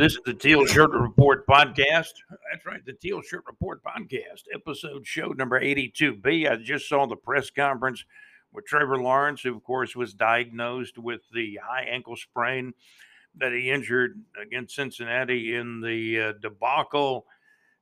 this 0.00 0.14
is 0.14 0.20
the 0.24 0.32
Teal 0.32 0.64
Shirt 0.64 0.92
Report 0.92 1.46
podcast. 1.46 2.14
That's 2.50 2.64
right, 2.64 2.82
the 2.86 2.94
Teal 2.94 3.20
Shirt 3.20 3.44
Report 3.46 3.82
podcast, 3.84 4.44
episode 4.50 5.06
show 5.06 5.34
number 5.36 5.60
82B. 5.60 6.50
I 6.50 6.56
just 6.56 6.88
saw 6.88 7.04
the 7.04 7.16
press 7.16 7.50
conference 7.50 8.06
with 8.50 8.64
Trevor 8.64 8.96
Lawrence, 8.96 9.42
who, 9.42 9.54
of 9.54 9.62
course, 9.62 9.94
was 9.94 10.14
diagnosed 10.14 10.96
with 10.96 11.20
the 11.34 11.58
high 11.62 11.82
ankle 11.82 12.16
sprain 12.16 12.72
that 13.36 13.52
he 13.52 13.70
injured 13.70 14.18
against 14.40 14.74
Cincinnati 14.74 15.54
in 15.54 15.82
the 15.82 16.18
uh, 16.18 16.32
debacle 16.40 17.26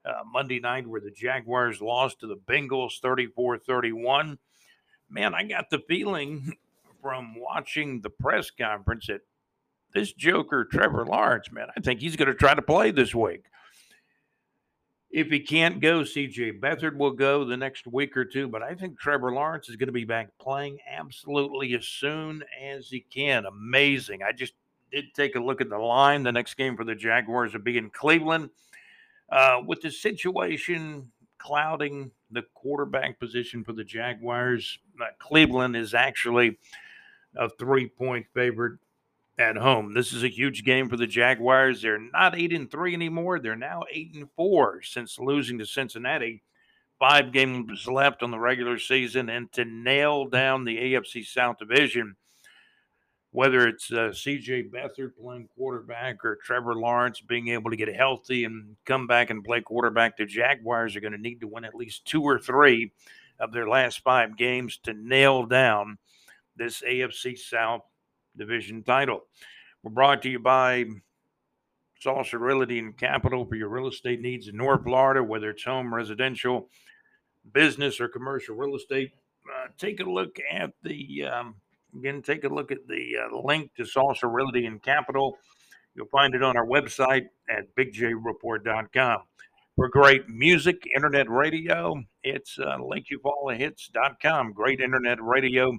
uh, 0.05 0.25
Monday 0.27 0.59
night 0.59 0.89
where 0.89 1.01
the 1.01 1.13
Jaguars 1.13 1.81
lost 1.81 2.19
to 2.19 2.27
the 2.27 2.37
Bengals 2.37 2.99
34 3.01 3.59
31. 3.59 4.39
Man, 5.09 5.37
I 5.37 5.45
got 5.45 5.71
the 5.71 5.85
feeling 5.87 6.55
from 7.01 7.37
watching 7.39 8.01
the 8.01 8.11
press 8.11 8.51
conference 8.51 9.07
that 9.07 9.21
this 9.95 10.13
Joker, 10.13 10.65
Trevor 10.65 11.05
Lawrence, 11.05 11.51
man, 11.51 11.69
I 11.77 11.81
think 11.81 12.01
he's 12.01 12.17
going 12.17 12.29
to 12.29 12.35
try 12.35 12.55
to 12.55 12.63
play 12.63 12.91
this 12.91 13.15
week. 13.15 13.45
If 15.11 15.29
he 15.29 15.41
can't 15.41 15.81
go, 15.81 16.01
CJ 16.01 16.61
Beathard 16.61 16.97
will 16.97 17.13
go 17.13 17.45
the 17.45 17.57
next 17.57 17.87
week 17.87 18.15
or 18.17 18.27
two, 18.27 18.47
but 18.47 18.63
I 18.63 18.75
think 18.75 18.99
Trevor 18.99 19.33
Lawrence 19.33 19.71
is 19.71 19.77
going 19.77 19.87
to 19.87 19.93
be 19.93 20.05
back 20.05 20.29
playing 20.39 20.79
absolutely 20.87 21.75
as 21.75 21.87
soon 21.87 22.43
as 22.63 22.89
he 22.89 23.01
can. 23.01 23.47
Amazing. 23.47 24.23
I 24.23 24.33
just 24.33 24.53
did 24.93 25.15
take 25.15 25.35
a 25.35 25.41
look 25.41 25.63
at 25.63 25.71
the 25.71 25.79
line. 25.79 26.23
The 26.23 26.33
next 26.33 26.55
game 26.55 26.77
for 26.77 26.85
the 26.85 26.95
Jaguars 26.95 27.55
will 27.55 27.61
be 27.61 27.79
in 27.79 27.89
Cleveland. 27.89 28.51
Uh, 29.31 29.63
with 29.67 29.81
the 29.81 29.91
situation 29.91 31.11
clouding 31.39 32.11
the 32.31 32.43
quarterback 32.55 33.19
position 33.19 33.65
for 33.65 33.73
the 33.73 33.85
Jaguars, 33.85 34.79
uh, 35.01 35.07
Cleveland 35.19 35.75
is 35.77 35.95
actually 35.95 36.59
a 37.37 37.49
three 37.49 37.89
point 37.89 38.27
favorite 38.35 38.79
at 39.39 39.57
home. 39.57 39.95
This 39.95 40.13
is 40.13 40.25
a 40.25 40.29
huge 40.29 40.65
game 40.65 40.89
for 40.89 40.97
the 40.97 41.07
Jaguars. 41.07 41.81
They're 41.81 41.99
not 41.99 42.37
eight 42.37 42.53
and 42.53 42.71
three 42.71 42.95
anymore. 42.95 43.39
They're 43.39 43.57
now 43.57 43.85
eight 43.91 44.15
and 44.15 44.29
four 44.37 44.83
since 44.83 45.19
losing 45.19 45.59
to 45.59 45.67
Cincinnati. 45.67 46.43
Five 46.99 47.33
games 47.33 47.87
left 47.87 48.25
on 48.25 48.33
the 48.33 48.41
regular 48.41 48.79
season, 48.79 49.29
and 49.29 49.51
to 49.53 49.65
nail 49.65 50.27
down 50.27 50.65
the 50.65 50.77
AFC 50.77 51.25
South 51.25 51.59
division, 51.59 52.17
whether 53.31 53.69
it's 53.69 53.93
uh, 53.93 54.11
CJ 54.11 54.71
Beathard 54.71 55.13
playing 55.15 55.49
quarterback 55.55 56.25
or 56.25 56.39
Trevor 56.43 56.75
Lawrence 56.75 57.21
being 57.21 57.49
able 57.49 57.71
to 57.71 57.77
get 57.77 57.95
healthy 57.95 58.45
and 58.45 58.75
come 58.85 59.07
back 59.07 59.31
and 59.31 59.45
play 59.45 59.61
quarterback, 59.61 60.17
the 60.17 60.27
Jaguars 60.27 60.97
are 60.97 61.01
going 61.01 61.13
to 61.13 61.19
need 61.19 61.41
to 61.41 61.47
win 61.47 61.65
at 61.65 61.77
least 61.77 62.05
two 62.05 62.23
or 62.23 62.41
three 62.41 62.91
of 63.39 63.53
their 63.53 63.69
last 63.69 64.01
five 64.03 64.37
games 64.37 64.79
to 64.83 64.93
nail 64.93 65.47
down 65.47 65.99
this 66.57 66.83
AFC 66.83 67.39
South 67.39 67.83
division 68.39 68.83
title. 68.83 69.23
We're 69.83 69.93
brought 69.93 70.23
to 70.23 70.31
you 70.31 70.39
by 70.39 70.87
Salsa 72.05 72.39
Realty 72.39 72.79
and 72.79 72.97
Capital 72.97 73.45
for 73.45 73.57
your 73.57 73.69
real 73.69 73.89
estate 73.89 74.21
needs 74.21 74.49
in 74.49 74.57
North 74.57 74.85
Florida, 74.85 75.23
whether 75.23 75.51
it's 75.51 75.65
home, 75.65 75.93
residential, 75.93 76.69
business, 77.53 78.01
or 78.01 78.09
commercial 78.09 78.57
real 78.57 78.77
estate. 78.77 79.13
Uh, 79.49 79.69
take 79.79 80.01
a 80.01 80.05
look 80.05 80.39
at 80.51 80.71
the 80.83 81.25
um, 81.25 81.55
again. 81.97 82.23
Take 82.23 82.45
a 82.45 82.49
look 82.49 82.71
at 82.71 82.87
the 82.87 83.13
uh, 83.17 83.37
link 83.45 83.75
to 83.77 83.83
Salsa 83.83 84.33
Realty 84.33 84.67
and 84.67 84.83
Capital. 84.83 85.37
You'll 85.95 86.09
find 86.09 86.35
it 86.35 86.43
on 86.43 86.57
our 86.57 86.67
website 86.67 87.27
at 87.51 87.75
bigjreport.com. 87.75 89.19
For 89.77 89.89
great 89.89 90.29
music, 90.29 90.87
internet 90.95 91.31
radio, 91.31 92.03
it's 92.23 92.59
uh. 92.59 92.79
Great 94.55 94.81
internet 94.81 95.23
radio 95.23 95.79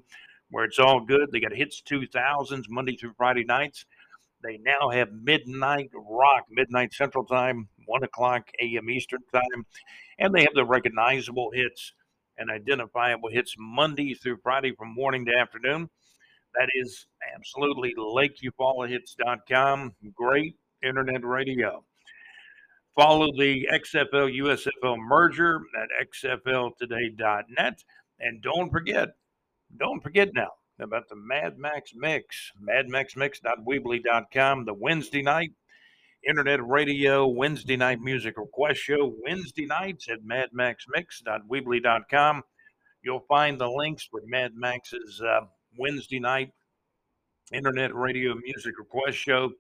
where 0.52 0.66
it's 0.66 0.80
all 0.80 1.02
good. 1.02 1.32
They 1.32 1.40
got 1.40 1.54
Hits 1.54 1.82
2000s 1.82 2.66
Monday 2.70 2.96
through 2.96 3.14
Friday 3.18 3.44
nights. 3.44 3.86
They 4.44 4.58
now 4.58 4.90
have 4.90 5.12
Midnight 5.12 5.90
Rock, 5.94 6.46
midnight 6.50 6.94
Central 6.94 7.26
Time, 7.26 7.68
1 7.86 8.04
o'clock 8.04 8.50
a.m. 8.62 8.90
Eastern 8.90 9.20
Time. 9.34 9.66
And 10.18 10.34
they 10.34 10.42
have 10.42 10.54
the 10.56 10.66
recognizable 10.66 11.52
hits 11.54 11.94
and 12.38 12.50
identifiable 12.50 13.30
hits 13.30 13.56
Monday 13.58 14.14
through 14.14 14.38
Friday 14.42 14.74
from 14.78 14.94
morning 14.94 15.26
to 15.26 15.38
afternoon. 15.38 15.90
That 16.56 16.70
is 16.74 17.06
absolutely 17.36 17.94
LakeUfallahits.com. 17.98 19.94
Great 20.16 20.56
internet 20.82 21.26
radio. 21.26 21.84
Follow 22.96 23.28
the 23.38 23.68
XFL 23.72 24.36
USFL 24.40 24.98
merger 24.98 25.62
at 25.80 25.90
xfltoday.net. 26.08 27.84
And 28.20 28.42
don't 28.42 28.72
forget, 28.72 29.10
don't 29.78 30.02
forget 30.02 30.30
now 30.34 30.50
about 30.80 31.08
the 31.10 31.16
Mad 31.16 31.58
Max 31.58 31.92
Mix, 31.96 32.52
madmaxmix.weebly.com, 32.62 34.66
the 34.66 34.74
Wednesday 34.74 35.22
night 35.22 35.52
internet 36.28 36.60
radio 36.66 37.28
Wednesday 37.28 37.78
night 37.78 38.02
music 38.02 38.36
request 38.38 38.82
show, 38.82 39.16
Wednesday 39.24 39.66
nights 39.66 40.10
at 40.10 40.20
madmaxmix.weebly.com. 40.24 42.44
You'll 43.04 43.26
find 43.28 43.60
the 43.60 43.70
links 43.70 44.08
for 44.10 44.22
Mad 44.26 44.54
Max's 44.56 45.22
uh, 45.22 45.42
Wednesday 45.78 46.20
night 46.20 46.52
internet 47.54 47.94
radio 47.96 48.34
music 48.36 48.74
request 48.78 49.18
show. 49.18 49.52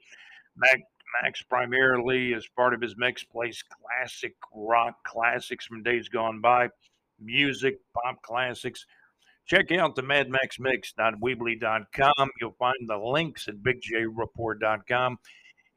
Mac, 0.56 0.80
Max 1.22 1.42
primarily, 1.42 2.34
as 2.34 2.48
part 2.56 2.74
of 2.74 2.80
his 2.82 2.96
mix, 2.98 3.24
plays 3.24 3.64
classic 3.64 4.36
rock 4.54 4.96
classics 5.06 5.66
from 5.66 5.84
days 5.84 6.10
gone 6.10 6.42
by, 6.42 6.70
music, 7.20 7.80
pop 7.94 8.22
classics 8.22 8.86
Check 9.50 9.72
out 9.72 9.96
the 9.96 10.04
madmaxmix.weebly.com. 10.04 12.30
You'll 12.40 12.56
find 12.60 12.78
the 12.86 12.98
links 12.98 13.48
at 13.48 13.64
bigjreport.com 13.64 15.18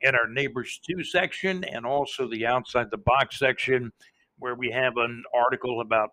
in 0.02 0.14
our 0.14 0.28
Neighbors 0.28 0.78
2 0.90 1.02
section 1.02 1.64
and 1.64 1.86
also 1.86 2.28
the 2.28 2.44
Outside 2.44 2.90
the 2.90 2.98
Box 2.98 3.38
section 3.38 3.90
where 4.38 4.54
we 4.54 4.70
have 4.70 4.98
an 4.98 5.22
article 5.34 5.80
about 5.80 6.10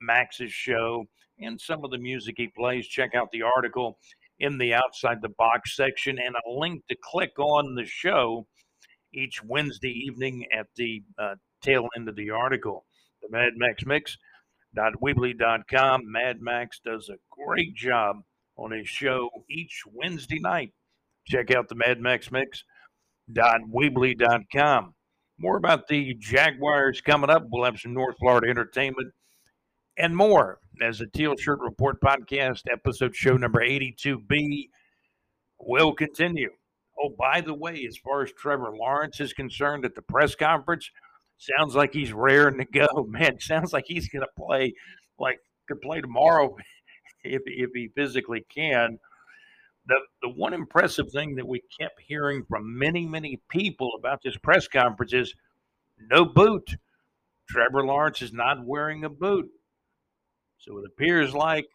Max's 0.00 0.50
show 0.50 1.04
and 1.38 1.60
some 1.60 1.84
of 1.84 1.90
the 1.90 1.98
music 1.98 2.36
he 2.38 2.48
plays. 2.48 2.86
Check 2.86 3.14
out 3.14 3.30
the 3.32 3.42
article 3.42 3.98
in 4.38 4.56
the 4.56 4.72
Outside 4.72 5.20
the 5.20 5.34
Box 5.36 5.76
section 5.76 6.18
and 6.18 6.34
a 6.34 6.50
link 6.50 6.86
to 6.88 6.96
click 7.02 7.38
on 7.38 7.74
the 7.74 7.84
show 7.84 8.46
each 9.12 9.44
Wednesday 9.44 9.92
evening 9.92 10.46
at 10.58 10.68
the 10.76 11.02
uh, 11.18 11.34
tail 11.60 11.86
end 11.96 12.08
of 12.08 12.16
the 12.16 12.30
article. 12.30 12.86
The 13.20 13.28
Mad 13.30 13.52
Max 13.56 13.84
Mix 13.84 14.16
Weebly.com. 14.74 16.10
Mad 16.10 16.40
Max 16.40 16.80
does 16.84 17.08
a 17.08 17.16
great 17.30 17.74
job 17.74 18.22
on 18.56 18.72
his 18.72 18.88
show 18.88 19.30
each 19.48 19.82
Wednesday 19.92 20.38
night. 20.40 20.72
Check 21.26 21.50
out 21.50 21.68
the 21.68 21.74
Mad 21.74 22.00
Max 22.00 22.30
Mix. 22.30 22.64
Weebly.com. 23.30 24.94
More 25.38 25.56
about 25.56 25.88
the 25.88 26.14
Jaguars 26.14 27.00
coming 27.00 27.30
up. 27.30 27.46
We'll 27.50 27.64
have 27.64 27.80
some 27.80 27.94
North 27.94 28.16
Florida 28.18 28.48
entertainment 28.48 29.12
and 29.96 30.16
more 30.16 30.58
as 30.82 30.98
the 30.98 31.06
Teal 31.06 31.36
Shirt 31.36 31.60
Report 31.60 32.00
podcast 32.00 32.62
episode 32.70 33.14
show 33.14 33.36
number 33.36 33.60
82B 33.60 34.68
will 35.58 35.92
continue. 35.92 36.50
Oh, 37.00 37.14
by 37.18 37.40
the 37.40 37.54
way, 37.54 37.84
as 37.88 37.96
far 37.96 38.22
as 38.22 38.32
Trevor 38.32 38.76
Lawrence 38.76 39.20
is 39.20 39.32
concerned 39.32 39.84
at 39.84 39.94
the 39.94 40.02
press 40.02 40.34
conference, 40.34 40.90
Sounds 41.38 41.74
like 41.74 41.92
he's 41.92 42.12
raring 42.12 42.58
to 42.58 42.64
go, 42.64 43.04
man. 43.08 43.38
Sounds 43.40 43.72
like 43.72 43.84
he's 43.86 44.08
going 44.08 44.22
to 44.22 44.42
play, 44.42 44.74
like 45.18 45.38
could 45.68 45.80
play 45.80 46.00
tomorrow 46.00 46.56
if 47.24 47.42
if 47.46 47.70
he 47.74 47.88
physically 47.94 48.44
can. 48.54 48.98
The 49.86 50.00
the 50.22 50.30
one 50.30 50.54
impressive 50.54 51.10
thing 51.12 51.34
that 51.36 51.46
we 51.46 51.62
kept 51.80 52.00
hearing 52.00 52.44
from 52.48 52.78
many 52.78 53.06
many 53.06 53.40
people 53.50 53.92
about 53.98 54.20
this 54.22 54.36
press 54.38 54.66
conference 54.68 55.12
is 55.12 55.34
no 56.10 56.24
boot. 56.24 56.76
Trevor 57.48 57.84
Lawrence 57.84 58.22
is 58.22 58.32
not 58.32 58.64
wearing 58.64 59.04
a 59.04 59.10
boot, 59.10 59.50
so 60.56 60.78
it 60.78 60.84
appears 60.86 61.34
like 61.34 61.66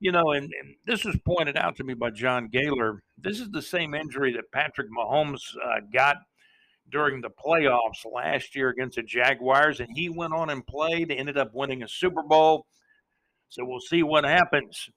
you 0.00 0.12
know, 0.12 0.32
and, 0.32 0.44
and, 0.60 0.74
this 0.84 1.02
was 1.04 1.16
pointed 1.24 1.56
out 1.56 1.76
to 1.76 1.84
me 1.84 1.94
by 1.94 2.10
John 2.10 2.48
Gaylor. 2.48 3.02
This 3.16 3.40
is 3.40 3.50
the 3.50 3.62
same 3.62 3.94
injury 3.94 4.34
that 4.34 4.52
Patrick 4.52 4.88
Mahomes 4.90 5.40
uh, 5.64 5.80
got 5.94 6.18
during 6.90 7.20
the 7.20 7.30
playoffs 7.30 8.04
last 8.10 8.54
year 8.54 8.68
against 8.68 8.96
the 8.96 9.02
Jaguars, 9.02 9.80
and 9.80 9.88
he 9.94 10.08
went 10.08 10.34
on 10.34 10.50
and 10.50 10.66
played, 10.66 11.10
ended 11.10 11.38
up 11.38 11.50
winning 11.54 11.82
a 11.82 11.88
Super 11.88 12.22
Bowl. 12.22 12.66
So 13.48 13.64
we'll 13.64 13.80
see 13.80 14.02
what 14.02 14.24
happens. 14.24 14.88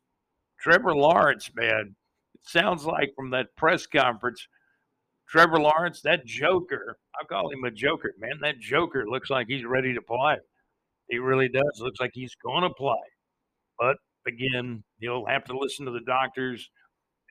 Trevor 0.59 0.95
Lawrence, 0.95 1.51
man, 1.55 1.95
it 2.33 2.41
sounds 2.43 2.85
like 2.85 3.13
from 3.15 3.29
that 3.31 3.55
press 3.55 3.85
conference, 3.85 4.47
Trevor 5.29 5.59
Lawrence, 5.59 6.01
that 6.01 6.25
joker, 6.25 6.97
I'll 7.19 7.27
call 7.27 7.51
him 7.51 7.63
a 7.65 7.71
joker, 7.71 8.13
man. 8.17 8.39
That 8.41 8.59
joker 8.59 9.05
looks 9.07 9.29
like 9.29 9.47
he's 9.47 9.65
ready 9.65 9.93
to 9.93 10.01
play. 10.01 10.37
He 11.09 11.19
really 11.19 11.49
does. 11.49 11.79
Looks 11.79 11.99
like 11.99 12.11
he's 12.13 12.35
going 12.43 12.63
to 12.63 12.69
play. 12.69 12.95
But 13.77 13.97
again, 14.25 14.83
he'll 14.99 15.25
have 15.25 15.43
to 15.45 15.57
listen 15.57 15.85
to 15.85 15.91
the 15.91 16.01
doctors 16.05 16.69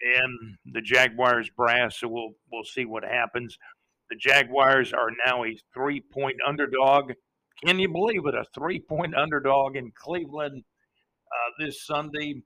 and 0.02 0.56
the 0.72 0.80
Jaguars 0.82 1.48
brass. 1.56 1.98
So 1.98 2.08
we'll 2.08 2.32
we'll 2.52 2.64
see 2.64 2.84
what 2.84 3.02
happens. 3.02 3.56
The 4.10 4.16
Jaguars 4.16 4.92
are 4.92 5.10
now 5.26 5.44
a 5.44 5.58
three 5.74 6.00
point 6.00 6.36
underdog. 6.46 7.12
Can 7.64 7.78
you 7.78 7.88
believe 7.88 8.26
it? 8.26 8.34
A 8.34 8.44
three 8.54 8.78
point 8.80 9.14
underdog 9.14 9.76
in 9.76 9.92
Cleveland 9.94 10.62
uh, 11.32 11.64
this 11.64 11.84
Sunday. 11.84 12.42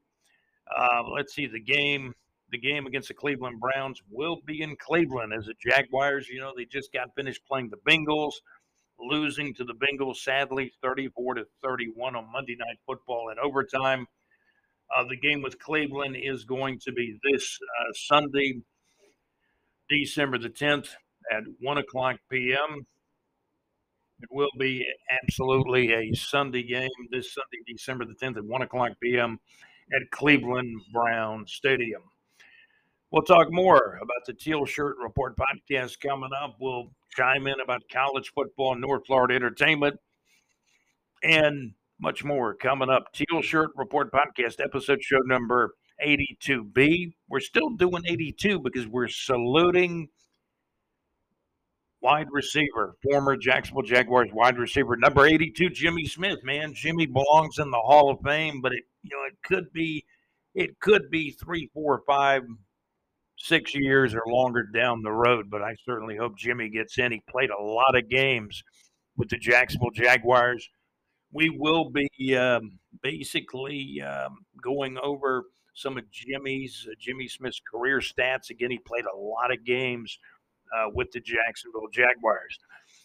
Uh, 0.74 1.02
let's 1.14 1.34
see 1.34 1.46
the 1.46 1.60
game. 1.60 2.14
the 2.52 2.58
game 2.58 2.86
against 2.86 3.08
the 3.08 3.14
Cleveland 3.14 3.60
Browns 3.60 4.00
will 4.10 4.38
be 4.46 4.62
in 4.62 4.76
Cleveland 4.76 5.32
as 5.32 5.46
the 5.46 5.54
Jaguars, 5.64 6.28
you 6.28 6.40
know, 6.40 6.52
they 6.56 6.64
just 6.64 6.92
got 6.92 7.14
finished 7.14 7.42
playing 7.46 7.70
the 7.70 7.76
Bengals, 7.88 8.32
losing 8.98 9.54
to 9.54 9.64
the 9.64 9.74
Bengals, 9.74 10.16
sadly, 10.16 10.72
34 10.82 11.34
to 11.34 11.44
31 11.62 12.16
on 12.16 12.32
Monday 12.32 12.56
Night 12.58 12.78
Football 12.86 13.30
in 13.30 13.38
overtime. 13.38 14.06
Uh, 14.96 15.04
the 15.08 15.16
game 15.16 15.42
with 15.42 15.58
Cleveland 15.60 16.16
is 16.16 16.44
going 16.44 16.78
to 16.80 16.92
be 16.92 17.16
this 17.30 17.58
uh, 17.62 17.92
Sunday, 17.94 18.60
December 19.88 20.38
the 20.38 20.50
10th 20.50 20.88
at 21.32 21.43
1 21.61 21.78
o'clock 21.78 22.17
p.m. 22.31 22.87
It 24.20 24.28
will 24.31 24.50
be 24.58 24.87
absolutely 25.22 25.93
a 25.93 26.12
Sunday 26.14 26.62
game 26.62 26.90
this 27.11 27.32
Sunday, 27.32 27.64
December 27.67 28.05
the 28.05 28.14
10th 28.14 28.37
at 28.37 28.44
1 28.44 28.62
o'clock 28.62 28.93
p.m. 29.02 29.38
at 29.94 30.11
Cleveland 30.11 30.81
Brown 30.93 31.46
Stadium. 31.46 32.02
We'll 33.11 33.22
talk 33.22 33.50
more 33.50 33.99
about 34.00 34.25
the 34.26 34.34
Teal 34.34 34.64
Shirt 34.67 34.96
Report 35.02 35.37
podcast 35.37 35.99
coming 36.00 36.31
up. 36.40 36.56
We'll 36.61 36.93
chime 37.17 37.46
in 37.46 37.61
about 37.61 37.82
college 37.90 38.31
football 38.32 38.76
North 38.76 39.06
Florida 39.06 39.34
entertainment 39.34 39.96
and 41.22 41.72
much 41.99 42.22
more 42.22 42.55
coming 42.55 42.88
up. 42.88 43.12
Teal 43.12 43.43
Shirt 43.43 43.70
Report 43.75 44.12
podcast 44.12 44.62
episode 44.62 45.02
show 45.02 45.19
number 45.26 45.75
82B. 46.05 47.12
We're 47.28 47.40
still 47.40 47.70
doing 47.70 48.02
82 48.06 48.61
because 48.61 48.87
we're 48.87 49.08
saluting 49.08 50.08
wide 52.02 52.29
receiver, 52.31 52.97
former 53.02 53.37
Jacksonville 53.37 53.82
Jaguars 53.82 54.31
wide 54.32 54.58
receiver, 54.58 54.97
number 54.97 55.26
82, 55.26 55.70
Jimmy 55.70 56.06
Smith. 56.06 56.38
Man, 56.43 56.75
Jimmy 56.75 57.06
belongs 57.06 57.58
in 57.58 57.70
the 57.70 57.79
Hall 57.79 58.11
of 58.11 58.19
Fame, 58.25 58.61
but 58.61 58.73
it 58.73 58.85
you 59.02 59.11
know 59.11 59.23
it 59.26 59.37
could 59.44 59.73
be 59.73 60.05
it 60.55 60.81
could 60.81 61.11
be 61.11 61.31
three, 61.31 61.70
four, 61.73 62.02
five 62.06 62.43
six 63.41 63.75
years 63.75 64.14
or 64.14 64.23
longer 64.26 64.64
down 64.64 65.02
the 65.02 65.12
road, 65.12 65.50
but 65.50 65.62
I 65.62 65.75
certainly 65.87 66.17
hope 66.17 66.37
Jimmy 66.37 66.69
gets 66.69 66.99
in. 66.99 67.11
He 67.11 67.23
played 67.29 67.50
a 67.50 67.62
lot 67.62 67.97
of 67.97 68.08
games 68.08 68.62
with 69.17 69.31
the 69.31 69.38
Jacksonville 69.38 69.91
Jaguars. 69.94 70.69
We 71.32 71.49
will 71.49 71.91
be 71.91 72.37
um, 72.37 72.79
basically 73.03 74.03
um, 74.03 74.44
going 74.62 74.99
over 75.03 75.44
some 75.75 75.96
of 75.96 76.05
Jimmy's 76.11 76.87
uh, 76.91 76.94
Jimmy 76.99 77.29
Smith's 77.29 77.61
career 77.70 78.00
stats. 78.00 78.50
Again, 78.50 78.70
he 78.70 78.79
played 78.79 79.05
a 79.05 79.17
lot 79.17 79.53
of 79.53 79.64
games 79.64 80.19
uh, 80.76 80.90
with 80.94 81.11
the 81.12 81.20
Jacksonville 81.20 81.88
Jaguars. 81.93 82.58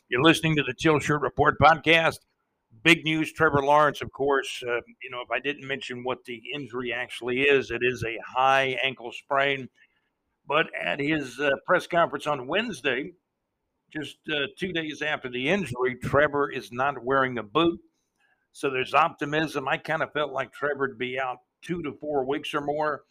You're 0.09 0.23
listening 0.23 0.55
to 0.57 0.63
the 0.63 0.73
Teal 0.73 0.99
Shirt 0.99 1.21
Report 1.21 1.55
podcast. 1.59 2.19
Big 2.83 3.03
news, 3.03 3.31
Trevor 3.33 3.63
Lawrence, 3.63 4.01
of 4.01 4.11
course. 4.11 4.61
Uh, 4.67 4.81
you 5.01 5.09
know, 5.09 5.21
if 5.21 5.31
I 5.31 5.39
didn't 5.39 5.67
mention 5.67 6.03
what 6.03 6.25
the 6.25 6.41
injury 6.53 6.93
actually 6.93 7.41
is, 7.41 7.71
it 7.71 7.81
is 7.81 8.03
a 8.03 8.17
high 8.35 8.77
ankle 8.83 9.11
sprain 9.11 9.69
but 10.47 10.67
at 10.79 10.99
his 10.99 11.39
uh, 11.39 11.51
press 11.65 11.87
conference 11.87 12.27
on 12.27 12.47
Wednesday, 12.47 13.11
just 13.91 14.17
uh, 14.29 14.47
two 14.57 14.71
days 14.71 15.01
after 15.01 15.29
the 15.29 15.49
injury, 15.49 15.95
Trevor 16.03 16.51
is 16.51 16.71
not 16.71 17.03
wearing 17.03 17.37
a 17.37 17.43
boot. 17.43 17.79
So 18.51 18.69
there's 18.69 18.93
optimism. 18.93 19.67
I 19.67 19.77
kind 19.77 20.01
of 20.01 20.13
felt 20.13 20.31
like 20.31 20.53
Trevor 20.53 20.87
would 20.87 20.97
be 20.97 21.19
out 21.19 21.39
two 21.61 21.81
to 21.83 21.93
four 21.93 22.25
weeks 22.25 22.53
or 22.53 22.61
more. 22.61 23.03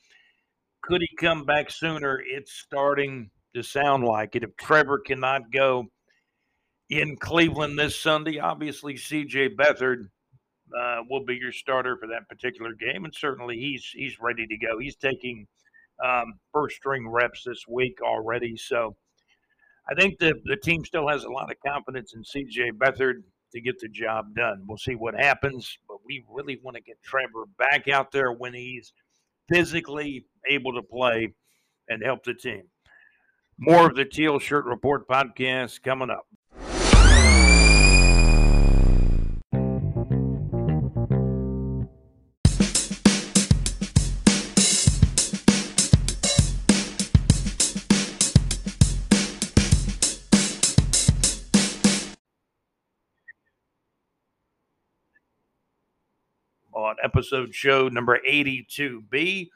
Could 0.83 1.01
he 1.01 1.17
come 1.17 1.45
back 1.45 1.71
sooner? 1.71 2.23
It's 2.25 2.53
starting 2.53 3.31
to 3.55 3.62
sound 3.62 4.05
like 4.05 4.37
it. 4.37 4.43
If 4.43 4.56
Trevor 4.56 4.99
cannot 4.99 5.51
go 5.51 5.87
in 6.91 7.17
Cleveland 7.17 7.79
this 7.79 7.99
Sunday, 7.99 8.39
obviously 8.39 8.95
CJ 8.95 9.56
Beathard 9.56 10.09
uh, 10.79 11.03
will 11.09 11.25
be 11.25 11.37
your 11.37 11.53
starter 11.53 11.97
for 11.97 12.09
that 12.09 12.29
particular 12.29 12.73
game, 12.75 13.05
and 13.05 13.15
certainly 13.15 13.56
he's 13.56 13.85
he's 13.95 14.19
ready 14.21 14.47
to 14.47 14.56
go. 14.56 14.79
He's 14.79 14.97
taking 14.97 15.47
um, 16.05 16.35
first 16.53 16.77
string 16.77 17.09
reps 17.09 17.45
this 17.45 17.65
week 17.69 17.99
already. 18.03 18.56
So 18.56 18.97
I 19.89 19.95
think 19.95 20.19
the, 20.19 20.35
the 20.45 20.56
team 20.56 20.85
still 20.85 21.09
has 21.09 21.25
a 21.25 21.31
lot 21.31 21.51
of 21.51 21.56
confidence 21.65 22.15
in 22.15 22.23
CJ 22.23 22.73
Beathard 22.73 23.23
to 23.53 23.61
get 23.61 23.79
the 23.79 23.89
job 23.89 24.35
done. 24.35 24.65
We'll 24.67 24.79
see 24.79 24.95
what 24.95 25.15
happens, 25.15 25.79
but 25.87 25.99
we 26.05 26.25
really 26.29 26.59
want 26.62 26.77
to 26.77 26.83
get 26.83 27.01
Trevor 27.03 27.45
back 27.59 27.89
out 27.89 28.11
there 28.11 28.33
when 28.33 28.55
he's 28.55 28.93
physically 29.49 30.27
able 30.51 30.73
to 30.75 30.83
play 30.83 31.33
and 31.89 32.03
help 32.03 32.25
the 32.25 32.35
team. 32.35 32.65
More 33.59 33.87
of 33.87 33.95
the 33.95 34.05
Teal 34.05 34.39
Shirt 34.39 34.65
Report 34.65 35.06
podcast 35.06 35.83
coming 35.83 36.11
up. 36.11 36.27
on 56.73 56.97
episode 57.03 57.55
show 57.55 57.89
number 57.89 58.19
82B. 58.29 59.49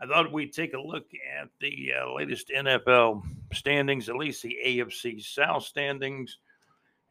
I 0.00 0.06
thought 0.06 0.32
we'd 0.32 0.52
take 0.52 0.74
a 0.74 0.80
look 0.80 1.06
at 1.40 1.48
the 1.60 1.92
uh, 2.00 2.14
latest 2.14 2.50
NFL 2.54 3.22
standings, 3.52 4.08
at 4.08 4.16
least 4.16 4.42
the 4.42 4.56
AFC 4.64 5.20
South 5.20 5.64
standings, 5.64 6.38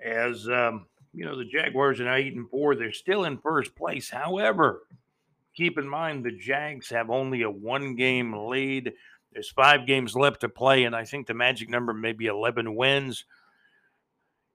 as 0.03 0.47
um, 0.47 0.85
you 1.13 1.25
know 1.25 1.37
the 1.37 1.45
Jaguars 1.45 1.99
are 1.99 2.05
now 2.05 2.15
eight 2.15 2.33
and 2.33 2.49
four. 2.49 2.75
They're 2.75 2.93
still 2.93 3.25
in 3.25 3.39
first 3.39 3.75
place. 3.75 4.09
However, 4.09 4.83
keep 5.53 5.77
in 5.77 5.87
mind 5.87 6.23
the 6.23 6.31
Jags 6.31 6.89
have 6.89 7.09
only 7.09 7.41
a 7.41 7.51
one-game 7.51 8.47
lead. 8.47 8.93
There's 9.33 9.49
five 9.49 9.85
games 9.85 10.15
left 10.15 10.41
to 10.41 10.49
play, 10.49 10.85
and 10.85 10.95
I 10.95 11.03
think 11.03 11.27
the 11.27 11.33
magic 11.33 11.69
number 11.69 11.93
may 11.93 12.13
be 12.13 12.27
11 12.27 12.73
wins 12.73 13.25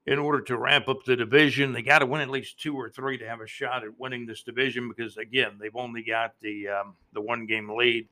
in 0.07 0.19
order 0.19 0.41
to 0.41 0.57
ramp 0.57 0.89
up 0.89 1.05
the 1.05 1.17
division. 1.17 1.73
They 1.73 1.83
got 1.83 2.01
to 2.01 2.07
win 2.07 2.23
at 2.23 2.31
least 2.31 2.59
two 2.59 2.75
or 2.75 2.89
three 2.89 3.19
to 3.19 3.29
have 3.29 3.41
a 3.41 3.47
shot 3.47 3.85
at 3.85 4.01
winning 4.01 4.27
this 4.27 4.43
division 4.43 4.89
because 4.89 5.19
again, 5.19 5.59
they've 5.61 5.77
only 5.77 6.03
got 6.03 6.35
the 6.41 6.69
um, 6.69 6.95
the 7.13 7.21
one 7.21 7.47
game 7.47 7.71
lead 7.71 8.09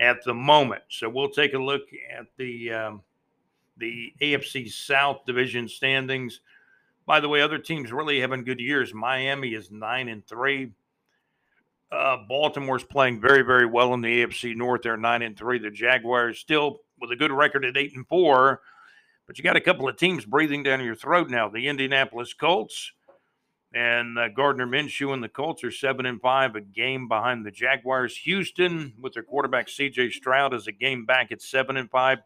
at 0.00 0.22
the 0.24 0.34
moment. 0.34 0.82
So 0.88 1.08
we'll 1.08 1.30
take 1.30 1.54
a 1.54 1.58
look 1.58 1.82
at 2.16 2.26
the 2.36 2.72
um, 2.72 3.02
the 3.76 4.12
AFC 4.20 4.70
South 4.70 5.24
division 5.26 5.68
standings. 5.68 6.40
By 7.06 7.20
the 7.20 7.28
way, 7.28 7.40
other 7.40 7.58
teams 7.58 7.92
really 7.92 8.20
having 8.20 8.44
good 8.44 8.60
years. 8.60 8.92
Miami 8.92 9.54
is 9.54 9.70
nine 9.70 10.08
and 10.08 10.26
three. 10.26 10.72
Uh, 11.90 12.18
Baltimore's 12.28 12.84
playing 12.84 13.18
very, 13.18 13.40
very 13.40 13.64
well 13.64 13.94
in 13.94 14.02
the 14.02 14.24
AFC 14.24 14.54
North. 14.54 14.82
They're 14.82 14.98
nine 14.98 15.22
and 15.22 15.38
three. 15.38 15.58
The 15.58 15.70
Jaguars 15.70 16.38
still 16.38 16.80
with 17.00 17.10
a 17.12 17.16
good 17.16 17.32
record 17.32 17.64
at 17.64 17.78
eight 17.78 17.94
and 17.94 18.06
four 18.08 18.60
but 19.28 19.36
you 19.36 19.44
got 19.44 19.56
a 19.56 19.60
couple 19.60 19.86
of 19.86 19.96
teams 19.96 20.24
breathing 20.24 20.62
down 20.62 20.82
your 20.82 20.96
throat 20.96 21.28
now. 21.28 21.50
The 21.50 21.68
Indianapolis 21.68 22.32
Colts 22.32 22.92
and 23.74 24.18
uh, 24.18 24.28
Gardner 24.28 24.66
Minshew 24.66 25.12
and 25.12 25.22
the 25.22 25.28
Colts 25.28 25.62
are 25.62 25.70
seven 25.70 26.06
and 26.06 26.20
five, 26.20 26.56
a 26.56 26.60
game 26.60 27.06
behind 27.06 27.44
the 27.44 27.50
Jaguars. 27.50 28.16
Houston, 28.18 28.94
with 29.00 29.12
their 29.12 29.22
quarterback 29.22 29.68
C.J. 29.68 30.10
Stroud, 30.10 30.54
is 30.54 30.66
a 30.66 30.72
game 30.72 31.04
back 31.04 31.32
at 31.32 31.42
seven 31.42 31.76
and 31.76 31.90
five. 31.90 32.18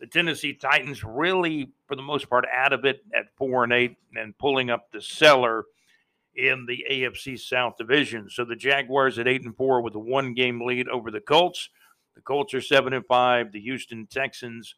The 0.00 0.06
Tennessee 0.08 0.54
Titans 0.54 1.04
really, 1.04 1.70
for 1.86 1.94
the 1.94 2.02
most 2.02 2.28
part, 2.28 2.44
out 2.52 2.72
of 2.72 2.84
it 2.84 3.04
at 3.14 3.34
four 3.36 3.62
and 3.62 3.72
eight 3.72 3.96
and 4.16 4.36
pulling 4.36 4.68
up 4.68 4.90
the 4.90 5.00
cellar 5.00 5.64
in 6.34 6.66
the 6.66 6.84
AFC 6.90 7.38
South 7.38 7.76
division. 7.76 8.28
So 8.28 8.44
the 8.44 8.56
Jaguars 8.56 9.18
at 9.18 9.28
eight 9.28 9.44
and 9.44 9.56
four 9.56 9.80
with 9.80 9.94
a 9.94 10.00
one 10.00 10.34
game 10.34 10.60
lead 10.60 10.88
over 10.88 11.12
the 11.12 11.20
Colts. 11.20 11.70
The 12.16 12.22
Colts 12.22 12.52
are 12.54 12.60
seven 12.60 12.92
and 12.92 13.06
five. 13.06 13.52
The 13.52 13.60
Houston 13.60 14.06
Texans 14.06 14.74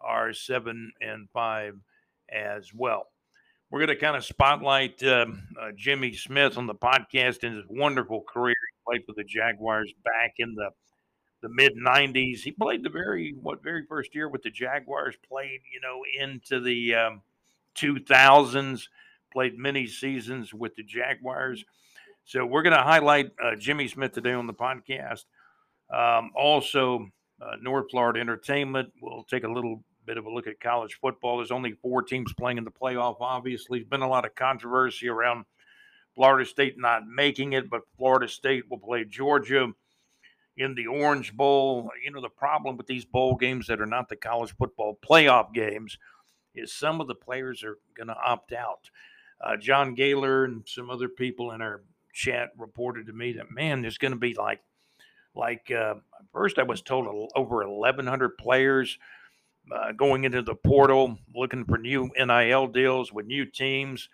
are 0.00 0.34
seven 0.34 0.92
and 1.00 1.28
five 1.30 1.78
as 2.30 2.72
well. 2.74 3.11
We're 3.72 3.78
going 3.78 3.88
to 3.88 3.96
kind 3.96 4.16
of 4.18 4.24
spotlight 4.26 5.02
um, 5.02 5.44
uh, 5.58 5.70
Jimmy 5.74 6.12
Smith 6.12 6.58
on 6.58 6.66
the 6.66 6.74
podcast 6.74 7.42
and 7.42 7.56
his 7.56 7.64
wonderful 7.70 8.20
career. 8.20 8.54
He 8.54 8.82
played 8.86 9.06
for 9.06 9.14
the 9.16 9.24
Jaguars 9.24 9.90
back 10.04 10.34
in 10.36 10.54
the 10.54 10.68
the 11.40 11.48
mid 11.48 11.72
'90s. 11.74 12.40
He 12.40 12.52
played 12.52 12.82
the 12.84 12.90
very 12.90 13.34
what 13.40 13.62
very 13.62 13.86
first 13.88 14.14
year 14.14 14.28
with 14.28 14.42
the 14.42 14.50
Jaguars. 14.50 15.14
Played 15.26 15.62
you 15.72 15.80
know 15.80 16.02
into 16.20 16.60
the 16.60 16.94
um, 16.94 17.22
2000s. 17.74 18.88
Played 19.32 19.56
many 19.56 19.86
seasons 19.86 20.52
with 20.52 20.76
the 20.76 20.82
Jaguars. 20.82 21.64
So 22.26 22.44
we're 22.44 22.62
going 22.62 22.76
to 22.76 22.82
highlight 22.82 23.30
uh, 23.42 23.56
Jimmy 23.56 23.88
Smith 23.88 24.12
today 24.12 24.34
on 24.34 24.46
the 24.46 24.52
podcast. 24.52 25.24
Um, 25.90 26.30
also, 26.36 27.08
uh, 27.40 27.56
North 27.62 27.86
Florida 27.90 28.20
Entertainment. 28.20 28.92
We'll 29.00 29.24
take 29.24 29.44
a 29.44 29.50
little 29.50 29.82
bit 30.06 30.18
of 30.18 30.26
a 30.26 30.30
look 30.30 30.46
at 30.46 30.60
college 30.60 30.98
football. 31.00 31.38
There's 31.38 31.50
only 31.50 31.72
four 31.72 32.02
teams 32.02 32.32
playing 32.34 32.58
in 32.58 32.64
the 32.64 32.70
playoff. 32.70 33.16
Obviously, 33.20 33.78
there's 33.78 33.88
been 33.88 34.02
a 34.02 34.08
lot 34.08 34.24
of 34.24 34.34
controversy 34.34 35.08
around 35.08 35.44
Florida 36.14 36.48
State 36.48 36.78
not 36.78 37.06
making 37.06 37.54
it, 37.54 37.70
but 37.70 37.82
Florida 37.96 38.28
State 38.28 38.64
will 38.70 38.78
play 38.78 39.04
Georgia 39.04 39.68
in 40.56 40.74
the 40.74 40.86
Orange 40.86 41.34
Bowl. 41.34 41.90
You 42.04 42.10
know, 42.10 42.20
the 42.20 42.28
problem 42.28 42.76
with 42.76 42.86
these 42.86 43.04
bowl 43.04 43.36
games 43.36 43.66
that 43.68 43.80
are 43.80 43.86
not 43.86 44.08
the 44.08 44.16
college 44.16 44.54
football 44.56 44.98
playoff 45.02 45.52
games 45.54 45.98
is 46.54 46.72
some 46.72 47.00
of 47.00 47.08
the 47.08 47.14
players 47.14 47.64
are 47.64 47.78
going 47.96 48.08
to 48.08 48.16
opt 48.16 48.52
out. 48.52 48.90
Uh, 49.42 49.56
John 49.56 49.94
Gaylor 49.94 50.44
and 50.44 50.62
some 50.66 50.90
other 50.90 51.08
people 51.08 51.52
in 51.52 51.62
our 51.62 51.82
chat 52.12 52.50
reported 52.58 53.06
to 53.06 53.12
me 53.12 53.32
that, 53.32 53.50
man, 53.50 53.82
there's 53.82 53.98
going 53.98 54.12
to 54.12 54.18
be 54.18 54.34
like 54.34 54.60
Like 55.34 55.70
uh, 55.70 55.94
first, 56.32 56.58
I 56.58 56.62
was 56.64 56.82
told 56.82 57.06
over 57.34 57.66
1,100 57.66 58.36
players 58.36 58.98
uh, 59.70 59.92
going 59.92 60.24
into 60.24 60.42
the 60.42 60.54
portal 60.54 61.18
looking 61.34 61.64
for 61.64 61.78
new 61.78 62.10
NIL 62.18 62.66
deals 62.66 63.12
with 63.12 63.26
new 63.26 63.44
teams. 63.44 64.08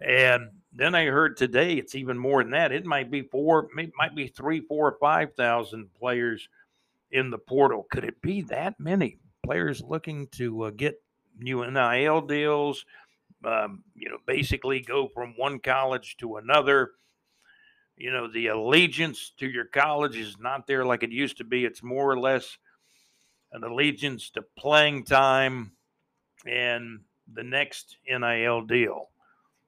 And 0.00 0.50
then 0.72 0.94
I 0.94 1.06
heard 1.06 1.36
today 1.36 1.74
it's 1.74 1.94
even 1.94 2.18
more 2.18 2.42
than 2.42 2.52
that. 2.52 2.72
It 2.72 2.86
might 2.86 3.10
be 3.10 3.22
four, 3.22 3.68
it 3.78 3.92
might 3.96 4.14
be 4.14 4.26
three, 4.26 4.60
four, 4.60 4.96
five 5.00 5.34
thousand 5.34 5.92
players 5.94 6.48
in 7.10 7.30
the 7.30 7.38
portal. 7.38 7.86
Could 7.90 8.04
it 8.04 8.20
be 8.22 8.42
that 8.42 8.80
many 8.80 9.18
players 9.44 9.82
looking 9.82 10.26
to 10.28 10.62
uh, 10.62 10.70
get 10.70 11.00
new 11.38 11.64
NIL 11.70 12.22
deals? 12.22 12.84
Um, 13.44 13.82
you 13.94 14.08
know, 14.08 14.18
basically 14.26 14.80
go 14.80 15.08
from 15.08 15.34
one 15.36 15.58
college 15.58 16.16
to 16.18 16.36
another. 16.36 16.92
You 17.96 18.10
know, 18.10 18.26
the 18.26 18.48
allegiance 18.48 19.32
to 19.38 19.48
your 19.48 19.66
college 19.66 20.16
is 20.16 20.38
not 20.40 20.66
there 20.66 20.84
like 20.84 21.02
it 21.02 21.10
used 21.10 21.36
to 21.38 21.44
be. 21.44 21.64
It's 21.64 21.82
more 21.82 22.10
or 22.10 22.18
less 22.18 22.56
an 23.52 23.64
allegiance 23.64 24.30
to 24.30 24.42
playing 24.56 25.04
time 25.04 25.72
and 26.46 27.00
the 27.32 27.42
next 27.42 27.96
NIL 28.08 28.62
deal 28.62 29.08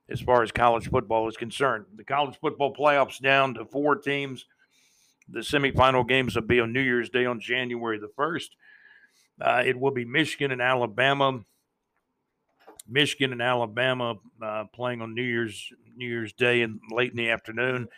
as 0.09 0.21
far 0.21 0.43
as 0.43 0.53
college 0.53 0.89
football 0.91 1.29
is 1.29 1.37
concerned. 1.37 1.87
The 1.97 2.05
college 2.05 2.39
football 2.41 2.75
playoffs 2.75 3.21
down 3.21 3.55
to 3.55 3.65
four 3.65 3.97
teams. 3.97 4.47
The 5.29 5.41
semifinal 5.41 6.07
games 6.07 6.35
will 6.35 6.43
be 6.43 6.61
on 6.61 6.73
New 6.73 6.83
Year's 6.83 7.09
Day 7.09 7.25
on 7.25 7.41
January 7.41 7.99
the 7.99 8.11
1st. 8.19 8.49
Uh, 9.41 9.63
it 9.65 9.79
will 9.79 9.91
be 9.91 10.05
Michigan 10.05 10.51
and 10.51 10.61
Alabama. 10.61 11.41
Michigan 12.87 13.33
and 13.33 13.41
Alabama 13.41 14.17
uh, 14.43 14.65
playing 14.75 15.01
on 15.01 15.15
New 15.15 15.23
Year's 15.23 15.73
New 15.97 16.07
Year's 16.07 16.35
Day 16.35 16.63
and 16.63 16.81
late 16.91 17.11
in 17.11 17.17
the 17.17 17.31
afternoon. 17.31 17.89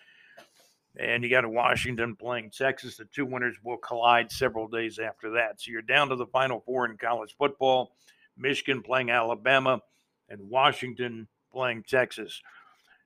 And 0.99 1.23
you 1.23 1.29
got 1.29 1.45
a 1.45 1.49
Washington 1.49 2.17
playing 2.17 2.51
Texas. 2.51 2.97
The 2.97 3.05
two 3.07 3.27
winners 3.27 3.57
will 3.63 3.77
collide 3.77 4.31
several 4.33 4.67
days 4.67 4.99
after 4.99 5.31
that. 5.33 5.61
So 5.61 5.71
you're 5.71 5.83
down 5.83 6.09
to 6.09 6.17
the 6.17 6.27
final 6.27 6.61
four 6.61 6.87
in 6.87 6.97
college 6.97 7.35
football. 7.37 7.93
Michigan 8.39 8.83
playing 8.83 9.11
Alabama 9.11 9.81
and 10.29 10.41
Washington 10.49 11.29
playing 11.53 11.85
Texas. 11.85 12.41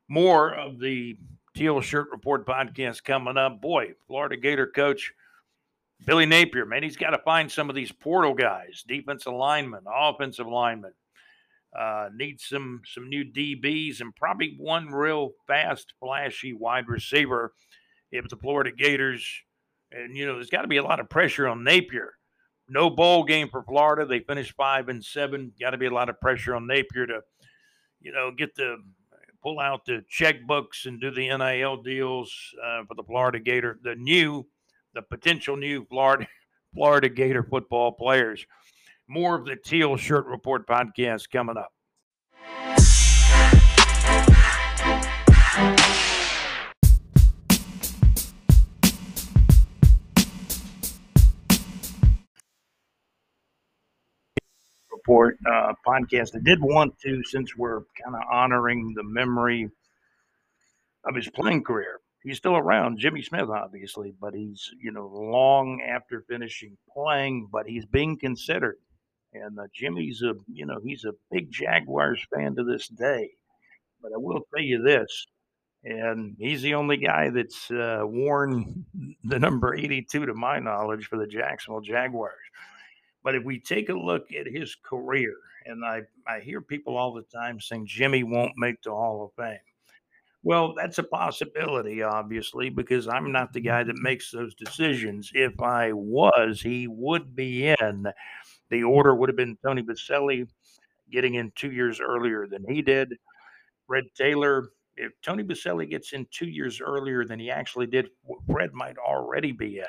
More 0.08 0.54
of 0.54 0.78
the 0.78 1.16
Teal 1.56 1.80
Shirt 1.80 2.08
Report 2.12 2.46
podcast 2.46 3.02
coming 3.02 3.36
up. 3.36 3.60
Boy, 3.60 3.94
Florida 4.06 4.36
Gator 4.36 4.68
coach 4.68 5.12
Billy 6.06 6.26
Napier, 6.26 6.64
man, 6.64 6.82
he's 6.82 6.96
got 6.96 7.10
to 7.10 7.18
find 7.18 7.50
some 7.50 7.68
of 7.68 7.76
these 7.76 7.92
portal 7.92 8.34
guys, 8.34 8.84
defensive 8.86 9.34
linemen, 9.34 9.84
offensive 9.86 10.46
linemen. 10.46 10.92
Uh, 11.78 12.08
needs 12.12 12.46
some 12.46 12.82
some 12.84 13.08
new 13.08 13.24
DBs 13.24 14.00
and 14.00 14.16
probably 14.16 14.56
one 14.58 14.88
real 14.88 15.30
fast, 15.46 15.94
flashy 16.00 16.52
wide 16.52 16.88
receiver. 16.88 17.52
If 18.12 18.28
the 18.28 18.36
Florida 18.36 18.72
Gators, 18.72 19.26
and 19.92 20.16
you 20.16 20.26
know, 20.26 20.34
there's 20.34 20.50
got 20.50 20.62
to 20.62 20.68
be 20.68 20.78
a 20.78 20.82
lot 20.82 21.00
of 21.00 21.08
pressure 21.08 21.48
on 21.48 21.64
Napier. 21.64 22.14
No 22.68 22.90
bowl 22.90 23.24
game 23.24 23.48
for 23.48 23.62
Florida. 23.62 24.06
They 24.06 24.20
finished 24.20 24.54
five 24.56 24.88
and 24.88 25.04
seven. 25.04 25.52
Got 25.60 25.70
to 25.70 25.78
be 25.78 25.86
a 25.86 25.94
lot 25.94 26.08
of 26.08 26.20
pressure 26.20 26.54
on 26.54 26.66
Napier 26.66 27.06
to 27.06 27.20
you 28.00 28.12
know, 28.12 28.30
get 28.30 28.54
the 28.54 28.76
pull 29.42 29.60
out 29.60 29.84
the 29.84 30.04
checkbooks 30.12 30.86
and 30.86 31.00
do 31.00 31.10
the 31.10 31.34
NIL 31.36 31.82
deals 31.82 32.32
uh, 32.62 32.82
for 32.86 32.94
the 32.94 33.02
Florida 33.02 33.38
Gator, 33.38 33.78
the 33.82 33.94
new, 33.94 34.46
the 34.94 35.02
potential 35.02 35.56
new 35.56 35.84
Florida 35.86 36.26
Florida 36.74 37.08
Gator 37.08 37.42
football 37.42 37.92
players. 37.92 38.44
More 39.08 39.34
of 39.34 39.44
the 39.44 39.56
Teal 39.56 39.96
Shirt 39.96 40.26
Report 40.26 40.66
podcast 40.66 41.30
coming 41.30 41.56
up. 41.56 41.72
Report 55.10 55.38
uh, 55.44 55.72
podcast. 55.84 56.36
I 56.36 56.38
did 56.38 56.62
want 56.62 56.96
to, 57.00 57.20
since 57.24 57.56
we're 57.56 57.80
kind 58.00 58.14
of 58.14 58.22
honoring 58.30 58.92
the 58.94 59.02
memory 59.02 59.68
of 61.04 61.16
his 61.16 61.28
playing 61.28 61.64
career. 61.64 61.98
He's 62.22 62.36
still 62.36 62.56
around, 62.56 63.00
Jimmy 63.00 63.20
Smith, 63.20 63.48
obviously, 63.48 64.14
but 64.20 64.34
he's 64.34 64.70
you 64.80 64.92
know 64.92 65.08
long 65.12 65.82
after 65.82 66.24
finishing 66.28 66.76
playing, 66.94 67.48
but 67.50 67.66
he's 67.66 67.84
being 67.86 68.20
considered. 68.20 68.76
And 69.32 69.58
uh, 69.58 69.64
Jimmy's 69.74 70.22
a 70.22 70.34
you 70.46 70.64
know 70.64 70.78
he's 70.80 71.04
a 71.04 71.14
big 71.32 71.50
Jaguars 71.50 72.24
fan 72.32 72.54
to 72.54 72.62
this 72.62 72.86
day. 72.86 73.30
But 74.00 74.12
I 74.14 74.18
will 74.18 74.42
tell 74.54 74.62
you 74.62 74.80
this, 74.80 75.26
and 75.82 76.36
he's 76.38 76.62
the 76.62 76.74
only 76.74 76.98
guy 76.98 77.30
that's 77.30 77.68
uh, 77.72 78.02
worn 78.04 78.84
the 79.24 79.40
number 79.40 79.74
82 79.74 80.26
to 80.26 80.34
my 80.34 80.60
knowledge 80.60 81.06
for 81.06 81.18
the 81.18 81.26
Jacksonville 81.26 81.80
Jaguars. 81.80 82.38
But 83.22 83.34
if 83.34 83.44
we 83.44 83.60
take 83.60 83.88
a 83.88 83.94
look 83.94 84.32
at 84.32 84.46
his 84.46 84.74
career, 84.74 85.34
and 85.66 85.84
I, 85.84 86.02
I 86.26 86.40
hear 86.40 86.60
people 86.60 86.96
all 86.96 87.12
the 87.12 87.22
time 87.22 87.60
saying 87.60 87.86
Jimmy 87.86 88.22
won't 88.22 88.52
make 88.56 88.82
the 88.82 88.90
Hall 88.90 89.24
of 89.24 89.42
Fame. 89.42 89.58
Well, 90.42 90.74
that's 90.74 90.98
a 90.98 91.02
possibility, 91.02 92.02
obviously, 92.02 92.70
because 92.70 93.06
I'm 93.08 93.30
not 93.30 93.52
the 93.52 93.60
guy 93.60 93.84
that 93.84 93.96
makes 93.96 94.30
those 94.30 94.54
decisions. 94.54 95.30
If 95.34 95.60
I 95.60 95.92
was, 95.92 96.62
he 96.62 96.86
would 96.88 97.36
be 97.36 97.68
in. 97.68 98.06
The 98.70 98.82
order 98.82 99.14
would 99.14 99.28
have 99.28 99.36
been 99.36 99.58
Tony 99.62 99.82
Boselli 99.82 100.48
getting 101.12 101.34
in 101.34 101.52
two 101.56 101.72
years 101.72 102.00
earlier 102.00 102.46
than 102.46 102.64
he 102.66 102.80
did. 102.80 103.12
Fred 103.86 104.04
Taylor, 104.16 104.70
if 104.96 105.12
Tony 105.20 105.42
Boselli 105.42 105.90
gets 105.90 106.14
in 106.14 106.26
two 106.30 106.48
years 106.48 106.80
earlier 106.80 107.26
than 107.26 107.38
he 107.38 107.50
actually 107.50 107.86
did, 107.86 108.08
Fred 108.50 108.72
might 108.72 108.96
already 108.96 109.52
be 109.52 109.78
in. 109.78 109.84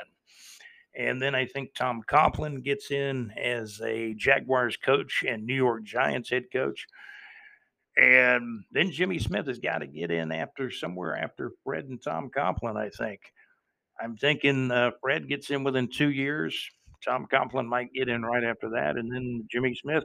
And 0.98 1.22
then 1.22 1.36
I 1.36 1.46
think 1.46 1.74
Tom 1.74 2.02
Coughlin 2.08 2.64
gets 2.64 2.92
in 2.92 3.32
as 3.42 3.80
a 3.82 4.14
Jaguars 4.16 4.76
coach 4.78 5.24
and 5.28 5.46
New 5.46 5.56
York 5.56 5.84
Giants 5.84 6.30
head 6.30 6.46
coach. 6.52 6.86
And 7.98 8.64
then 8.72 8.92
Jimmy 8.92 9.20
Smith 9.20 9.48
has 9.48 9.60
got 9.60 9.80
to 9.80 9.88
get 9.88 10.12
in 10.12 10.32
after 10.32 10.70
somewhere 10.70 11.16
after 11.16 11.52
Fred 11.64 11.86
and 11.86 12.02
Tom 12.02 12.30
Coughlin, 12.36 12.76
I 12.76 12.90
think. 12.90 13.22
I'm 14.02 14.18
thinking 14.18 14.72
uh, 14.72 14.92
Fred 15.02 15.30
gets 15.30 15.50
in 15.50 15.64
within 15.64 15.88
two 15.88 16.10
years. 16.12 16.70
Tom 17.06 17.26
Coughlin 17.32 17.68
might 17.68 17.94
get 17.94 18.10
in 18.10 18.24
right 18.24 18.44
after 18.44 18.70
that. 18.72 18.98
And 18.98 19.12
then 19.12 19.48
Jimmy 19.50 19.76
Smith, 19.76 20.04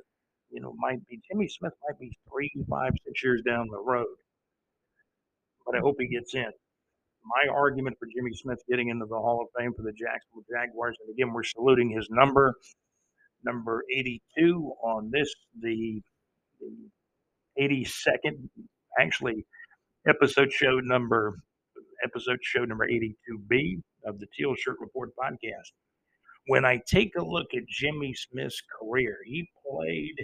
you 0.50 0.60
know, 0.60 0.74
might 0.78 1.04
be 1.08 1.20
Jimmy 1.30 1.48
Smith 1.48 1.72
might 1.88 1.98
be 1.98 2.16
three, 2.30 2.50
five, 2.70 2.92
six 3.04 3.22
years 3.24 3.42
down 3.42 3.68
the 3.70 3.80
road. 3.80 4.06
But 5.64 5.76
I 5.76 5.80
hope 5.80 5.96
he 5.98 6.06
gets 6.06 6.34
in 6.34 6.50
my 7.26 7.52
argument 7.52 7.96
for 7.98 8.06
Jimmy 8.06 8.32
Smith 8.34 8.58
getting 8.68 8.88
into 8.88 9.06
the 9.06 9.16
Hall 9.16 9.42
of 9.42 9.48
Fame 9.58 9.72
for 9.76 9.82
the 9.82 9.92
Jacksonville 9.92 10.44
Jaguars, 10.50 10.96
and 11.00 11.12
again, 11.12 11.32
we're 11.32 11.42
saluting 11.42 11.90
his 11.90 12.08
number, 12.10 12.54
number 13.44 13.82
82 13.92 14.72
on 14.82 15.10
this, 15.12 15.32
the, 15.60 16.00
the 16.60 17.62
82nd, 17.62 18.48
actually, 19.00 19.44
episode 20.08 20.52
show 20.52 20.78
number, 20.80 21.38
episode 22.04 22.38
show 22.42 22.64
number 22.64 22.86
82B 22.86 23.80
of 24.04 24.18
the 24.20 24.26
Teal 24.36 24.54
Shirt 24.54 24.76
Report 24.80 25.10
podcast. 25.20 25.72
When 26.48 26.64
I 26.64 26.80
take 26.86 27.12
a 27.18 27.24
look 27.24 27.48
at 27.56 27.66
Jimmy 27.68 28.14
Smith's 28.14 28.62
career, 28.80 29.16
he 29.24 29.48
played 29.68 30.14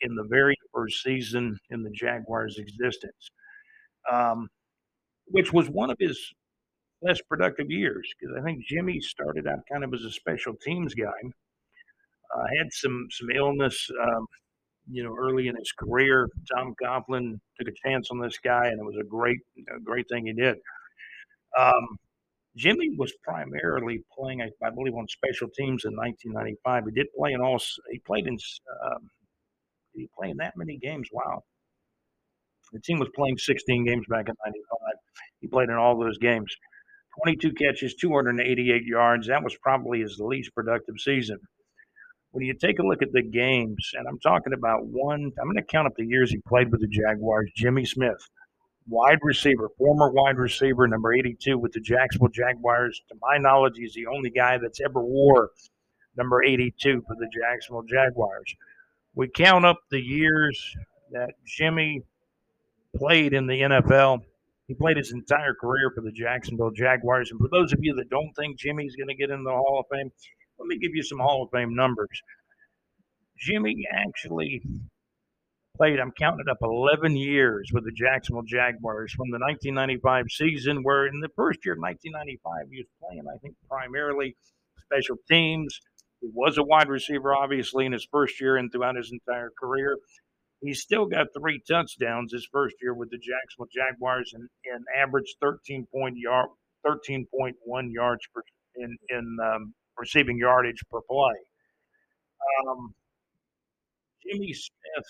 in 0.00 0.16
the 0.16 0.26
very 0.28 0.56
first 0.74 1.02
season 1.02 1.56
in 1.70 1.84
the 1.84 1.90
Jaguars' 1.90 2.58
existence. 2.58 3.30
Um, 4.10 4.48
which 5.30 5.52
was 5.52 5.68
one 5.68 5.90
of 5.90 5.96
his 5.98 6.18
less 7.02 7.20
productive 7.22 7.70
years 7.70 8.08
because 8.18 8.36
I 8.38 8.42
think 8.42 8.64
Jimmy 8.64 9.00
started 9.00 9.46
out 9.46 9.60
kind 9.70 9.84
of 9.84 9.94
as 9.94 10.04
a 10.04 10.10
special 10.10 10.54
teams 10.54 10.94
guy. 10.94 11.10
Uh, 12.34 12.44
had 12.58 12.72
some 12.72 13.08
some 13.10 13.28
illness, 13.30 13.90
um, 14.02 14.26
you 14.88 15.02
know, 15.02 15.14
early 15.18 15.48
in 15.48 15.56
his 15.56 15.72
career. 15.72 16.28
Tom 16.54 16.74
Coughlin 16.82 17.40
took 17.58 17.68
a 17.68 17.88
chance 17.88 18.08
on 18.10 18.20
this 18.20 18.38
guy, 18.38 18.68
and 18.68 18.80
it 18.80 18.84
was 18.84 18.96
a 19.00 19.04
great, 19.04 19.38
a 19.76 19.80
great 19.80 20.08
thing 20.08 20.26
he 20.26 20.32
did. 20.32 20.56
Um, 21.58 21.98
Jimmy 22.56 22.90
was 22.96 23.12
primarily 23.24 24.02
playing, 24.16 24.42
I, 24.42 24.70
believe, 24.70 24.94
on 24.94 25.06
special 25.08 25.48
teams 25.48 25.84
in 25.84 25.96
1995. 25.96 26.84
He 26.86 26.90
did 26.92 27.06
play 27.16 27.32
in 27.32 27.40
all. 27.40 27.60
He 27.90 27.98
played 28.00 28.26
in. 28.26 28.36
Did 28.36 30.02
he 30.02 30.08
play 30.16 30.30
in 30.30 30.36
that 30.38 30.54
many 30.56 30.78
games? 30.78 31.08
Wow. 31.12 31.42
The 32.72 32.80
team 32.80 32.98
was 33.00 33.08
playing 33.16 33.38
16 33.38 33.84
games 33.84 34.06
back 34.08 34.28
in 34.28 34.34
'95. 34.44 34.78
He 35.40 35.48
played 35.48 35.68
in 35.68 35.74
all 35.74 35.98
those 35.98 36.18
games. 36.18 36.54
22 37.22 37.52
catches, 37.52 37.94
288 37.94 38.84
yards. 38.84 39.26
That 39.28 39.42
was 39.42 39.56
probably 39.56 40.00
his 40.00 40.18
least 40.18 40.54
productive 40.54 40.96
season. 40.98 41.38
When 42.32 42.44
you 42.44 42.54
take 42.54 42.78
a 42.78 42.86
look 42.86 43.02
at 43.02 43.12
the 43.12 43.22
games, 43.22 43.90
and 43.94 44.06
I'm 44.06 44.20
talking 44.20 44.52
about 44.52 44.86
one, 44.86 45.32
I'm 45.38 45.46
going 45.46 45.56
to 45.56 45.62
count 45.62 45.86
up 45.86 45.94
the 45.96 46.06
years 46.06 46.30
he 46.30 46.38
played 46.46 46.70
with 46.70 46.80
the 46.80 46.86
Jaguars. 46.86 47.50
Jimmy 47.56 47.84
Smith, 47.84 48.28
wide 48.88 49.18
receiver, 49.22 49.68
former 49.76 50.10
wide 50.10 50.36
receiver, 50.36 50.86
number 50.86 51.12
82 51.12 51.58
with 51.58 51.72
the 51.72 51.80
Jacksonville 51.80 52.28
Jaguars. 52.28 53.02
To 53.08 53.16
my 53.20 53.38
knowledge, 53.38 53.74
he's 53.76 53.94
the 53.94 54.06
only 54.06 54.30
guy 54.30 54.58
that's 54.58 54.80
ever 54.80 55.02
wore 55.02 55.50
number 56.16 56.42
82 56.42 57.02
for 57.06 57.16
the 57.16 57.28
Jacksonville 57.32 57.82
Jaguars. 57.82 58.54
We 59.14 59.28
count 59.28 59.64
up 59.64 59.80
the 59.90 60.00
years 60.00 60.76
that 61.12 61.30
Jimmy 61.44 62.02
played 62.96 63.32
in 63.32 63.46
the 63.46 63.60
NFL 63.60 64.20
He 64.70 64.76
played 64.76 64.98
his 64.98 65.10
entire 65.10 65.52
career 65.52 65.90
for 65.92 66.00
the 66.00 66.12
Jacksonville 66.12 66.70
Jaguars. 66.70 67.32
And 67.32 67.40
for 67.40 67.48
those 67.50 67.72
of 67.72 67.80
you 67.82 67.92
that 67.96 68.08
don't 68.08 68.32
think 68.38 68.56
Jimmy's 68.56 68.94
going 68.94 69.08
to 69.08 69.16
get 69.16 69.28
in 69.28 69.42
the 69.42 69.50
Hall 69.50 69.80
of 69.80 69.86
Fame, 69.90 70.12
let 70.60 70.68
me 70.68 70.78
give 70.78 70.94
you 70.94 71.02
some 71.02 71.18
Hall 71.18 71.42
of 71.42 71.50
Fame 71.50 71.74
numbers. 71.74 72.22
Jimmy 73.36 73.84
actually 73.92 74.62
played, 75.76 75.98
I'm 75.98 76.12
counting 76.12 76.44
it 76.46 76.48
up, 76.48 76.58
11 76.62 77.16
years 77.16 77.70
with 77.72 77.84
the 77.84 77.90
Jacksonville 77.90 78.44
Jaguars 78.44 79.12
from 79.12 79.32
the 79.32 79.40
1995 79.40 80.26
season, 80.30 80.84
where 80.84 81.08
in 81.08 81.18
the 81.18 81.30
first 81.34 81.66
year, 81.66 81.74
1995, 81.74 82.70
he 82.70 82.76
was 82.78 82.86
playing, 83.02 83.24
I 83.26 83.38
think, 83.38 83.56
primarily 83.68 84.36
special 84.78 85.16
teams. 85.28 85.80
He 86.20 86.28
was 86.32 86.58
a 86.58 86.62
wide 86.62 86.88
receiver, 86.88 87.34
obviously, 87.34 87.86
in 87.86 87.92
his 87.92 88.06
first 88.12 88.40
year 88.40 88.56
and 88.56 88.70
throughout 88.70 88.94
his 88.94 89.10
entire 89.10 89.50
career. 89.58 89.96
He 90.60 90.74
still 90.74 91.06
got 91.06 91.28
three 91.36 91.60
touchdowns 91.66 92.32
his 92.32 92.46
first 92.52 92.76
year 92.82 92.92
with 92.92 93.10
the 93.10 93.16
Jacksonville 93.16 93.70
Jaguars 93.72 94.32
and, 94.34 94.46
and 94.66 94.84
averaged 94.96 95.36
13 95.40 95.86
point 95.92 96.18
yard, 96.18 96.50
13.1 96.86 97.92
yards 97.92 98.26
per, 98.34 98.42
in, 98.76 98.98
in 99.08 99.38
um, 99.42 99.72
receiving 99.96 100.36
yardage 100.36 100.82
per 100.90 101.00
play. 101.08 101.36
Um, 102.68 102.94
Jimmy 104.22 104.52
Smith, 104.52 105.06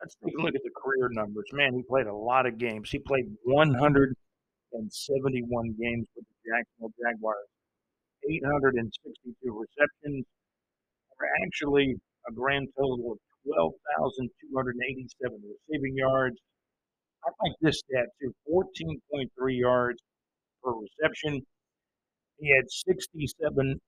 let's 0.00 0.16
take 0.24 0.32
a 0.38 0.40
look 0.40 0.54
at 0.54 0.62
the 0.64 0.70
career 0.82 1.10
numbers. 1.12 1.44
Man, 1.52 1.74
he 1.74 1.82
played 1.82 2.06
a 2.06 2.14
lot 2.14 2.46
of 2.46 2.56
games. 2.56 2.90
He 2.90 2.98
played 2.98 3.26
171 3.44 5.74
games 5.78 6.08
with 6.16 6.24
the 6.24 6.36
Jacksonville 6.48 6.94
Jaguars, 6.96 7.50
862 8.24 9.36
receptions, 9.44 10.24
or 11.20 11.28
actually 11.44 12.00
a 12.28 12.32
grand 12.32 12.68
total 12.78 13.12
of 13.12 13.18
12,287 13.46 15.38
receiving 15.42 15.96
yards. 15.96 16.36
I 17.24 17.30
like 17.42 17.56
this 17.60 17.78
stat 17.78 18.08
too 18.20 18.34
14.3 18.50 19.30
yards 19.58 19.98
per 20.62 20.72
reception. 20.72 21.42
He 22.38 22.54
had 22.54 22.70
67, 22.70 23.80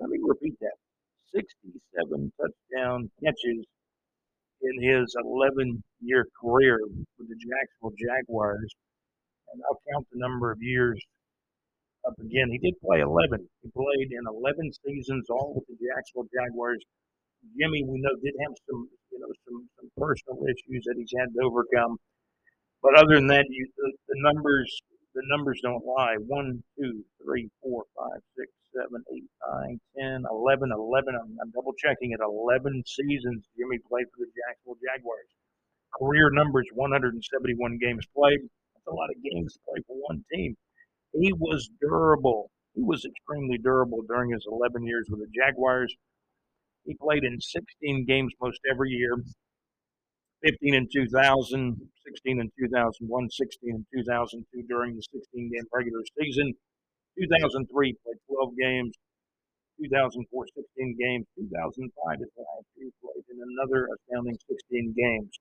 let 0.00 0.10
me 0.10 0.18
repeat 0.22 0.58
that 0.60 0.76
67 1.34 2.32
touchdown 2.40 3.10
catches 3.22 3.66
in 4.62 4.82
his 4.82 5.14
11 5.22 5.82
year 6.00 6.26
career 6.40 6.78
with 7.18 7.28
the 7.28 7.36
Jacksonville 7.36 7.96
Jaguars. 7.98 8.74
And 9.52 9.60
I'll 9.68 9.80
count 9.92 10.06
the 10.12 10.18
number 10.18 10.50
of 10.50 10.58
years 10.62 10.98
up 12.06 12.14
again. 12.18 12.48
He 12.50 12.58
did 12.58 12.80
play 12.80 13.00
11. 13.00 13.46
He 13.62 13.70
played 13.70 14.10
in 14.10 14.24
11 14.26 14.72
seasons, 14.84 15.26
all 15.30 15.54
with 15.54 15.66
the 15.68 15.76
Jacksonville 15.76 16.28
Jaguars. 16.32 16.82
Jimmy, 17.58 17.84
we 17.84 18.00
know, 18.00 18.14
did 18.22 18.34
have 18.40 18.54
some, 18.68 18.88
you 19.10 19.18
know, 19.18 19.32
some, 19.46 19.68
some 19.78 19.90
personal 19.96 20.38
issues 20.46 20.84
that 20.86 20.94
he's 20.96 21.12
had 21.18 21.32
to 21.34 21.40
overcome. 21.42 21.98
But 22.82 22.98
other 22.98 23.14
than 23.14 23.28
that, 23.28 23.46
you, 23.48 23.68
the, 23.76 23.92
the 24.08 24.18
numbers, 24.22 24.70
the 25.14 25.22
numbers 25.26 25.60
don't 25.62 25.84
lie. 25.84 26.16
One, 26.18 26.62
two, 26.78 27.04
three, 27.22 27.50
four, 27.62 27.84
five, 27.96 28.20
six, 28.36 28.50
seven, 28.74 29.04
eight, 29.14 29.28
nine, 29.52 29.80
ten, 29.98 30.24
eleven, 30.30 30.72
eleven. 30.72 31.14
I'm, 31.14 31.36
I'm 31.42 31.50
double 31.50 31.74
checking 31.78 32.12
it. 32.12 32.20
11 32.22 32.82
seasons 32.86 33.44
Jimmy 33.56 33.78
played 33.88 34.06
for 34.10 34.24
the 34.24 34.30
Jacksonville 34.34 34.80
Jaguars. 34.82 35.30
Career 35.98 36.30
numbers 36.30 36.66
171 36.72 37.78
games 37.78 38.06
played. 38.16 38.40
That's 38.40 38.86
a 38.88 38.94
lot 38.94 39.10
of 39.10 39.22
games 39.22 39.54
to 39.54 39.60
play 39.68 39.80
for 39.86 39.96
one 39.96 40.24
team. 40.32 40.56
He 41.12 41.32
was 41.32 41.70
durable. 41.80 42.50
He 42.74 42.82
was 42.82 43.04
extremely 43.04 43.58
durable 43.58 44.02
during 44.08 44.30
his 44.32 44.46
11 44.50 44.86
years 44.86 45.06
with 45.10 45.20
the 45.20 45.28
Jaguars. 45.34 45.94
He 46.84 46.94
played 47.00 47.24
in 47.24 47.40
16 47.40 48.04
games 48.06 48.32
most 48.40 48.60
every 48.70 48.90
year 48.90 49.16
15 50.42 50.74
in 50.74 50.88
2000, 50.92 51.76
16 52.04 52.40
in 52.40 52.50
2001, 52.58 53.30
16 53.30 53.70
in 53.70 53.86
2002 53.94 54.62
during 54.66 54.96
the 54.96 55.02
16 55.02 55.50
game 55.54 55.66
regular 55.72 56.02
season. 56.18 56.52
2003 57.18 57.94
played 58.02 58.16
12 58.26 58.56
games. 58.58 58.92
2004, 59.78 60.46
16 60.54 60.96
games. 60.98 61.26
2005 61.38 62.18
is 62.20 62.32
last 62.36 62.66
year 62.76 62.90
played 62.98 63.24
in 63.30 63.38
another 63.54 63.88
astounding 63.94 64.36
16 64.50 64.94
games. 64.98 65.38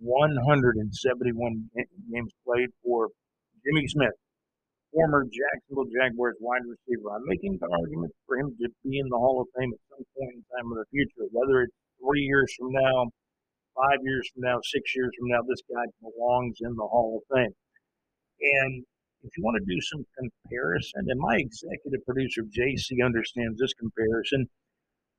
171 0.00 1.70
games 2.12 2.32
played 2.44 2.68
for 2.84 3.08
Jimmy 3.64 3.88
Smith 3.88 4.16
former 4.92 5.24
Jacksonville 5.26 5.90
Jaguars 5.90 6.36
wide 6.40 6.66
receiver. 6.66 7.14
I'm 7.14 7.26
making 7.26 7.58
the 7.60 7.70
argument 7.70 8.12
for 8.26 8.38
him 8.38 8.54
to 8.58 8.68
be 8.82 8.98
in 8.98 9.08
the 9.08 9.18
Hall 9.18 9.40
of 9.40 9.48
Fame 9.54 9.70
at 9.70 9.82
some 9.90 10.04
point 10.18 10.34
in 10.34 10.42
time 10.50 10.66
in 10.70 10.76
the 10.78 10.88
future, 10.90 11.30
whether 11.30 11.62
it's 11.62 11.76
three 12.02 12.26
years 12.26 12.50
from 12.58 12.72
now, 12.74 13.10
five 13.78 14.02
years 14.02 14.28
from 14.34 14.42
now, 14.42 14.58
six 14.62 14.94
years 14.94 15.10
from 15.18 15.28
now, 15.30 15.42
this 15.46 15.62
guy 15.70 15.86
belongs 16.02 16.58
in 16.60 16.74
the 16.74 16.86
Hall 16.86 17.22
of 17.22 17.24
Fame. 17.30 17.54
And 18.40 18.84
if 19.22 19.30
you 19.36 19.44
want 19.44 19.60
to 19.60 19.66
do 19.68 19.80
some 19.92 20.02
comparison, 20.16 21.06
and 21.06 21.20
my 21.20 21.36
executive 21.36 22.04
producer 22.06 22.42
JC 22.42 23.04
understands 23.04 23.60
this 23.60 23.74
comparison, 23.74 24.48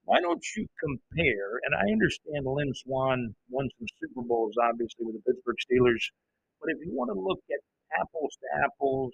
why 0.06 0.20
don't 0.20 0.44
you 0.58 0.66
compare? 0.82 1.62
And 1.64 1.78
I 1.78 1.86
understand 1.94 2.44
Lynn 2.44 2.74
Swann 2.74 3.36
won 3.50 3.70
some 3.78 3.88
Super 4.02 4.26
Bowls, 4.26 4.58
obviously, 4.58 5.06
with 5.06 5.22
the 5.22 5.24
Pittsburgh 5.24 5.62
Steelers. 5.62 6.02
But 6.60 6.74
if 6.74 6.82
you 6.82 6.92
want 6.94 7.14
to 7.14 7.20
look 7.20 7.40
at 7.54 7.62
apples 8.02 8.34
to 8.42 8.48
apples, 8.66 9.14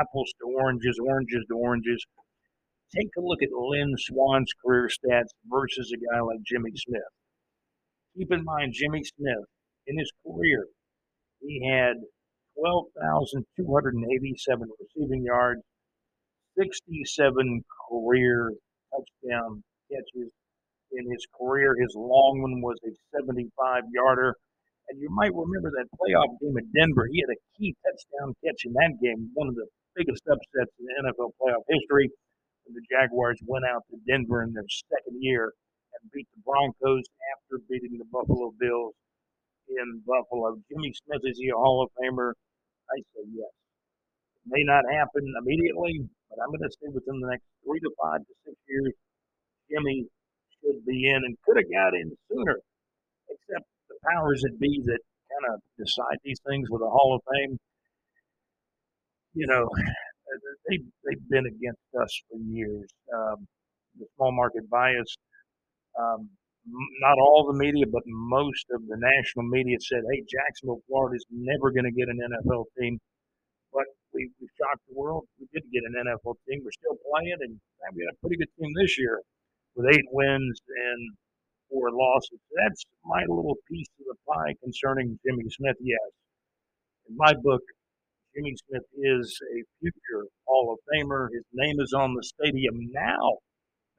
apples 0.00 0.32
to 0.40 0.46
oranges, 0.56 0.98
oranges 1.02 1.44
to 1.48 1.56
oranges. 1.56 2.06
Take 2.94 3.10
a 3.16 3.20
look 3.20 3.42
at 3.42 3.50
Lynn 3.52 3.94
Swann's 3.96 4.52
career 4.64 4.88
stats 4.88 5.32
versus 5.46 5.92
a 5.92 5.96
guy 5.96 6.20
like 6.20 6.42
Jimmy 6.44 6.70
Smith. 6.76 7.02
Keep 8.16 8.32
in 8.32 8.44
mind, 8.44 8.74
Jimmy 8.74 9.02
Smith, 9.02 9.46
in 9.86 9.98
his 9.98 10.12
career, 10.24 10.68
he 11.40 11.66
had 11.68 11.96
12,287 12.58 14.68
receiving 14.78 15.24
yards, 15.24 15.62
67 16.58 17.64
career 17.88 18.52
touchdown 18.92 19.64
catches. 19.90 20.30
In 20.92 21.10
his 21.10 21.26
career, 21.40 21.74
his 21.80 21.94
long 21.96 22.42
one 22.42 22.60
was 22.60 22.76
a 22.84 22.92
75 23.16 23.84
yarder. 23.94 24.36
And 24.88 25.00
you 25.00 25.08
might 25.10 25.32
remember 25.32 25.70
that 25.70 25.88
playoff 25.96 26.38
game 26.38 26.58
at 26.58 26.70
Denver. 26.76 27.08
He 27.10 27.20
had 27.24 27.32
a 27.32 27.40
key 27.56 27.74
touchdown 27.80 28.34
catch 28.44 28.66
in 28.66 28.74
that 28.74 28.98
game, 29.02 29.30
one 29.32 29.48
of 29.48 29.54
the 29.54 29.66
biggest 29.96 30.22
upsets 30.28 30.72
in 30.80 30.86
NFL 31.04 31.36
playoff 31.40 31.64
history. 31.68 32.10
And 32.66 32.76
the 32.76 32.84
Jaguars 32.86 33.38
went 33.44 33.64
out 33.66 33.82
to 33.90 33.98
Denver 34.06 34.42
in 34.42 34.52
their 34.54 34.68
second 34.68 35.18
year 35.18 35.52
and 35.94 36.10
beat 36.12 36.28
the 36.34 36.42
Broncos 36.46 37.04
after 37.34 37.58
beating 37.68 37.98
the 37.98 38.08
Buffalo 38.08 38.54
Bills 38.58 38.94
in 39.68 40.02
Buffalo. 40.06 40.56
Jimmy 40.70 40.92
Smith 41.04 41.22
is 41.24 41.38
he 41.38 41.50
a 41.50 41.58
Hall 41.58 41.82
of 41.82 41.90
Famer? 41.98 42.32
I 42.90 42.98
say 43.14 43.24
yes. 43.34 43.52
It 44.42 44.46
may 44.46 44.64
not 44.66 44.84
happen 44.90 45.26
immediately, 45.38 46.06
but 46.30 46.42
I'm 46.42 46.50
going 46.50 46.66
to 46.66 46.74
say 46.78 46.90
within 46.90 47.20
the 47.20 47.30
next 47.30 47.46
three 47.64 47.80
to 47.80 47.90
five 47.98 48.20
to 48.20 48.34
six 48.46 48.56
years, 48.68 48.94
Jimmy 49.70 50.06
should 50.60 50.84
be 50.86 51.08
in 51.10 51.20
and 51.22 51.34
could 51.42 51.58
have 51.58 51.70
got 51.70 51.94
in 51.94 52.14
sooner, 52.30 52.58
except 53.30 53.66
the 53.88 53.98
powers 54.06 54.42
that 54.42 54.58
be 54.58 54.82
that 54.86 55.02
kind 55.30 55.46
of 55.54 55.60
decide 55.78 56.18
these 56.24 56.40
things 56.46 56.68
with 56.70 56.82
a 56.82 56.90
Hall 56.90 57.16
of 57.16 57.22
Fame 57.26 57.58
you 59.34 59.46
know, 59.46 59.68
they 60.68 60.78
they've 61.04 61.28
been 61.28 61.46
against 61.46 61.88
us 62.00 62.22
for 62.28 62.38
years. 62.38 62.88
Um, 63.12 63.46
the 63.98 64.06
small 64.16 64.32
market 64.32 64.68
bias. 64.70 65.16
Um, 65.98 66.30
not 67.02 67.18
all 67.18 67.50
the 67.50 67.58
media, 67.58 67.84
but 67.90 68.02
most 68.06 68.66
of 68.70 68.86
the 68.86 68.96
national 68.96 69.50
media 69.50 69.76
said, 69.80 70.02
"Hey, 70.10 70.22
Jacksonville, 70.28 70.80
Florida 70.86 71.16
is 71.16 71.26
never 71.30 71.72
going 71.72 71.84
to 71.84 71.92
get 71.92 72.08
an 72.08 72.20
NFL 72.22 72.66
team." 72.78 73.00
But 73.72 73.86
we, 74.14 74.30
we 74.40 74.46
shocked 74.60 74.84
the 74.88 74.94
world. 74.94 75.26
We 75.40 75.48
did 75.52 75.64
get 75.72 75.82
an 75.84 75.96
NFL 76.06 76.36
team. 76.48 76.60
We're 76.62 76.76
still 76.76 76.96
playing, 77.10 77.38
and 77.40 77.58
we 77.94 78.04
got 78.04 78.14
a 78.14 78.20
pretty 78.20 78.36
good 78.36 78.52
team 78.60 78.70
this 78.80 78.98
year 78.98 79.20
with 79.74 79.90
eight 79.90 80.06
wins 80.12 80.60
and 80.68 81.00
four 81.68 81.90
losses. 81.90 82.38
That's 82.54 82.84
my 83.04 83.22
little 83.26 83.56
piece 83.68 83.88
of 84.00 84.06
the 84.12 84.18
pie 84.28 84.54
concerning 84.62 85.18
Jimmy 85.26 85.48
Smith. 85.50 85.76
Yes, 85.80 86.10
in 87.08 87.16
my 87.16 87.32
book, 87.42 87.62
Jimmy 88.34 88.54
Smith 88.66 88.88
is 88.96 89.38
a 89.54 89.58
future 89.80 90.24
Hall 90.46 90.72
of 90.72 90.78
Famer. 90.88 91.28
His 91.32 91.44
name 91.52 91.76
is 91.80 91.92
on 91.92 92.14
the 92.14 92.22
stadium 92.22 92.88
now. 92.90 93.36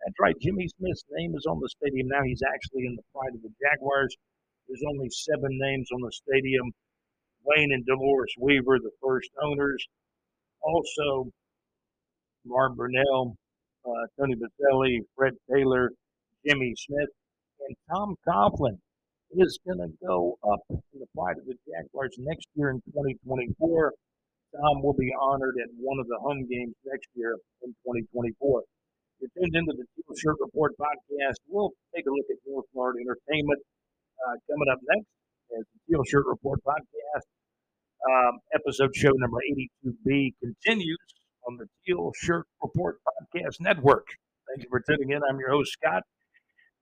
That's 0.02 0.20
right, 0.20 0.36
Jimmy 0.42 0.68
Smith's 0.68 1.06
name 1.12 1.36
is 1.36 1.46
on 1.46 1.60
the 1.62 1.70
stadium 1.70 2.08
now. 2.08 2.24
He's 2.26 2.42
actually 2.42 2.88
in 2.88 2.96
the 2.96 3.04
pride 3.14 3.36
of 3.36 3.42
the 3.44 3.54
Jaguars. 3.62 4.16
There's 4.68 4.82
only 4.90 5.10
seven 5.10 5.52
names 5.52 5.88
on 5.94 6.02
the 6.02 6.12
stadium. 6.12 6.72
Wayne 7.46 7.72
and 7.74 7.86
Dolores 7.86 8.34
Weaver, 8.40 8.80
the 8.80 8.92
first 9.02 9.30
owners. 9.44 9.86
Also, 10.62 11.30
Mark 12.46 12.74
Brunell, 12.76 13.36
uh, 13.86 14.06
Tony 14.20 14.36
Boselli, 14.36 15.00
Fred 15.16 15.34
Taylor, 15.52 15.92
Jimmy 16.48 16.74
Smith, 16.76 17.10
and 17.68 17.76
Tom 17.92 18.16
Coughlin 18.28 18.80
is 19.32 19.60
going 19.66 19.80
to 19.80 19.94
go 20.06 20.38
up 20.44 20.60
in 20.70 21.00
the 21.00 21.08
pride 21.16 21.38
of 21.38 21.46
the 21.46 21.56
Jaguars 21.70 22.16
next 22.18 22.48
year 22.56 22.72
in 22.72 22.82
2024. 22.94 23.94
Tom 24.54 24.84
will 24.84 24.94
be 24.94 25.12
honored 25.20 25.56
at 25.62 25.70
one 25.78 26.00
of 26.00 26.08
the 26.08 26.18
home 26.22 26.46
games 26.46 26.76
next 26.86 27.10
year 27.16 27.38
in 27.64 27.74
2024. 27.86 28.62
You're 29.20 29.30
tuned 29.34 29.56
into 29.56 29.74
the 29.74 29.86
Teal 29.96 30.16
Shirt 30.16 30.38
Report 30.40 30.74
podcast. 30.78 31.42
We'll 31.48 31.72
take 31.96 32.06
a 32.06 32.12
look 32.12 32.28
at 32.30 32.38
North 32.46 32.66
Florida 32.74 33.00
entertainment 33.02 33.62
uh, 34.22 34.36
coming 34.50 34.70
up 34.72 34.80
next 34.90 35.08
as 35.58 35.66
the 35.74 35.80
Teal 35.90 36.04
Shirt 36.04 36.26
Report 36.28 36.60
podcast. 36.66 37.26
Um, 38.04 38.40
episode 38.54 38.96
show 38.96 39.12
number 39.16 39.38
82B 39.86 40.34
continues 40.42 41.00
on 41.48 41.58
the 41.58 41.66
Teal 41.86 42.12
Shirt 42.16 42.46
Report 42.62 42.98
Podcast 43.08 43.60
Network. 43.60 44.06
Thank 44.50 44.64
you 44.64 44.70
for 44.70 44.82
tuning 44.82 45.12
in. 45.12 45.22
I'm 45.30 45.40
your 45.40 45.52
host, 45.52 45.72
Scott. 45.72 46.04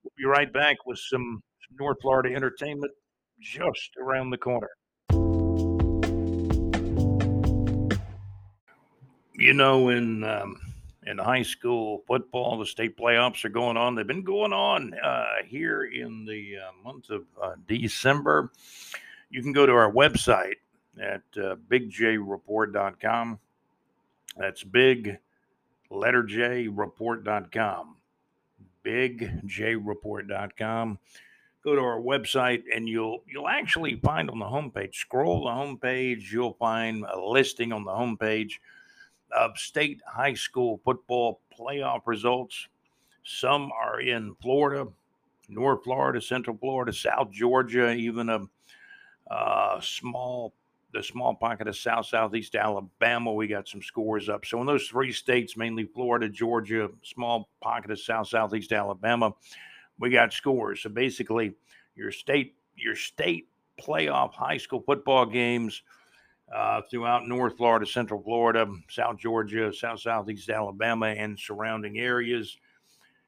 We'll 0.03 0.11
be 0.17 0.25
right 0.25 0.51
back 0.51 0.77
with 0.85 0.97
some, 0.97 1.41
some 1.67 1.77
North 1.79 1.97
Florida 2.01 2.35
entertainment 2.35 2.91
just 3.39 3.91
around 4.01 4.31
the 4.31 4.37
corner. 4.37 4.69
You 9.41 9.53
know, 9.53 9.89
in 9.89 10.23
um, 10.23 10.57
in 11.07 11.17
high 11.17 11.41
school 11.41 12.03
football, 12.05 12.59
the 12.59 12.65
state 12.67 12.95
playoffs 12.95 13.43
are 13.43 13.49
going 13.49 13.75
on. 13.75 13.95
They've 13.95 14.05
been 14.05 14.23
going 14.23 14.53
on 14.53 14.93
uh, 14.93 15.37
here 15.47 15.85
in 15.85 16.25
the 16.25 16.57
uh, 16.59 16.69
month 16.83 17.09
of 17.09 17.23
uh, 17.41 17.53
December. 17.67 18.51
You 19.31 19.41
can 19.41 19.51
go 19.51 19.65
to 19.65 19.71
our 19.71 19.91
website 19.91 20.57
at 21.01 21.23
uh, 21.37 21.55
bigjreport.com. 21.71 23.39
That's 24.37 24.63
big 24.63 25.17
letter 25.89 26.21
J 26.21 26.67
report.com. 26.67 27.95
Bigjreport.com. 28.85 30.99
Go 31.63 31.75
to 31.75 31.81
our 31.81 31.99
website 31.99 32.61
and 32.75 32.87
you'll 32.87 33.23
you'll 33.27 33.47
actually 33.47 33.95
find 33.95 34.29
on 34.29 34.37
the 34.37 34.45
homepage, 34.45 34.93
scroll 34.93 35.45
the 35.45 35.49
homepage, 35.49 36.31
you'll 36.31 36.53
find 36.53 37.03
a 37.11 37.19
listing 37.19 37.73
on 37.73 37.83
the 37.83 37.91
homepage 37.91 38.59
of 39.35 39.57
state 39.57 40.01
high 40.05 40.33
school 40.33 40.81
football 40.83 41.41
playoff 41.57 42.01
results. 42.05 42.67
Some 43.23 43.71
are 43.71 44.01
in 44.01 44.35
Florida, 44.41 44.87
North 45.49 45.83
Florida, 45.83 46.21
Central 46.21 46.57
Florida, 46.57 46.93
South 46.93 47.31
Georgia, 47.31 47.91
even 47.91 48.29
a, 48.29 48.41
a 49.33 49.79
small 49.81 50.53
the 50.93 51.01
small 51.01 51.33
pocket 51.33 51.69
of 51.69 51.77
South 51.77 52.05
Southeast 52.05 52.55
Alabama. 52.55 53.33
We 53.33 53.47
got 53.47 53.67
some 53.67 53.81
scores 53.81 54.27
up. 54.27 54.45
So 54.45 54.59
in 54.59 54.67
those 54.67 54.87
three 54.87 55.13
states, 55.13 55.55
mainly 55.55 55.85
Florida, 55.85 56.27
Georgia, 56.27 56.89
small 57.03 57.49
pocket 57.61 57.91
of 57.91 57.99
South 57.99 58.27
Southeast 58.27 58.73
Alabama, 58.73 59.33
we 59.99 60.09
got 60.09 60.33
scores. 60.33 60.81
So 60.81 60.89
basically, 60.89 61.53
your 61.95 62.11
state 62.11 62.55
your 62.75 62.95
state 62.95 63.47
playoff 63.79 64.33
high 64.33 64.57
school 64.57 64.83
football 64.85 65.25
games 65.25 65.81
uh, 66.53 66.81
throughout 66.89 67.27
North 67.27 67.57
Florida, 67.57 67.85
Central 67.85 68.21
Florida, 68.21 68.67
South 68.89 69.17
Georgia, 69.17 69.73
South 69.73 70.01
Southeast 70.01 70.49
Alabama, 70.49 71.07
and 71.07 71.39
surrounding 71.39 71.99
areas. 71.99 72.57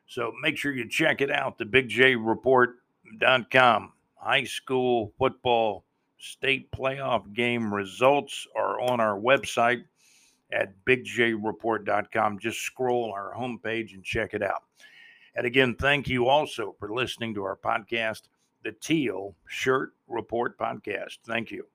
So 0.08 0.34
make 0.42 0.58
sure 0.58 0.74
you 0.74 0.90
check 0.90 1.22
it 1.22 1.32
out, 1.32 1.58
the 1.58 1.66
bigjreport.com. 1.66 3.94
High 4.16 4.44
school 4.44 5.14
football 5.18 5.86
state 6.18 6.72
playoff 6.72 7.34
game 7.34 7.74
results 7.74 8.48
are 8.56 8.80
on 8.80 9.00
our 9.00 9.20
website 9.20 9.84
at 10.52 10.74
bigjreport.com. 10.86 12.40
Just 12.40 12.60
scroll 12.60 13.12
our 13.14 13.34
homepage 13.36 13.94
and 13.94 14.04
check 14.04 14.34
it 14.34 14.44
out. 14.44 14.64
And 15.36 15.48
again, 15.48 15.76
thank 15.76 16.08
you 16.08 16.28
also 16.28 16.76
for 16.80 16.94
listening 16.94 17.34
to 17.36 17.44
our 17.44 17.58
podcast, 17.58 18.24
the 18.64 18.72
Teal 18.72 19.36
Shirt 19.48 19.94
Report 20.08 20.58
Podcast. 20.58 21.18
Thank 21.26 21.52
you. 21.52 21.66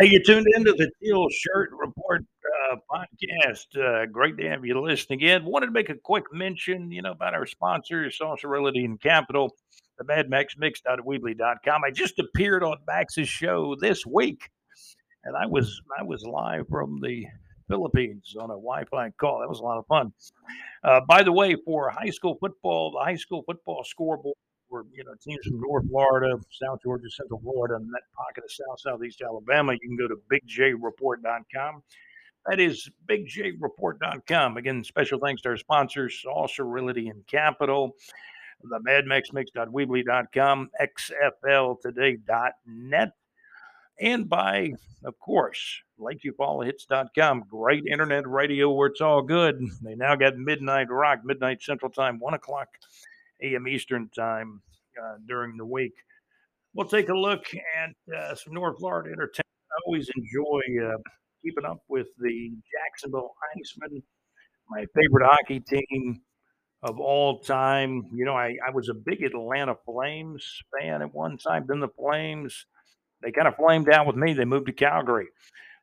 Hey, 0.00 0.08
you 0.08 0.22
tuned 0.24 0.46
into 0.56 0.72
the 0.72 0.90
Teal 1.02 1.26
Shirt 1.28 1.68
Report 1.78 2.24
uh, 2.72 2.76
podcast. 2.90 3.76
Uh, 3.78 4.06
great 4.06 4.38
to 4.38 4.48
have 4.48 4.64
you 4.64 4.80
listening 4.80 5.18
again. 5.18 5.44
Wanted 5.44 5.66
to 5.66 5.72
make 5.72 5.90
a 5.90 5.94
quick 5.94 6.32
mention, 6.32 6.90
you 6.90 7.02
know, 7.02 7.10
about 7.10 7.34
our 7.34 7.44
sponsors, 7.44 8.16
Social 8.16 8.48
Realty 8.48 8.86
and 8.86 8.98
Capital, 8.98 9.54
the 9.98 10.04
Mad 10.04 10.30
Max 10.30 10.56
Mix.weebly.com. 10.56 11.84
I 11.84 11.90
just 11.90 12.18
appeared 12.18 12.62
on 12.62 12.78
Max's 12.86 13.28
show 13.28 13.76
this 13.78 14.06
week, 14.06 14.48
and 15.24 15.36
I 15.36 15.44
was 15.44 15.82
I 15.98 16.02
was 16.02 16.24
live 16.24 16.68
from 16.68 16.98
the 17.02 17.26
Philippines 17.68 18.34
on 18.40 18.44
a 18.44 18.54
Wi-Fi 18.54 19.10
call. 19.20 19.40
That 19.40 19.48
was 19.50 19.60
a 19.60 19.62
lot 19.62 19.76
of 19.76 19.86
fun. 19.88 20.10
Uh, 20.82 21.02
by 21.06 21.22
the 21.22 21.32
way, 21.32 21.54
for 21.66 21.90
high 21.90 22.08
school 22.08 22.38
football, 22.40 22.92
the 22.92 23.04
high 23.04 23.16
school 23.16 23.42
football 23.42 23.84
scoreboard 23.84 24.36
for 24.72 24.84
you 24.94 25.04
know 25.04 25.12
teams 25.22 25.46
from 25.46 25.60
North 25.60 25.86
Florida, 25.88 26.36
South 26.50 26.80
Georgia, 26.82 27.08
Central 27.10 27.38
Florida, 27.40 27.76
and 27.76 27.92
that 27.92 28.04
pocket 28.16 28.42
of 28.42 28.50
South 28.50 28.80
Southeast 28.80 29.20
Alabama, 29.20 29.74
you 29.74 29.80
can 29.80 29.98
go 29.98 30.08
to 30.08 30.16
bigjreport.com. 30.32 31.82
That 32.46 32.58
is 32.58 32.88
bigjreport.com. 33.06 34.56
Again, 34.56 34.82
special 34.82 35.18
thanks 35.20 35.42
to 35.42 35.50
our 35.50 35.58
sponsors, 35.58 36.24
Also 36.28 36.64
Realty 36.64 37.08
and 37.08 37.24
Capital, 37.26 37.94
the 38.64 38.80
madmaxmix.weebly.com, 38.80 40.70
xfltoday.net, 40.80 43.12
and 44.00 44.28
by, 44.28 44.72
of 45.04 45.20
course, 45.20 45.82
LakeviewFallHits.com. 46.00 47.44
Great 47.48 47.84
internet 47.86 48.26
radio 48.26 48.70
where 48.70 48.88
it's 48.88 49.02
all 49.02 49.20
good. 49.20 49.60
They 49.82 49.94
now 49.94 50.14
got 50.16 50.38
Midnight 50.38 50.88
Rock, 50.90 51.20
Midnight 51.24 51.62
Central 51.62 51.92
Time, 51.92 52.18
1 52.18 52.34
o'clock 52.34 52.68
a.m. 53.42 53.68
Eastern 53.68 54.08
Time 54.16 54.62
uh, 55.02 55.16
during 55.26 55.56
the 55.56 55.66
week. 55.66 55.92
We'll 56.74 56.88
take 56.88 57.08
a 57.08 57.14
look 57.14 57.44
at 57.76 58.14
uh, 58.14 58.34
some 58.34 58.54
North 58.54 58.78
Florida 58.78 59.10
entertainment. 59.10 59.46
I 59.70 59.74
always 59.86 60.08
enjoy 60.16 60.86
uh, 60.86 60.96
keeping 61.44 61.64
up 61.64 61.78
with 61.88 62.06
the 62.18 62.50
Jacksonville 62.72 63.34
Icemen, 63.56 64.02
my 64.68 64.86
favorite 64.94 65.26
hockey 65.26 65.60
team 65.60 66.22
of 66.82 66.98
all 66.98 67.40
time. 67.40 68.04
You 68.12 68.24
know, 68.24 68.34
I, 68.34 68.56
I 68.66 68.70
was 68.72 68.88
a 68.88 68.94
big 68.94 69.22
Atlanta 69.22 69.74
Flames 69.84 70.44
fan 70.78 71.02
at 71.02 71.14
one 71.14 71.36
time. 71.38 71.64
Then 71.68 71.80
the 71.80 71.88
Flames, 71.88 72.66
they 73.22 73.32
kind 73.32 73.48
of 73.48 73.56
flamed 73.56 73.88
out 73.88 74.06
with 74.06 74.16
me. 74.16 74.32
They 74.32 74.44
moved 74.44 74.66
to 74.66 74.72
Calgary. 74.72 75.28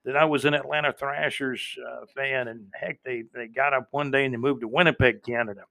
Then 0.06 0.16
I 0.16 0.26
was 0.26 0.46
an 0.46 0.54
Atlanta 0.54 0.94
Thrashers 0.94 1.62
uh, 1.86 2.06
fan, 2.16 2.48
and 2.48 2.68
heck, 2.74 3.00
they, 3.04 3.24
they 3.34 3.48
got 3.48 3.74
up 3.74 3.88
one 3.92 4.12
day 4.12 4.26
and 4.26 4.34
they 4.34 4.38
moved 4.38 4.62
to 4.62 4.68
Winnipeg, 4.68 5.24
Canada. 5.24 5.62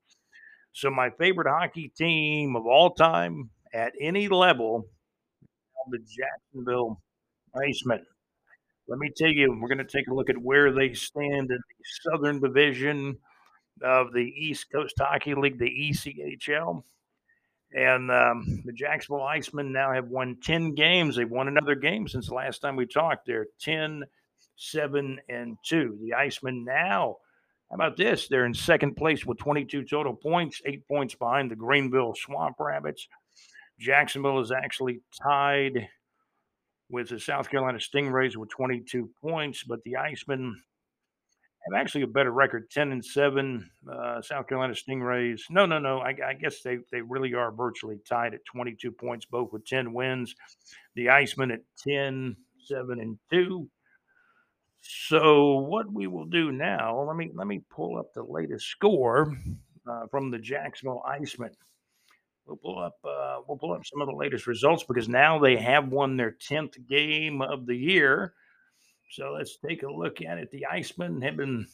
So 0.72 0.90
my 0.90 1.10
favorite 1.10 1.48
hockey 1.48 1.92
team 1.96 2.56
of 2.56 2.66
all 2.66 2.90
time 2.90 3.50
at 3.72 3.92
any 4.00 4.28
level, 4.28 4.86
the 5.90 5.98
Jacksonville 5.98 7.00
Icemen. 7.56 8.04
Let 8.88 8.98
me 8.98 9.10
tell 9.14 9.28
you, 9.28 9.58
we're 9.60 9.68
going 9.68 9.78
to 9.78 9.84
take 9.84 10.08
a 10.08 10.14
look 10.14 10.30
at 10.30 10.38
where 10.38 10.72
they 10.72 10.94
stand 10.94 11.50
in 11.50 11.58
the 11.58 12.10
Southern 12.10 12.40
Division 12.40 13.18
of 13.82 14.12
the 14.12 14.32
East 14.36 14.66
Coast 14.72 14.94
Hockey 14.98 15.34
League, 15.34 15.58
the 15.58 15.70
ECHL. 15.70 16.82
And 17.74 18.10
um, 18.10 18.62
the 18.64 18.72
Jacksonville 18.72 19.24
Icemen 19.24 19.72
now 19.72 19.92
have 19.92 20.08
won 20.08 20.38
10 20.42 20.74
games. 20.74 21.16
They've 21.16 21.28
won 21.28 21.48
another 21.48 21.74
game 21.74 22.08
since 22.08 22.28
the 22.28 22.34
last 22.34 22.60
time 22.60 22.76
we 22.76 22.86
talked. 22.86 23.26
They're 23.26 23.46
10, 23.60 24.04
7, 24.56 25.18
and 25.28 25.56
2. 25.66 25.98
The 26.00 26.14
Icemen 26.16 26.64
now 26.64 27.16
how 27.70 27.74
about 27.74 27.96
this? 27.96 28.28
They're 28.28 28.46
in 28.46 28.54
second 28.54 28.96
place 28.96 29.26
with 29.26 29.38
22 29.38 29.84
total 29.84 30.14
points, 30.14 30.62
eight 30.64 30.86
points 30.88 31.14
behind 31.14 31.50
the 31.50 31.56
Greenville 31.56 32.14
Swamp 32.16 32.56
Rabbits. 32.58 33.06
Jacksonville 33.78 34.40
is 34.40 34.50
actually 34.50 35.00
tied 35.22 35.88
with 36.90 37.10
the 37.10 37.20
South 37.20 37.50
Carolina 37.50 37.78
Stingrays 37.78 38.36
with 38.36 38.48
22 38.50 39.10
points, 39.22 39.64
but 39.64 39.80
the 39.84 39.96
Icemen 39.96 40.54
have 41.66 41.78
actually 41.78 42.02
a 42.02 42.06
better 42.06 42.30
record 42.30 42.70
10 42.70 42.92
and 42.92 43.04
7. 43.04 43.68
Uh, 43.90 44.22
South 44.22 44.48
Carolina 44.48 44.74
Stingrays, 44.74 45.42
no, 45.50 45.66
no, 45.66 45.78
no. 45.78 45.98
I, 45.98 46.14
I, 46.26 46.34
guess 46.34 46.62
they, 46.62 46.78
they 46.90 47.02
really 47.02 47.34
are 47.34 47.52
virtually 47.52 47.98
tied 48.08 48.32
at 48.32 48.40
22 48.50 48.92
points, 48.92 49.26
both 49.26 49.52
with 49.52 49.66
10 49.66 49.92
wins. 49.92 50.34
The 50.94 51.06
Icemen 51.06 51.52
at 51.52 51.60
10, 51.86 52.36
7, 52.66 53.00
and 53.00 53.18
2. 53.30 53.68
So 54.80 55.58
what 55.58 55.92
we 55.92 56.06
will 56.06 56.24
do 56.24 56.52
now, 56.52 57.02
let 57.02 57.16
me 57.16 57.30
let 57.34 57.46
me 57.46 57.62
pull 57.70 57.98
up 57.98 58.12
the 58.14 58.22
latest 58.22 58.66
score 58.66 59.36
uh, 59.88 60.06
from 60.10 60.30
the 60.30 60.38
Jacksonville 60.38 61.02
Icemen. 61.06 61.50
We'll 62.46 62.56
pull 62.56 62.78
up 62.78 62.96
uh, 63.04 63.40
we'll 63.46 63.58
pull 63.58 63.72
up 63.72 63.84
some 63.84 64.00
of 64.00 64.06
the 64.06 64.14
latest 64.14 64.46
results 64.46 64.84
because 64.84 65.08
now 65.08 65.38
they 65.38 65.56
have 65.56 65.88
won 65.88 66.16
their 66.16 66.30
tenth 66.32 66.74
game 66.88 67.42
of 67.42 67.66
the 67.66 67.76
year. 67.76 68.34
So 69.10 69.32
let's 69.32 69.58
take 69.58 69.82
a 69.82 69.92
look 69.92 70.22
at 70.22 70.38
it. 70.38 70.50
The 70.50 70.66
Icemen 70.70 71.22
have 71.22 71.36
been 71.36 71.66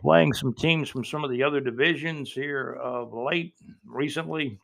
playing 0.00 0.32
some 0.32 0.54
teams 0.54 0.88
from 0.88 1.04
some 1.04 1.24
of 1.24 1.30
the 1.30 1.42
other 1.42 1.60
divisions 1.60 2.32
here 2.32 2.78
of 2.82 3.12
late 3.12 3.54
recently. 3.84 4.58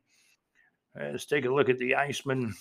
Let's 0.96 1.26
take 1.26 1.44
a 1.44 1.52
look 1.52 1.68
at 1.68 1.78
the 1.78 1.92
Icemen 1.92 2.52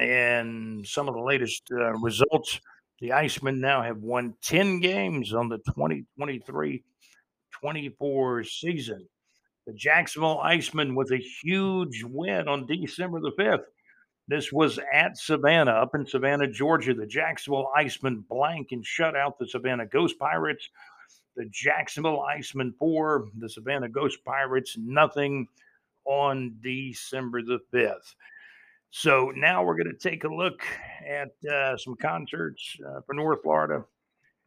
and 0.00 0.86
some 0.86 1.08
of 1.08 1.14
the 1.14 1.20
latest 1.20 1.62
uh, 1.72 1.92
results. 1.98 2.60
The 3.00 3.12
Icemen 3.12 3.60
now 3.60 3.82
have 3.82 4.02
won 4.02 4.34
10 4.42 4.80
games 4.80 5.32
on 5.32 5.48
the 5.48 5.58
2023 5.58 6.84
24 7.52 8.44
season. 8.44 9.08
The 9.66 9.72
Jacksonville 9.72 10.40
Icemen 10.44 10.94
with 10.94 11.10
a 11.12 11.22
huge 11.42 12.02
win 12.04 12.48
on 12.48 12.66
December 12.66 13.20
the 13.20 13.32
5th. 13.38 13.64
This 14.28 14.52
was 14.52 14.78
at 14.92 15.18
Savannah, 15.18 15.72
up 15.72 15.94
in 15.94 16.06
Savannah, 16.06 16.46
Georgia. 16.46 16.94
The 16.94 17.06
Jacksonville 17.06 17.70
Icemen 17.76 18.22
blank 18.28 18.68
and 18.72 18.84
shut 18.84 19.16
out 19.16 19.38
the 19.38 19.48
Savannah 19.48 19.86
Ghost 19.86 20.18
Pirates. 20.18 20.68
The 21.36 21.46
Jacksonville 21.46 22.20
Icemen 22.20 22.74
four, 22.78 23.28
the 23.38 23.48
Savannah 23.48 23.88
Ghost 23.88 24.24
Pirates 24.24 24.76
nothing 24.78 25.48
on 26.04 26.54
December 26.62 27.42
the 27.42 27.60
5th. 27.72 28.14
So 28.90 29.32
now 29.36 29.62
we're 29.62 29.76
going 29.76 29.94
to 29.96 30.08
take 30.10 30.24
a 30.24 30.28
look 30.28 30.62
at 31.08 31.30
uh, 31.48 31.76
some 31.76 31.94
concerts 31.96 32.76
uh, 32.86 33.00
for 33.06 33.14
North 33.14 33.42
Florida 33.42 33.84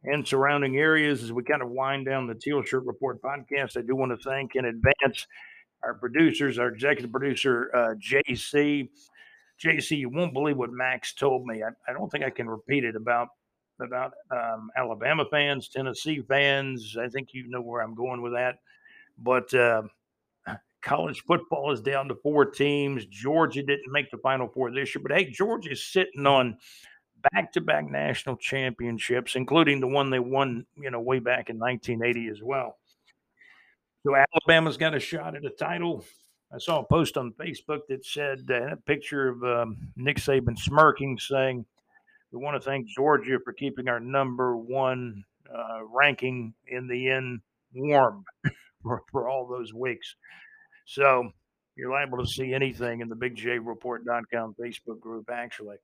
and 0.04 0.28
surrounding 0.28 0.78
areas 0.78 1.24
as 1.24 1.32
we 1.32 1.44
kind 1.44 1.62
of 1.62 1.70
wind 1.70 2.06
down 2.06 2.28
the 2.28 2.36
Teal 2.36 2.62
Shirt 2.62 2.86
Report 2.86 3.22
podcast. 3.22 3.78
I 3.78 3.82
do 3.82 3.96
want 3.96 4.12
to 4.12 4.18
thank 4.30 4.56
in 4.56 4.66
advance 4.66 5.28
our 5.82 5.94
producers, 5.94 6.60
our 6.60 6.68
executive 6.68 7.12
producer, 7.12 7.72
uh, 7.74 7.96
JC. 7.96 8.90
JC, 9.64 9.98
you 9.98 10.10
won't 10.10 10.34
believe 10.34 10.58
what 10.58 10.72
Max 10.72 11.14
told 11.14 11.46
me. 11.46 11.64
I, 11.64 11.70
I 11.90 11.94
don't 11.94 12.10
think 12.10 12.26
I 12.26 12.30
can 12.30 12.50
repeat 12.50 12.84
it 12.84 12.96
about 12.96 13.30
about 13.82 14.12
um, 14.30 14.70
Alabama 14.78 15.26
fans, 15.30 15.68
Tennessee 15.68 16.22
fans. 16.28 16.96
I 17.00 17.08
think 17.08 17.30
you 17.34 17.46
know 17.48 17.62
where 17.62 17.82
I'm 17.82 17.96
going 17.96 18.22
with 18.22 18.34
that. 18.34 18.56
But 19.18 19.54
uh, 19.54 19.84
college 20.84 21.24
football 21.26 21.72
is 21.72 21.82
down 21.82 22.08
to 22.10 22.16
four 22.16 22.46
teams. 22.46 23.06
Georgia 23.06 23.64
didn't 23.64 23.92
make 23.92 24.12
the 24.12 24.18
Final 24.18 24.48
Four 24.48 24.72
this 24.72 24.94
year, 24.94 25.02
but 25.02 25.18
hey, 25.18 25.30
Georgia's 25.30 25.84
sitting 25.84 26.28
on 26.28 26.58
back-to-back 27.32 27.90
national 27.90 28.36
championships, 28.36 29.36
including 29.36 29.80
the 29.80 29.88
one 29.88 30.10
they 30.10 30.20
won, 30.20 30.66
you 30.76 30.92
know, 30.92 31.00
way 31.00 31.20
back 31.20 31.50
in 31.50 31.58
1980 31.58 32.28
as 32.30 32.44
well. 32.44 32.78
So 34.06 34.14
Alabama's 34.16 34.76
got 34.78 34.94
a 34.94 35.00
shot 35.00 35.36
at 35.36 35.46
a 35.46 35.50
title. 35.50 36.04
I 36.54 36.58
saw 36.58 36.80
a 36.80 36.86
post 36.86 37.16
on 37.18 37.32
Facebook 37.34 37.80
that 37.88 38.06
said 38.06 38.46
uh, 38.50 38.74
a 38.74 38.76
picture 38.76 39.30
of 39.30 39.44
um, 39.44 39.78
Nick 39.96 40.18
Saban 40.18 40.60
smirking, 40.60 41.18
saying, 41.18 41.66
"We 42.32 42.40
want 42.40 42.62
to 42.62 42.70
thank 42.70 42.88
Georgia 42.88 43.40
for 43.44 43.54
keeping 43.54 43.88
our 43.88 44.02
number 44.02 44.58
one 44.58 45.24
uh, 45.50 45.80
ranking 45.86 46.54
in 46.68 46.88
the 46.88 47.10
end 47.10 47.40
warm 47.74 48.26
for, 48.84 49.02
for 49.12 49.30
all 49.30 49.48
those 49.48 49.74
weeks." 49.74 50.16
So 50.86 51.32
you're 51.76 51.92
liable 51.92 52.20
to 52.20 52.28
see 52.28 52.54
anything 52.54 53.02
in 53.02 53.10
the 53.10 53.16
BigJReport.com 53.16 54.56
Facebook 54.60 55.00
group, 55.00 55.30
actually. 55.32 55.78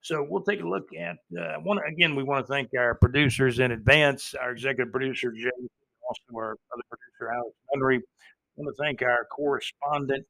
So 0.00 0.26
we'll 0.28 0.42
take 0.42 0.60
a 0.60 0.68
look 0.68 0.88
at 0.98 1.16
uh, 1.38 1.60
one 1.60 1.78
again. 1.88 2.14
We 2.14 2.24
want 2.24 2.46
to 2.46 2.52
thank 2.52 2.70
our 2.78 2.94
producers 2.94 3.58
in 3.58 3.72
advance, 3.72 4.34
our 4.34 4.52
executive 4.52 4.92
producer 4.92 5.32
Jay, 5.32 5.50
also 6.06 6.36
our 6.36 6.56
other 6.72 6.82
producer 6.90 7.32
Alex 7.34 7.56
Henry. 7.72 7.96
I 7.96 8.00
want 8.56 8.76
to 8.76 8.82
thank 8.82 9.02
our 9.02 9.24
correspondent 9.24 10.26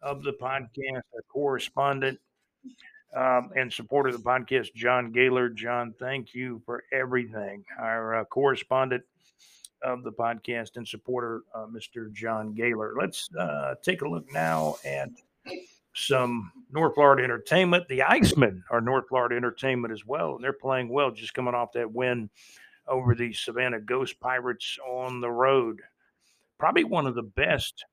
of 0.00 0.22
the 0.22 0.32
podcast, 0.32 1.02
our 1.14 1.22
correspondent 1.30 2.18
um, 3.14 3.50
and 3.54 3.72
supporter 3.72 4.08
of 4.08 4.22
the 4.22 4.28
podcast, 4.28 4.74
John 4.74 5.12
Gaylor. 5.12 5.48
John, 5.50 5.94
thank 5.98 6.34
you 6.34 6.62
for 6.64 6.82
everything. 6.92 7.64
Our 7.78 8.20
uh, 8.20 8.24
correspondent 8.24 9.02
of 9.84 10.02
the 10.04 10.12
podcast 10.12 10.76
and 10.76 10.86
supporter, 10.86 11.42
uh, 11.54 11.66
Mr. 11.66 12.12
John 12.12 12.54
Gaylor. 12.54 12.94
Let's 12.98 13.28
uh, 13.34 13.74
take 13.82 14.02
a 14.02 14.08
look 14.08 14.32
now 14.32 14.76
at 14.84 15.10
some 15.94 16.50
North 16.70 16.94
Florida 16.94 17.22
entertainment. 17.22 17.88
The 17.88 18.02
Icemen 18.02 18.62
are 18.70 18.80
North 18.80 19.08
Florida 19.08 19.36
entertainment 19.36 19.92
as 19.92 20.06
well, 20.06 20.34
and 20.34 20.44
they're 20.44 20.52
playing 20.52 20.88
well, 20.88 21.10
just 21.10 21.34
coming 21.34 21.54
off 21.54 21.72
that 21.72 21.92
win 21.92 22.30
over 22.86 23.14
the 23.14 23.32
Savannah 23.32 23.80
Ghost 23.80 24.18
Pirates 24.20 24.78
on 24.86 25.20
the 25.20 25.30
road. 25.30 25.80
Probably 26.58 26.84
one 26.84 27.06
of 27.06 27.14
the 27.14 27.22
best 27.22 27.84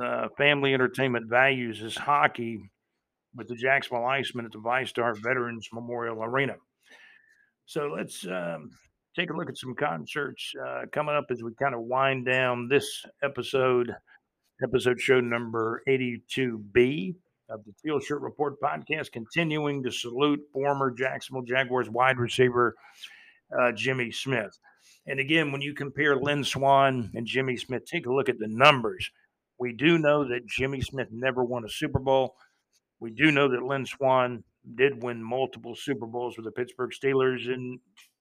uh, 0.00 0.28
family 0.36 0.74
entertainment 0.74 1.26
values 1.26 1.82
is 1.82 1.96
hockey 1.96 2.70
with 3.34 3.48
the 3.48 3.54
Jacksonville 3.54 4.06
Icemen 4.06 4.44
at 4.44 4.52
the 4.52 4.58
VyStar 4.58 5.16
Veterans 5.16 5.68
Memorial 5.72 6.22
Arena. 6.22 6.56
So 7.66 7.88
let's 7.88 8.26
um, 8.26 8.70
take 9.14 9.30
a 9.30 9.36
look 9.36 9.48
at 9.48 9.58
some 9.58 9.74
concerts 9.74 10.52
uh, 10.66 10.82
coming 10.92 11.14
up 11.14 11.26
as 11.30 11.42
we 11.42 11.52
kind 11.54 11.74
of 11.74 11.82
wind 11.82 12.26
down 12.26 12.68
this 12.68 13.04
episode, 13.22 13.94
episode 14.62 15.00
show 15.00 15.20
number 15.20 15.82
82B 15.88 17.14
of 17.48 17.64
the 17.64 17.72
Teal 17.82 18.00
Shirt 18.00 18.20
Report 18.20 18.54
podcast, 18.60 19.12
continuing 19.12 19.82
to 19.84 19.90
salute 19.90 20.40
former 20.52 20.90
Jacksonville 20.90 21.42
Jaguars 21.44 21.88
wide 21.88 22.18
receiver 22.18 22.74
uh, 23.58 23.72
Jimmy 23.72 24.10
Smith. 24.10 24.58
And 25.06 25.20
again, 25.20 25.52
when 25.52 25.60
you 25.60 25.74
compare 25.74 26.16
Lynn 26.16 26.44
Swann 26.44 27.10
and 27.14 27.26
Jimmy 27.26 27.56
Smith, 27.56 27.84
take 27.86 28.06
a 28.06 28.12
look 28.12 28.28
at 28.28 28.38
the 28.38 28.48
numbers. 28.48 29.10
We 29.58 29.72
do 29.72 29.98
know 29.98 30.26
that 30.28 30.46
Jimmy 30.46 30.80
Smith 30.80 31.08
never 31.12 31.44
won 31.44 31.64
a 31.64 31.68
Super 31.68 32.00
Bowl. 32.00 32.34
We 33.00 33.10
do 33.10 33.30
know 33.30 33.48
that 33.48 33.62
Lynn 33.62 33.86
Swann 33.86 34.42
did 34.74 35.02
win 35.02 35.22
multiple 35.22 35.76
Super 35.76 36.06
Bowls 36.06 36.36
with 36.36 36.46
the 36.46 36.52
Pittsburgh 36.52 36.90
Steelers, 36.90 37.52
and 37.52 37.78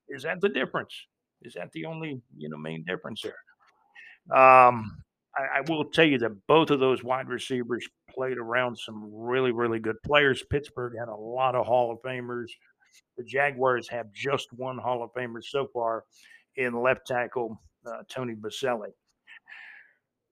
is 0.10 0.24
that 0.24 0.42
the 0.42 0.50
difference? 0.50 0.94
Is 1.42 1.54
that 1.54 1.72
the 1.72 1.86
only 1.86 2.22
you 2.38 2.50
know 2.50 2.58
main 2.58 2.84
difference 2.84 3.22
there? 3.22 4.38
Um, 4.38 5.04
I, 5.36 5.58
I, 5.58 5.62
will 5.68 5.86
tell 5.86 6.06
you 6.06 6.18
that 6.20 6.48
both 6.48 6.70
of 6.70 6.80
those 6.80 7.04
wide 7.04 7.28
receivers 7.28 7.86
played 8.10 8.38
around 8.38 8.78
some 8.78 9.10
really 9.12 9.52
really 9.52 9.80
good 9.80 10.02
players. 10.04 10.44
Pittsburgh 10.50 10.94
had 10.98 11.10
a 11.10 11.16
lot 11.16 11.56
of 11.56 11.66
Hall 11.66 11.92
of 11.92 12.02
Famers. 12.02 12.48
The 13.18 13.24
Jaguars 13.24 13.90
have 13.90 14.12
just 14.14 14.54
one 14.54 14.78
Hall 14.78 15.04
of 15.04 15.12
Famer 15.14 15.44
so 15.44 15.68
far 15.74 16.06
in 16.56 16.74
left 16.82 17.08
tackle 17.08 17.60
uh, 17.86 18.04
Tony 18.10 18.36
Boselli. 18.36 18.90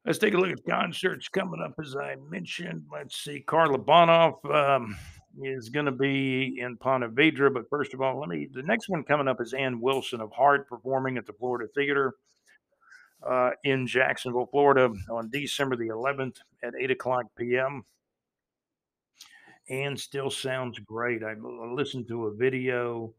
Let's 0.05 0.17
take 0.17 0.33
a 0.33 0.37
look 0.37 0.51
at 0.51 0.65
concerts 0.67 1.27
coming 1.27 1.61
up. 1.63 1.73
As 1.79 1.95
I 1.95 2.15
mentioned, 2.29 2.83
let's 2.91 3.23
see, 3.23 3.41
Carla 3.41 3.77
Bonoff. 3.77 4.43
Um, 4.51 4.95
is 5.41 5.69
going 5.69 5.85
to 5.85 5.91
be 5.91 6.59
in 6.59 6.77
Ponte 6.77 7.13
Vedra. 7.15 7.53
But 7.53 7.69
first 7.69 7.93
of 7.93 8.01
all, 8.01 8.19
let 8.19 8.29
me. 8.29 8.47
The 8.51 8.63
next 8.63 8.89
one 8.89 9.03
coming 9.03 9.27
up 9.27 9.41
is 9.41 9.53
Ann 9.53 9.79
Wilson 9.81 10.21
of 10.21 10.31
Heart 10.31 10.67
performing 10.67 11.17
at 11.17 11.25
the 11.25 11.33
Florida 11.33 11.69
Theater 11.73 12.13
uh, 13.27 13.51
in 13.63 13.87
Jacksonville, 13.87 14.47
Florida, 14.51 14.91
on 15.09 15.29
December 15.29 15.75
the 15.75 15.89
11th 15.89 16.37
at 16.63 16.73
8 16.79 16.91
o'clock 16.91 17.25
p.m. 17.37 17.83
Ann 19.69 19.95
still 19.95 20.29
sounds 20.29 20.79
great. 20.79 21.23
I 21.23 21.35
listened 21.35 22.07
to 22.09 22.27
a 22.27 22.35
video 22.35 23.13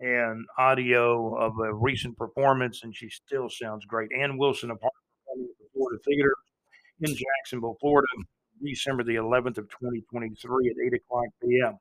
and 0.00 0.46
audio 0.56 1.36
of 1.36 1.58
a 1.58 1.74
recent 1.74 2.16
performance, 2.16 2.84
and 2.84 2.94
she 2.94 3.08
still 3.10 3.48
sounds 3.48 3.84
great. 3.84 4.10
Ann 4.18 4.38
Wilson 4.38 4.70
of 4.70 4.80
Heart 4.80 4.94
performing 5.26 5.48
at 5.50 5.58
the 5.58 5.70
Florida 5.72 6.02
Theater 6.04 6.34
in 7.00 7.14
Jacksonville, 7.14 7.76
Florida 7.80 8.08
December 8.62 9.04
the 9.04 9.16
11th 9.16 9.58
of 9.58 9.68
2023 9.68 10.68
at 10.68 10.86
8 10.86 10.94
o'clock 10.94 11.26
p.m. 11.42 11.78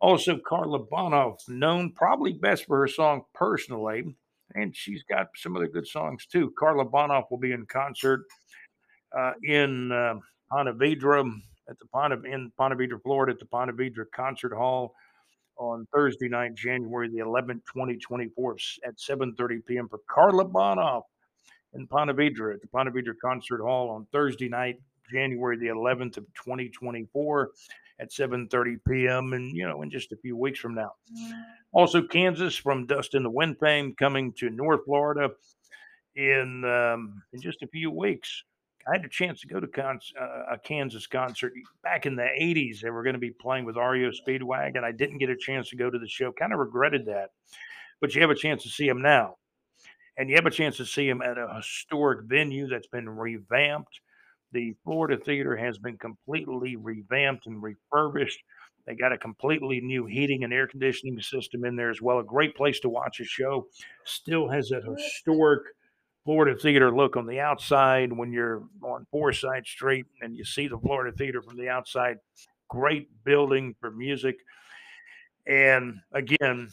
Also, 0.00 0.38
Carla 0.38 0.84
Bonoff, 0.86 1.36
known 1.48 1.92
probably 1.92 2.32
best 2.32 2.66
for 2.66 2.78
her 2.78 2.88
song 2.88 3.22
Personally, 3.34 4.16
and 4.54 4.74
she's 4.74 5.02
got 5.02 5.28
some 5.36 5.56
other 5.56 5.68
good 5.68 5.86
songs 5.86 6.26
too. 6.26 6.52
Carla 6.58 6.86
Bonoff 6.86 7.24
will 7.30 7.38
be 7.38 7.52
in 7.52 7.66
concert 7.66 8.24
uh, 9.16 9.32
in 9.42 9.92
uh, 9.92 10.14
Ponte 10.50 10.78
Vedra 10.78 11.30
at 11.68 11.76
the 11.78 12.30
in 12.30 12.50
Ponte 12.58 12.78
Vedra, 12.78 13.00
Florida, 13.02 13.32
at 13.32 13.38
the 13.38 13.46
Ponte 13.46 13.76
Vedra 13.76 14.04
Concert 14.14 14.54
Hall 14.54 14.94
on 15.56 15.86
Thursday 15.92 16.28
night, 16.28 16.54
January 16.54 17.08
the 17.08 17.18
11th, 17.18 17.62
2024, 17.72 18.56
at 18.86 18.96
7:30 18.96 19.64
p.m. 19.66 19.88
for 19.88 20.00
Carla 20.08 20.44
Bonoff 20.44 21.02
in 21.74 21.86
Ponte 21.86 22.16
Vedra 22.16 22.54
at 22.54 22.60
the 22.60 22.68
Ponte 22.68 22.92
Vedra 22.92 23.14
Concert 23.22 23.62
Hall 23.62 23.90
on 23.90 24.06
Thursday 24.12 24.48
night, 24.48 24.76
January 25.10 25.56
the 25.56 25.66
11th 25.66 26.16
of 26.16 26.26
2024 26.34 27.50
at 28.00 28.10
7:30 28.10 28.78
p.m. 28.88 29.32
and 29.34 29.54
you 29.56 29.66
know 29.66 29.82
in 29.82 29.90
just 29.90 30.12
a 30.12 30.16
few 30.16 30.36
weeks 30.36 30.58
from 30.58 30.74
now. 30.74 30.92
Also, 31.72 32.02
Kansas 32.02 32.56
from 32.56 32.86
Dust 32.86 33.14
in 33.14 33.22
the 33.22 33.30
Wind 33.30 33.56
fame 33.60 33.94
coming 33.94 34.32
to 34.34 34.50
North 34.50 34.84
Florida 34.84 35.30
in 36.16 36.64
um, 36.64 37.22
in 37.32 37.40
just 37.40 37.62
a 37.62 37.68
few 37.68 37.90
weeks. 37.90 38.44
I 38.88 38.96
had 38.96 39.04
a 39.04 39.08
chance 39.08 39.42
to 39.42 39.46
go 39.46 39.60
to 39.60 39.66
con- 39.66 40.00
uh, 40.18 40.54
a 40.54 40.58
Kansas 40.58 41.06
concert 41.06 41.52
back 41.82 42.06
in 42.06 42.16
the 42.16 42.22
80s. 42.22 42.80
They 42.80 42.88
were 42.88 43.02
going 43.02 43.14
to 43.14 43.20
be 43.20 43.30
playing 43.30 43.66
with 43.66 43.76
REO 43.76 44.10
Speedwagon. 44.10 44.82
I 44.82 44.90
didn't 44.90 45.18
get 45.18 45.28
a 45.28 45.36
chance 45.36 45.68
to 45.68 45.76
go 45.76 45.90
to 45.90 45.98
the 45.98 46.08
show. 46.08 46.32
Kind 46.32 46.54
of 46.54 46.58
regretted 46.58 47.04
that. 47.06 47.30
But 48.00 48.14
you 48.14 48.22
have 48.22 48.30
a 48.30 48.34
chance 48.34 48.62
to 48.62 48.70
see 48.70 48.88
them 48.88 49.02
now. 49.02 49.36
And 50.16 50.30
you 50.30 50.36
have 50.36 50.46
a 50.46 50.50
chance 50.50 50.78
to 50.78 50.86
see 50.86 51.06
them 51.06 51.20
at 51.20 51.36
a 51.36 51.56
historic 51.56 52.24
venue 52.24 52.68
that's 52.68 52.86
been 52.86 53.08
revamped 53.08 54.00
the 54.52 54.74
Florida 54.84 55.16
Theater 55.22 55.56
has 55.56 55.78
been 55.78 55.98
completely 55.98 56.76
revamped 56.76 57.46
and 57.46 57.62
refurbished. 57.62 58.38
They 58.86 58.94
got 58.94 59.12
a 59.12 59.18
completely 59.18 59.80
new 59.80 60.06
heating 60.06 60.44
and 60.44 60.52
air 60.52 60.66
conditioning 60.66 61.20
system 61.20 61.64
in 61.64 61.76
there 61.76 61.90
as 61.90 62.02
well. 62.02 62.18
A 62.18 62.24
great 62.24 62.56
place 62.56 62.80
to 62.80 62.88
watch 62.88 63.20
a 63.20 63.24
show. 63.24 63.66
Still 64.04 64.48
has 64.48 64.68
that 64.70 64.82
historic 64.84 65.62
Florida 66.24 66.58
Theater 66.58 66.94
look 66.94 67.16
on 67.16 67.26
the 67.26 67.40
outside 67.40 68.12
when 68.12 68.32
you're 68.32 68.62
on 68.82 69.06
Forsyth 69.10 69.66
Street 69.66 70.06
and 70.20 70.36
you 70.36 70.44
see 70.44 70.68
the 70.68 70.78
Florida 70.78 71.16
Theater 71.16 71.42
from 71.42 71.56
the 71.56 71.68
outside. 71.68 72.16
Great 72.68 73.08
building 73.24 73.74
for 73.80 73.90
music. 73.90 74.36
And 75.46 75.98
again, 76.12 76.68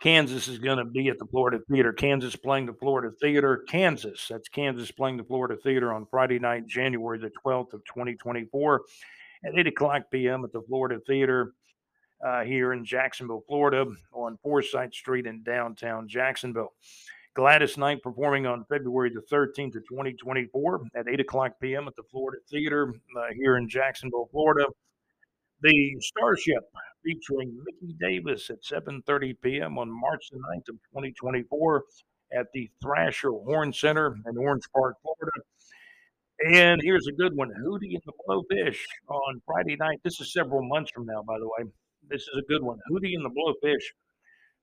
Kansas 0.00 0.46
is 0.46 0.58
going 0.58 0.78
to 0.78 0.84
be 0.84 1.08
at 1.08 1.18
the 1.18 1.26
Florida 1.26 1.58
Theater. 1.70 1.92
Kansas 1.92 2.36
playing 2.36 2.66
the 2.66 2.74
Florida 2.74 3.10
Theater. 3.20 3.64
Kansas, 3.68 4.26
that's 4.28 4.48
Kansas 4.48 4.90
playing 4.90 5.16
the 5.16 5.24
Florida 5.24 5.56
Theater 5.62 5.92
on 5.92 6.06
Friday 6.10 6.38
night, 6.38 6.66
January 6.66 7.18
the 7.18 7.30
12th 7.44 7.72
of 7.72 7.84
2024 7.86 8.82
at 9.44 9.58
8 9.58 9.66
o'clock 9.66 10.02
p.m. 10.10 10.44
at 10.44 10.52
the 10.52 10.62
Florida 10.68 11.00
Theater 11.06 11.52
uh, 12.24 12.42
here 12.42 12.72
in 12.72 12.84
Jacksonville, 12.84 13.44
Florida 13.46 13.86
on 14.12 14.38
Forsyth 14.42 14.92
Street 14.94 15.26
in 15.26 15.42
downtown 15.42 16.08
Jacksonville. 16.08 16.74
Gladys 17.34 17.76
Knight 17.76 18.02
performing 18.02 18.46
on 18.46 18.64
February 18.64 19.10
the 19.10 19.20
13th 19.34 19.76
of 19.76 19.86
2024 19.88 20.86
at 20.94 21.08
8 21.08 21.20
o'clock 21.20 21.52
p.m. 21.60 21.86
at 21.86 21.94
the 21.96 22.02
Florida 22.10 22.38
Theater 22.50 22.94
uh, 23.18 23.26
here 23.34 23.56
in 23.56 23.68
Jacksonville, 23.68 24.28
Florida. 24.32 24.66
The 25.62 25.96
Starship 26.00 26.64
featuring 27.02 27.56
Mickey 27.64 27.94
Davis 27.98 28.50
at 28.50 28.62
7:30 28.62 29.34
p.m. 29.42 29.78
on 29.78 29.88
March 29.90 30.28
the 30.30 30.38
9th 30.38 30.68
of 30.68 30.76
2024 30.92 31.84
at 32.36 32.46
the 32.52 32.68
Thrasher 32.82 33.30
Horn 33.30 33.72
Center 33.72 34.16
in 34.28 34.36
Orange 34.36 34.64
Park, 34.74 34.96
Florida. 35.00 35.40
And 36.54 36.80
here's 36.84 37.06
a 37.06 37.12
good 37.12 37.34
one 37.34 37.48
Hootie 37.48 37.94
and 37.94 38.02
the 38.04 38.12
Blowfish 38.28 38.80
on 39.08 39.40
Friday 39.46 39.76
night. 39.76 39.98
This 40.04 40.20
is 40.20 40.32
several 40.32 40.62
months 40.68 40.90
from 40.90 41.06
now, 41.06 41.22
by 41.26 41.38
the 41.38 41.46
way. 41.46 41.70
This 42.06 42.22
is 42.22 42.38
a 42.38 42.52
good 42.52 42.62
one. 42.62 42.78
Hootie 42.90 43.14
and 43.14 43.24
the 43.24 43.30
Blowfish 43.30 43.94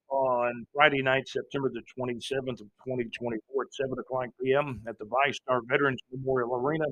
on 0.10 0.68
Friday 0.76 1.02
night, 1.02 1.28
September 1.28 1.72
the 1.74 1.82
27th 1.98 2.62
of 2.62 2.70
2024 2.86 3.64
at 3.64 3.74
7 3.74 3.98
o'clock 3.98 4.28
p.m. 4.44 4.84
at 4.88 5.00
the 5.00 5.06
VyStar 5.06 5.62
Veterans 5.68 6.00
Memorial 6.12 6.56
Arena 6.56 6.86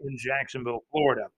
in 0.00 0.18
Jacksonville, 0.18 0.84
Florida. 0.90 1.28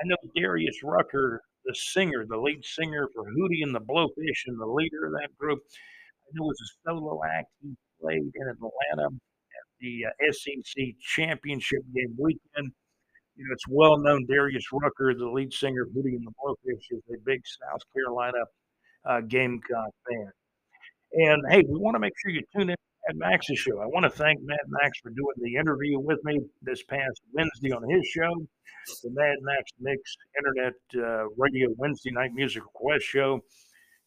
I 0.00 0.06
know 0.06 0.16
Darius 0.36 0.82
Rucker, 0.82 1.42
the 1.64 1.74
singer, 1.74 2.24
the 2.28 2.36
lead 2.36 2.64
singer 2.64 3.08
for 3.14 3.24
Hootie 3.24 3.62
and 3.62 3.74
the 3.74 3.80
Blowfish 3.80 4.46
and 4.46 4.60
the 4.60 4.66
leader 4.66 5.06
of 5.06 5.12
that 5.12 5.36
group. 5.36 5.58
I 5.60 6.30
know 6.34 6.44
it 6.44 6.48
was 6.48 6.60
a 6.60 6.88
solo 6.88 7.20
act 7.24 7.48
he 7.62 7.74
played 8.00 8.30
in 8.34 8.48
Atlanta 8.48 9.06
at 9.06 9.66
the 9.80 10.06
uh, 10.06 10.32
SEC 10.32 10.84
championship 11.00 11.82
game 11.94 12.14
weekend. 12.18 12.72
You 13.36 13.44
know, 13.46 13.52
it's 13.52 13.68
well 13.68 13.98
known 13.98 14.26
Darius 14.26 14.64
Rucker, 14.72 15.14
the 15.14 15.28
lead 15.28 15.52
singer 15.52 15.82
of 15.82 15.88
Hootie 15.90 16.16
and 16.16 16.26
the 16.26 16.32
Blowfish, 16.42 16.84
is 16.90 17.02
a 17.12 17.18
big 17.24 17.42
South 17.46 17.82
Carolina 17.94 18.44
uh, 19.04 19.20
Gamecock 19.22 19.90
fan. 20.08 20.30
And 21.12 21.42
hey, 21.48 21.64
we 21.68 21.78
want 21.78 21.94
to 21.94 22.00
make 22.00 22.12
sure 22.20 22.30
you 22.30 22.42
tune 22.54 22.70
in 22.70 22.76
Mad 23.08 23.16
Max's 23.16 23.58
show. 23.58 23.80
I 23.80 23.86
want 23.86 24.04
to 24.04 24.10
thank 24.10 24.40
Mad 24.42 24.58
Max 24.68 24.98
for 25.00 25.08
doing 25.10 25.34
the 25.38 25.56
interview 25.56 25.98
with 25.98 26.22
me 26.24 26.40
this 26.62 26.84
past 26.84 27.20
Wednesday 27.32 27.72
on 27.72 27.82
his 27.88 28.06
show, 28.06 28.30
the 29.02 29.10
Mad 29.10 29.36
Max 29.40 29.70
Mix 29.80 30.16
Internet 30.36 30.74
uh, 30.96 31.26
Radio 31.38 31.68
Wednesday 31.76 32.10
Night 32.10 32.32
Music 32.34 32.62
Request 32.62 33.04
Show 33.04 33.40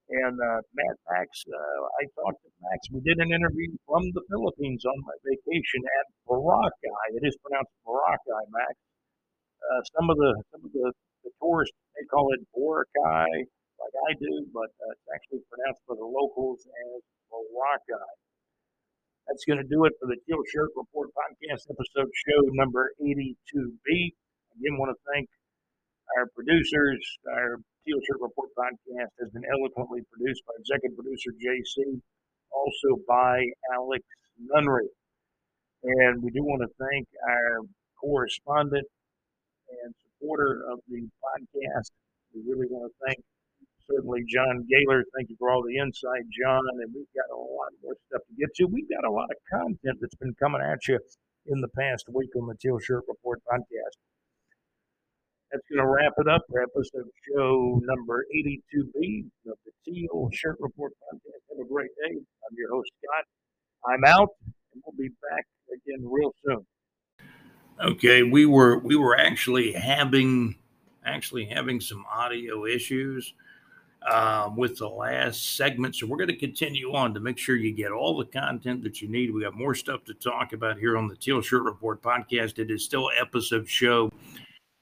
and 0.08 0.40
uh, 0.40 0.60
Mad 0.72 0.96
Max, 1.12 1.28
uh, 1.44 1.80
I 2.00 2.08
talked 2.16 2.40
to 2.44 2.50
Max. 2.64 2.80
We 2.92 3.00
did 3.04 3.20
an 3.20 3.28
interview 3.28 3.76
from 3.84 4.08
the 4.16 4.24
Philippines 4.32 4.84
on 4.88 5.04
my 5.04 5.16
vacation 5.20 5.84
at 6.00 6.06
Boracay. 6.24 7.08
It 7.12 7.28
is 7.28 7.36
pronounced 7.44 7.76
Boracay, 7.84 8.44
Max. 8.48 8.72
Uh, 9.60 9.82
some 9.96 10.08
of 10.08 10.16
the 10.16 10.32
some 10.52 10.64
of 10.64 10.72
the, 10.72 10.92
the 11.24 11.30
tourists 11.40 11.76
they 11.92 12.08
call 12.08 12.32
it 12.32 12.40
Boracay, 12.56 13.52
like 13.94 14.16
I 14.16 14.18
do, 14.18 14.46
but 14.50 14.70
uh, 14.82 14.92
it's 14.92 15.08
actually 15.14 15.42
pronounced 15.46 15.82
for 15.86 15.94
the 15.96 16.06
locals 16.06 16.66
as 16.66 17.02
Boracay. 17.30 18.10
That's 19.26 19.44
going 19.46 19.62
to 19.62 19.68
do 19.70 19.84
it 19.86 19.94
for 19.96 20.06
the 20.06 20.18
Teal 20.26 20.42
Shirt 20.52 20.70
Report 20.76 21.08
podcast 21.16 21.70
episode 21.70 22.10
show 22.12 22.40
number 22.52 22.92
82B. 23.00 24.12
Again, 24.58 24.76
want 24.78 24.92
to 24.92 25.00
thank 25.14 25.28
our 26.18 26.26
producers, 26.34 27.00
our 27.32 27.56
Teal 27.86 27.98
Shirt 28.04 28.20
Report 28.20 28.50
podcast 28.58 29.14
has 29.20 29.30
been 29.32 29.46
eloquently 29.48 30.02
produced 30.12 30.42
by 30.44 30.52
executive 30.60 30.98
producer 30.98 31.32
JC, 31.32 32.00
also 32.52 33.00
by 33.08 33.46
Alex 33.72 34.04
Nunnery. 34.38 34.90
And 35.84 36.22
we 36.22 36.30
do 36.30 36.42
want 36.44 36.62
to 36.62 36.70
thank 36.76 37.08
our 37.28 37.64
correspondent 38.00 38.86
and 39.70 39.94
supporter 40.04 40.64
of 40.70 40.80
the 40.88 41.08
podcast. 41.24 41.90
We 42.34 42.42
really 42.44 42.66
want 42.68 42.92
to 42.92 42.94
thank 43.06 43.24
certainly 43.90 44.24
John 44.28 44.66
Gaylor. 44.68 45.04
Thank 45.16 45.30
you 45.30 45.36
for 45.38 45.50
all 45.50 45.62
the 45.62 45.76
insight, 45.76 46.24
John. 46.30 46.62
And 46.80 46.92
we've 46.94 47.14
got 47.14 47.32
a 47.32 47.38
lot 47.38 47.72
more 47.82 47.94
stuff 48.08 48.22
to 48.28 48.34
get 48.38 48.54
to. 48.56 48.66
We've 48.66 48.88
got 48.88 49.06
a 49.06 49.10
lot 49.10 49.28
of 49.30 49.38
content 49.50 49.98
that's 50.00 50.14
been 50.16 50.34
coming 50.40 50.62
at 50.62 50.86
you 50.88 50.98
in 51.46 51.60
the 51.60 51.68
past 51.76 52.06
week 52.12 52.30
on 52.36 52.46
the 52.46 52.54
Teal 52.54 52.78
Shirt 52.78 53.04
Report 53.08 53.40
podcast. 53.50 53.96
That's 55.52 55.64
going 55.70 55.84
to 55.84 55.86
wrap 55.86 56.14
it 56.18 56.28
up 56.28 56.42
for 56.50 56.62
episode 56.62 57.06
show 57.30 57.80
number 57.84 58.26
82B 58.34 59.26
of 59.46 59.58
the 59.64 59.72
Teal 59.84 60.28
Shirt 60.32 60.56
Report 60.58 60.92
podcast. 61.02 61.42
Have 61.50 61.64
a 61.64 61.68
great 61.68 61.90
day. 62.02 62.16
I'm 62.16 62.56
your 62.56 62.70
host, 62.70 62.90
Scott. 62.98 63.24
I'm 63.86 64.04
out, 64.04 64.30
and 64.72 64.82
we'll 64.84 64.96
be 64.98 65.14
back 65.30 65.44
again 65.70 66.04
real 66.10 66.34
soon. 66.44 66.66
Okay, 67.80 68.22
we 68.22 68.46
were 68.46 68.78
we 68.78 68.96
were 68.96 69.16
actually 69.16 69.72
having 69.72 70.56
actually 71.04 71.44
having 71.46 71.80
some 71.80 72.04
audio 72.10 72.64
issues 72.64 73.34
um, 74.10 74.56
with 74.56 74.78
the 74.78 74.88
last 74.88 75.56
segment, 75.56 75.96
so 75.96 76.06
we're 76.06 76.18
going 76.18 76.28
to 76.28 76.36
continue 76.36 76.94
on 76.94 77.14
to 77.14 77.20
make 77.20 77.38
sure 77.38 77.56
you 77.56 77.72
get 77.72 77.90
all 77.90 78.16
the 78.16 78.26
content 78.26 78.82
that 78.82 79.00
you 79.00 79.08
need. 79.08 79.32
We 79.32 79.42
got 79.42 79.54
more 79.54 79.74
stuff 79.74 80.04
to 80.04 80.14
talk 80.14 80.52
about 80.52 80.78
here 80.78 80.98
on 80.98 81.08
the 81.08 81.16
Teal 81.16 81.40
Shirt 81.40 81.62
Report 81.62 82.02
podcast. 82.02 82.58
It 82.58 82.70
is 82.70 82.84
still 82.84 83.10
episode 83.18 83.68
show 83.68 84.10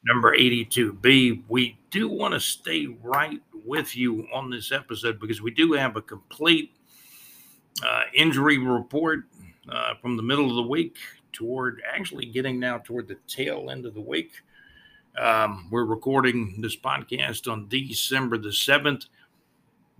number 0.04 0.36
82B. 0.36 1.42
We 1.48 1.78
do 1.90 2.08
want 2.08 2.34
to 2.34 2.40
stay 2.40 2.88
right 3.02 3.40
with 3.64 3.96
you 3.96 4.26
on 4.32 4.50
this 4.50 4.72
episode 4.72 5.20
because 5.20 5.40
we 5.40 5.50
do 5.50 5.72
have 5.72 5.96
a 5.96 6.02
complete 6.02 6.74
uh, 7.84 8.02
injury 8.14 8.58
report 8.58 9.24
uh, 9.68 9.94
from 10.00 10.16
the 10.16 10.22
middle 10.22 10.50
of 10.50 10.56
the 10.56 10.62
week 10.62 10.96
toward 11.32 11.80
actually 11.90 12.26
getting 12.26 12.58
now 12.60 12.78
toward 12.78 13.08
the 13.08 13.16
tail 13.26 13.70
end 13.70 13.86
of 13.86 13.94
the 13.94 14.00
week. 14.00 14.32
Um, 15.18 15.68
we're 15.70 15.84
recording 15.84 16.60
this 16.62 16.76
podcast 16.76 17.50
on 17.50 17.68
December 17.68 18.38
the 18.38 18.48
7th. 18.48 19.06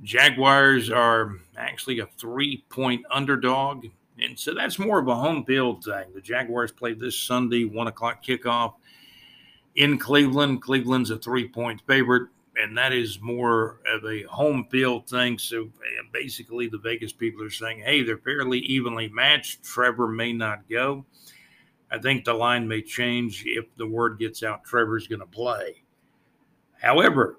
Jaguars 0.03 0.91
are 0.91 1.37
actually 1.57 1.99
a 1.99 2.07
three 2.17 2.65
point 2.71 3.05
underdog. 3.11 3.87
And 4.19 4.39
so 4.39 4.55
that's 4.55 4.79
more 4.79 4.99
of 4.99 5.09
a 5.09 5.15
home 5.15 5.45
field 5.45 5.85
thing. 5.85 6.07
The 6.15 6.21
Jaguars 6.21 6.73
play 6.73 6.95
this 6.95 7.17
Sunday, 7.17 7.65
one 7.65 7.89
o'clock 7.89 8.25
kickoff 8.25 8.75
in 9.77 9.99
Cleveland. 9.99 10.63
Cleveland's 10.63 11.11
a 11.11 11.19
three 11.19 11.47
point 11.47 11.83
favorite, 11.87 12.29
and 12.57 12.77
that 12.79 12.95
is 12.95 13.21
more 13.21 13.81
of 13.87 14.05
a 14.07 14.23
home 14.23 14.67
field 14.71 15.09
thing. 15.09 15.39
So 15.39 15.69
basically, 16.11 16.69
the 16.69 16.79
Vegas 16.79 17.13
people 17.13 17.45
are 17.45 17.51
saying, 17.51 17.81
hey, 17.81 18.03
they're 18.03 18.17
fairly 18.19 18.61
evenly 18.61 19.09
matched. 19.09 19.63
Trevor 19.63 20.09
may 20.09 20.33
not 20.33 20.69
go. 20.71 21.05
I 21.93 21.99
think 21.99 22.25
the 22.25 22.33
line 22.33 22.67
may 22.67 22.81
change 22.81 23.45
if 23.47 23.67
the 23.77 23.87
word 23.87 24.19
gets 24.19 24.43
out 24.43 24.65
Trevor's 24.65 25.07
going 25.07 25.21
to 25.21 25.27
play. 25.27 25.83
However, 26.81 27.39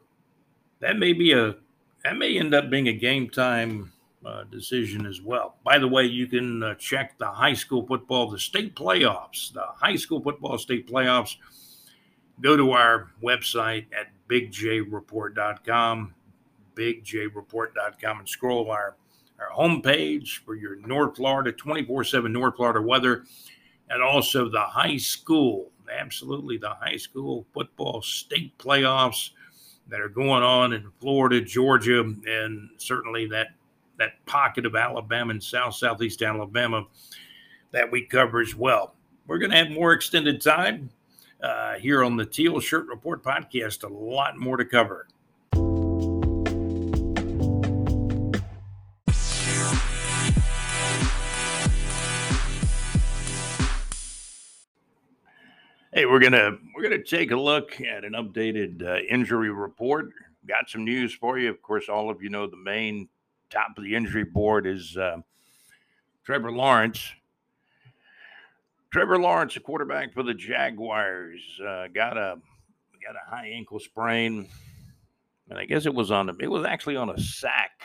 that 0.79 0.97
may 0.97 1.11
be 1.11 1.33
a 1.33 1.55
that 2.03 2.17
may 2.17 2.37
end 2.37 2.53
up 2.53 2.69
being 2.69 2.87
a 2.87 2.93
game 2.93 3.29
time 3.29 3.91
uh, 4.23 4.43
decision 4.43 5.05
as 5.05 5.21
well. 5.21 5.55
By 5.63 5.79
the 5.79 5.87
way, 5.87 6.03
you 6.03 6.27
can 6.27 6.61
uh, 6.61 6.75
check 6.75 7.17
the 7.17 7.27
high 7.27 7.53
school 7.53 7.85
football, 7.87 8.29
the 8.29 8.39
state 8.39 8.75
playoffs, 8.75 9.51
the 9.51 9.65
high 9.75 9.95
school 9.95 10.21
football 10.21 10.57
state 10.57 10.87
playoffs 10.87 11.37
go 12.41 12.55
to 12.55 12.71
our 12.71 13.11
website 13.23 13.85
at 13.97 14.07
bigjreport.com, 14.29 16.13
bigjreport.com, 16.75 18.19
and 18.19 18.29
scroll 18.29 18.69
our, 18.69 18.97
our 19.39 19.49
homepage 19.57 20.43
for 20.45 20.55
your 20.55 20.75
North 20.75 21.15
Florida, 21.17 21.51
24 21.51 22.03
7 22.03 22.31
North 22.31 22.55
Florida 22.55 22.81
weather, 22.81 23.23
and 23.89 24.01
also 24.01 24.49
the 24.49 24.61
high 24.61 24.97
school, 24.97 25.71
absolutely 25.91 26.57
the 26.57 26.73
high 26.75 26.97
school 26.97 27.45
football 27.53 28.01
state 28.01 28.57
playoffs 28.57 29.31
that 29.89 29.99
are 29.99 30.09
going 30.09 30.43
on 30.43 30.73
in 30.73 30.89
Florida, 30.99 31.41
Georgia, 31.41 31.99
and 31.99 32.69
certainly 32.77 33.27
that 33.27 33.49
that 33.99 34.25
pocket 34.25 34.65
of 34.65 34.75
Alabama 34.75 35.31
and 35.31 35.43
South 35.43 35.75
Southeast 35.75 36.21
Alabama 36.21 36.85
that 37.71 37.91
we 37.91 38.05
cover 38.05 38.41
as 38.41 38.55
well. 38.55 38.95
We're 39.27 39.37
going 39.37 39.51
to 39.51 39.57
have 39.57 39.69
more 39.69 39.93
extended 39.93 40.41
time 40.41 40.89
uh, 41.41 41.73
here 41.73 42.03
on 42.03 42.17
the 42.17 42.25
Teal 42.25 42.59
Shirt 42.59 42.87
Report 42.87 43.23
podcast. 43.23 43.83
A 43.83 43.87
lot 43.87 44.37
more 44.37 44.57
to 44.57 44.65
cover. 44.65 45.07
Hey, 55.95 56.07
we're 56.07 56.19
gonna 56.19 56.57
we're 56.73 56.81
gonna 56.81 57.03
take 57.03 57.29
a 57.29 57.35
look 57.35 57.79
at 57.79 58.03
an 58.03 58.13
updated 58.13 58.81
uh, 58.81 59.01
injury 59.07 59.51
report. 59.51 60.09
Got 60.47 60.67
some 60.67 60.83
news 60.83 61.13
for 61.13 61.37
you. 61.37 61.51
Of 61.51 61.61
course, 61.61 61.87
all 61.87 62.09
of 62.09 62.23
you 62.23 62.29
know 62.29 62.47
the 62.47 62.57
main 62.57 63.09
top 63.51 63.77
of 63.77 63.83
the 63.83 63.93
injury 63.93 64.23
board 64.23 64.65
is 64.65 64.97
uh, 64.97 65.17
Trevor 66.25 66.51
Lawrence, 66.51 67.13
Trevor 68.91 69.19
Lawrence, 69.19 69.55
a 69.55 69.59
quarterback 69.59 70.15
for 70.15 70.23
the 70.23 70.33
Jaguars, 70.33 71.41
uh, 71.61 71.89
got 71.93 72.17
a 72.17 72.39
got 73.05 73.15
a 73.15 73.29
high 73.29 73.49
ankle 73.49 73.79
sprain. 73.79 74.49
and 75.51 75.59
I 75.59 75.65
guess 75.65 75.85
it 75.85 75.93
was 75.93 76.09
on 76.09 76.25
the, 76.25 76.35
it 76.39 76.49
was 76.49 76.65
actually 76.65 76.95
on 76.95 77.11
a 77.11 77.19
sack, 77.19 77.83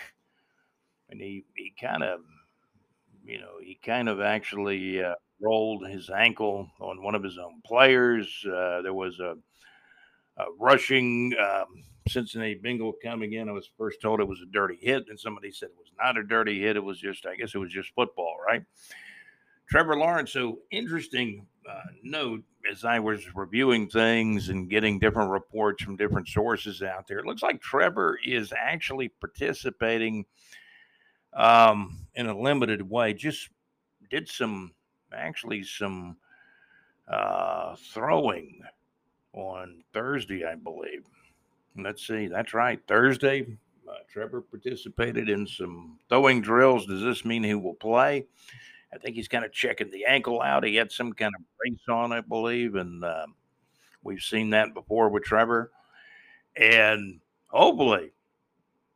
and 1.11 1.21
he 1.21 1.45
he 1.55 1.75
kind 1.79 2.03
of, 2.03 2.21
you 3.23 3.39
know, 3.39 3.59
he 3.63 3.79
kind 3.85 4.09
of 4.09 4.23
actually 4.23 5.05
uh, 5.05 5.17
rolled 5.41 5.87
his 5.89 6.11
ankle 6.11 6.69
on 6.81 7.03
one 7.03 7.15
of 7.15 7.23
his 7.23 7.39
own 7.39 7.61
players. 7.65 8.45
Uh, 8.47 8.83
there 8.83 8.95
was 8.95 9.19
a, 9.21 9.37
a 10.37 10.45
rushing 10.59 11.33
um, 11.41 11.85
Cincinnati 12.09 12.55
Bengal 12.55 12.95
coming 13.03 13.35
in. 13.35 13.49
I 13.49 13.53
was 13.53 13.71
first 13.79 14.01
told 14.01 14.21
it 14.21 14.29
was 14.29 14.43
a 14.43 14.53
dirty 14.53 14.79
hit, 14.81 15.07
and 15.09 15.19
somebody 15.19 15.51
said 15.51 15.71
it 15.71 15.79
was 15.79 15.93
not 15.99 16.17
a 16.17 16.25
dirty 16.25 16.61
hit. 16.61 16.77
It 16.77 16.85
was 16.85 16.99
just, 16.99 17.27
I 17.27 17.37
guess, 17.37 17.55
it 17.55 17.59
was 17.59 17.73
just 17.73 17.95
football, 17.95 18.37
right? 18.47 18.63
Trevor 19.69 19.97
Lawrence. 19.97 20.33
So 20.33 20.61
interesting 20.71 21.47
uh, 21.69 21.91
note 22.03 22.43
as 22.71 22.85
I 22.85 22.99
was 22.99 23.35
reviewing 23.35 23.89
things 23.89 24.49
and 24.49 24.71
getting 24.71 24.99
different 24.99 25.31
reports 25.31 25.83
from 25.83 25.97
different 25.97 26.29
sources 26.29 26.83
out 26.83 27.07
there. 27.07 27.19
It 27.19 27.27
looks 27.27 27.43
like 27.43 27.61
Trevor 27.61 28.19
is 28.27 28.53
actually 28.57 29.09
participating 29.09 30.25
um, 31.35 32.07
in 32.15 32.27
a 32.27 32.39
limited 32.39 32.83
way. 32.83 33.13
Just 33.13 33.51
did 34.11 34.29
some, 34.29 34.73
actually, 35.13 35.63
some 35.65 36.17
uh, 37.09 37.77
throwing 37.93 38.63
on 39.33 39.83
Thursday, 39.93 40.45
I 40.45 40.55
believe. 40.55 41.05
Let's 41.77 42.07
see, 42.07 42.27
that's 42.27 42.55
right. 42.55 42.81
Thursday, 42.89 43.47
uh, 43.89 43.95
Trevor 44.11 44.41
participated 44.41 45.29
in 45.29 45.47
some 45.47 45.99
throwing 46.09 46.41
drills. 46.41 46.87
Does 46.87 47.03
this 47.03 47.25
mean 47.25 47.45
he 47.45 47.55
will 47.55 47.75
play? 47.75 48.27
I 48.93 48.99
think 48.99 49.17
he's 49.17 49.29
kind 49.29 49.45
of 49.45 49.53
checking 49.53 49.91
the 49.91 50.07
ankle 50.07 50.41
out. 50.41 50.65
He 50.65 50.75
had 50.77 50.91
some 50.91 51.13
kind 51.13 51.33
of 51.39 51.45
brace 51.59 51.89
on, 51.89 52.13
I 52.13 52.21
believe, 52.21 52.75
and 52.75 53.05
uh, 53.05 53.27
we've 54.03 54.23
seen 54.23 54.51
that 54.51 54.75
before 54.75 55.09
with 55.09 55.25
Trevor. 55.25 55.71
And 56.57 57.21
hopefully, 57.49 58.13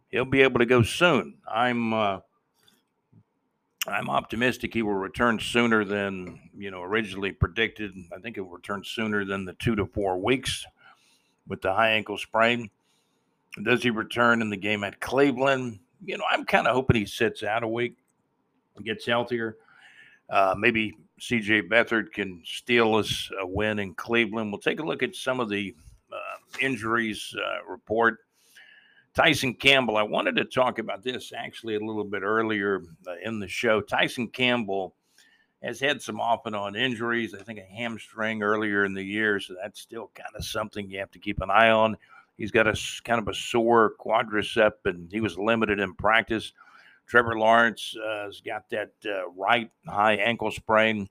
he'll 0.08 0.24
be 0.24 0.42
able 0.42 0.58
to 0.58 0.66
go 0.66 0.82
soon. 0.82 1.36
I'm 1.46 1.92
uh, 1.92 2.20
I'm 3.88 4.08
optimistic 4.08 4.74
he 4.74 4.82
will 4.82 4.94
return 4.94 5.40
sooner 5.40 5.84
than 5.84 6.38
you 6.56 6.70
know 6.70 6.82
originally 6.82 7.32
predicted. 7.32 7.92
I 8.14 8.20
think 8.20 8.36
it 8.36 8.40
will 8.40 8.50
return 8.50 8.82
sooner 8.84 9.24
than 9.24 9.44
the 9.44 9.54
two 9.54 9.74
to 9.76 9.86
four 9.86 10.18
weeks 10.18 10.64
with 11.48 11.62
the 11.62 11.72
high 11.72 11.90
ankle 11.90 12.18
sprain. 12.18 12.70
Does 13.64 13.82
he 13.82 13.90
return 13.90 14.40
in 14.40 14.50
the 14.50 14.56
game 14.56 14.84
at 14.84 15.00
Cleveland? 15.00 15.80
You 16.04 16.16
know, 16.16 16.24
I'm 16.30 16.44
kind 16.44 16.66
of 16.66 16.74
hoping 16.74 16.96
he 16.96 17.06
sits 17.06 17.42
out 17.42 17.62
a 17.62 17.68
week, 17.68 17.96
gets 18.84 19.04
healthier. 19.04 19.56
Uh, 20.30 20.54
maybe 20.56 20.96
CJ 21.20 21.68
Beathard 21.68 22.12
can 22.12 22.42
steal 22.44 22.94
us 22.94 23.30
a 23.40 23.46
win 23.46 23.78
in 23.78 23.94
Cleveland. 23.94 24.50
We'll 24.50 24.60
take 24.60 24.80
a 24.80 24.84
look 24.84 25.02
at 25.02 25.14
some 25.14 25.40
of 25.40 25.48
the 25.48 25.74
uh, 26.10 26.38
injuries 26.60 27.34
uh, 27.36 27.70
report. 27.70 28.18
Tyson 29.14 29.54
Campbell, 29.54 29.96
I 29.96 30.02
wanted 30.02 30.36
to 30.36 30.44
talk 30.44 30.78
about 30.78 31.02
this 31.02 31.32
actually 31.36 31.74
a 31.74 31.80
little 31.80 32.04
bit 32.04 32.22
earlier 32.22 32.82
uh, 33.06 33.14
in 33.22 33.40
the 33.40 33.48
show. 33.48 33.80
Tyson 33.80 34.28
Campbell 34.28 34.94
has 35.62 35.78
had 35.78 36.00
some 36.00 36.18
off 36.18 36.46
and 36.46 36.56
on 36.56 36.74
injuries. 36.74 37.34
I 37.34 37.42
think 37.42 37.58
a 37.58 37.74
hamstring 37.74 38.42
earlier 38.42 38.84
in 38.84 38.94
the 38.94 39.02
year, 39.02 39.38
so 39.38 39.54
that's 39.60 39.80
still 39.80 40.10
kind 40.14 40.34
of 40.34 40.44
something 40.44 40.90
you 40.90 40.98
have 40.98 41.10
to 41.10 41.18
keep 41.18 41.40
an 41.42 41.50
eye 41.50 41.70
on. 41.70 41.96
He's 42.38 42.50
got 42.50 42.66
a 42.66 42.78
kind 43.04 43.20
of 43.20 43.28
a 43.28 43.34
sore 43.34 43.92
quadricep, 44.00 44.72
and 44.86 45.12
he 45.12 45.20
was 45.20 45.38
limited 45.38 45.78
in 45.78 45.94
practice. 45.94 46.52
Trevor 47.06 47.38
Lawrence 47.38 47.94
uh, 48.02 48.24
has 48.24 48.40
got 48.40 48.70
that 48.70 48.92
uh, 49.04 49.28
right 49.36 49.70
high 49.86 50.14
ankle 50.14 50.50
sprain. 50.50 51.08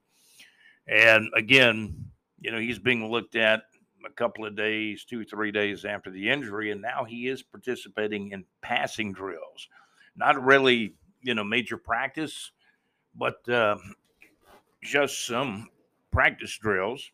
And 0.88 1.28
again, 1.36 1.94
you 2.40 2.50
know, 2.50 2.58
he's 2.58 2.80
being 2.80 3.08
looked 3.08 3.36
at 3.36 3.62
a 4.06 4.10
couple 4.10 4.44
of 4.44 4.56
days, 4.56 5.04
two, 5.04 5.24
three 5.24 5.50
days 5.50 5.84
after 5.84 6.10
the 6.10 6.30
injury. 6.30 6.70
And 6.70 6.82
now 6.82 7.04
he 7.04 7.28
is 7.28 7.42
participating 7.42 8.32
in 8.32 8.44
passing 8.60 9.12
drills. 9.12 9.68
Not 10.16 10.42
really, 10.42 10.94
you 11.22 11.34
know, 11.34 11.44
major 11.44 11.76
practice, 11.76 12.52
but 13.14 13.48
uh, 13.48 13.76
just 14.82 15.26
some 15.26 15.68
practice 16.10 16.56
drills 16.58 17.10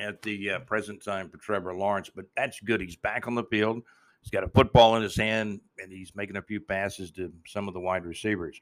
at 0.00 0.22
the 0.22 0.50
uh, 0.50 0.58
present 0.60 1.02
time 1.02 1.28
for 1.28 1.38
Trevor 1.38 1.74
Lawrence. 1.74 2.10
But 2.14 2.26
that's 2.36 2.60
good. 2.60 2.80
He's 2.80 2.96
back 2.96 3.26
on 3.26 3.34
the 3.34 3.44
field. 3.44 3.82
He's 4.22 4.30
got 4.30 4.44
a 4.44 4.48
football 4.48 4.96
in 4.96 5.02
his 5.02 5.16
hand 5.16 5.60
and 5.82 5.92
he's 5.92 6.14
making 6.14 6.36
a 6.36 6.42
few 6.42 6.60
passes 6.60 7.10
to 7.12 7.32
some 7.46 7.68
of 7.68 7.74
the 7.74 7.80
wide 7.80 8.04
receivers. 8.04 8.58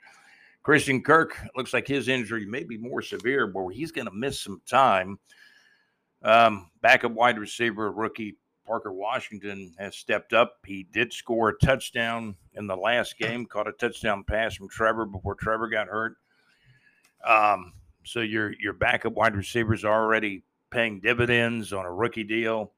Christian 0.63 1.01
Kirk 1.01 1.39
looks 1.55 1.73
like 1.73 1.87
his 1.87 2.09
injury 2.09 2.45
may 2.45 2.65
be 2.65 2.77
more 2.77 3.01
severe, 3.01 3.51
where 3.53 3.71
he's 3.71 3.93
going 3.93 4.09
to 4.09 4.13
miss 4.13 4.41
some 4.41 4.61
time. 4.67 5.19
Um, 6.27 6.70
backup 6.83 7.12
wide 7.12 7.39
receiver 7.39 7.93
rookie 7.93 8.37
Parker 8.66 8.93
Washington 8.93 9.72
has 9.79 9.95
stepped 9.97 10.33
up. 10.33 10.57
He 10.66 10.89
did 10.93 11.12
score 11.12 11.51
a 11.51 11.59
touchdown 11.64 12.35
in 12.55 12.66
the 12.66 12.77
last 12.77 13.16
game, 13.16 13.47
caught 13.47 13.68
a 13.68 13.72
touchdown 13.72 14.24
pass 14.24 14.57
from 14.57 14.68
Trevor 14.68 15.07
before 15.07 15.37
Trevor 15.37 15.68
got 15.68 15.87
hurt. 15.87 16.16
Um, 17.24 17.72
so 18.05 18.20
your 18.20 18.55
your 18.61 18.72
backup 18.72 19.12
wide 19.12 19.37
receivers 19.37 19.85
are 19.85 20.03
already 20.03 20.43
paying 20.70 20.99
dividends 21.01 21.72
on 21.72 21.85
a 21.85 21.93
rookie 21.93 22.24
deal. 22.24 22.72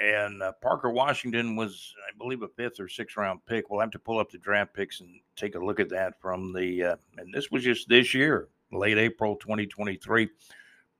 And 0.00 0.40
uh, 0.40 0.52
Parker 0.62 0.90
Washington 0.90 1.56
was, 1.56 1.92
I 2.08 2.16
believe, 2.16 2.42
a 2.42 2.48
fifth 2.48 2.78
or 2.78 2.88
sixth 2.88 3.16
round 3.16 3.40
pick. 3.44 3.70
We'll 3.70 3.80
have 3.80 3.90
to 3.90 3.98
pull 3.98 4.20
up 4.20 4.30
the 4.30 4.38
draft 4.38 4.72
picks 4.72 5.00
and 5.00 5.20
take 5.34 5.56
a 5.56 5.58
look 5.58 5.80
at 5.80 5.90
that 5.90 6.14
from 6.20 6.52
the, 6.52 6.82
uh, 6.82 6.96
and 7.18 7.34
this 7.34 7.50
was 7.50 7.62
just 7.62 7.88
this 7.88 8.14
year, 8.14 8.48
late 8.70 8.96
April 8.96 9.36
2023. 9.36 10.30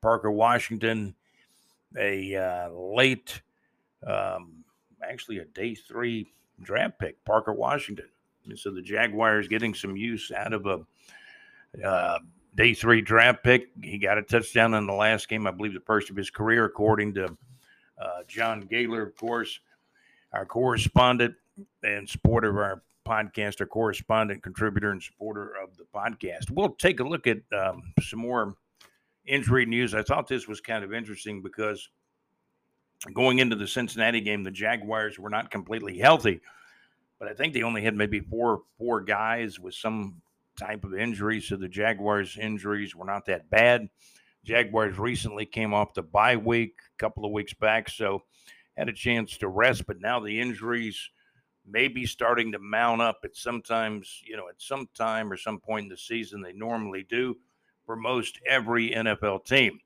Parker 0.03 0.31
Washington, 0.31 1.15
a 1.99 2.37
uh, 2.37 2.71
late, 2.71 3.43
um, 4.07 4.65
actually 5.03 5.39
a 5.39 5.45
day 5.45 5.75
three 5.75 6.33
draft 6.63 6.99
pick, 6.99 7.25
Parker 7.25 7.53
Washington. 7.53 8.09
And 8.47 8.59
so 8.59 8.71
the 8.71 8.83
Jaguars 8.83 9.49
getting 9.49 9.75
some 9.75 9.97
use 9.97 10.33
out 10.33 10.53
of 10.53 10.67
a 10.67 10.81
uh, 11.85 12.19
day 12.55 12.75
three 12.75 13.01
draft 13.01 13.43
pick. 13.45 13.69
He 13.83 13.99
got 13.99 14.19
a 14.19 14.23
touchdown 14.23 14.75
in 14.75 14.87
the 14.87 14.93
last 14.93 15.29
game, 15.29 15.47
I 15.47 15.51
believe, 15.51 15.75
the 15.75 15.81
first 15.81 16.11
of 16.11 16.17
his 16.17 16.31
career, 16.31 16.65
according 16.65 17.15
to 17.15 17.37
uh, 18.01 18.23
John 18.27 18.63
Gaylor, 18.63 19.03
of 19.03 19.17
course, 19.17 19.61
our 20.33 20.45
correspondent 20.45 21.35
and 21.83 22.09
supporter 22.09 22.51
of 22.51 22.57
our 22.57 22.83
podcast, 23.07 23.61
our 23.61 23.67
correspondent, 23.67 24.43
contributor, 24.43 24.91
and 24.91 25.03
supporter 25.03 25.53
of 25.63 25.77
the 25.77 25.85
podcast. 25.95 26.51
We'll 26.51 26.71
take 26.71 27.01
a 27.01 27.05
look 27.05 27.27
at 27.27 27.39
um, 27.57 27.93
some 28.01 28.21
more 28.21 28.55
injury 29.27 29.67
news. 29.67 29.95
I 29.95 30.03
thought 30.03 30.29
this 30.29 30.49
was 30.49 30.61
kind 30.61 30.85
of 30.85 30.93
interesting 30.93 31.43
because 31.43 31.89
going 33.13 33.39
into 33.39 33.57
the 33.57 33.67
Cincinnati 33.67 34.21
game, 34.21 34.43
the 34.43 34.51
Jaguars 34.51 35.19
were 35.19 35.31
not 35.31 35.51
completely 35.51 35.99
healthy, 35.99 36.41
but 37.19 37.29
I 37.29 37.35
think 37.35 37.55
they 37.55 37.63
only 37.63 37.83
had 37.83 37.95
maybe 37.95 38.21
four 38.21 38.63
four 38.79 39.01
guys 39.01 39.59
with 39.59 39.75
some 39.75 40.23
type 40.59 40.85
of 40.85 40.95
injury. 40.95 41.41
So 41.41 41.57
the 41.57 41.69
Jaguars' 41.69 42.37
injuries 42.37 42.95
were 42.95 43.07
not 43.07 43.27
that 43.27 43.51
bad. 43.51 43.89
Jaguars 44.45 44.99
recently 44.99 45.47
came 45.47 45.73
off 45.73 45.95
the 45.95 46.03
bye 46.03 46.37
week 46.37 46.75
a 46.95 46.99
couple 46.99 47.25
of 47.25 47.33
weeks 47.33 47.55
back, 47.55 47.89
so 47.89 48.23
had 48.77 48.89
a 48.89 48.93
chance 48.93 49.37
to 49.39 49.49
rest. 49.49 49.87
But 49.87 50.01
now 50.01 50.19
the 50.21 50.41
injuries 50.41 51.11
may 51.65 51.87
be 51.87 52.07
starting 52.07 52.53
to 52.53 52.59
mount 52.59 53.01
up 53.01 53.21
at 53.25 53.37
sometimes, 53.37 54.21
you 54.25 54.37
know, 54.37 54.49
at 54.49 54.61
some 54.61 54.89
time 54.95 55.31
or 55.31 55.37
some 55.37 55.61
point 55.61 55.85
in 55.85 55.89
the 55.89 55.97
season. 55.97 56.43
They 56.43 56.53
normally 56.53 57.07
do 57.09 57.37
for 57.93 57.97
most 57.97 58.41
every 58.47 58.89
NFL 58.89 59.45
team. 59.45 59.79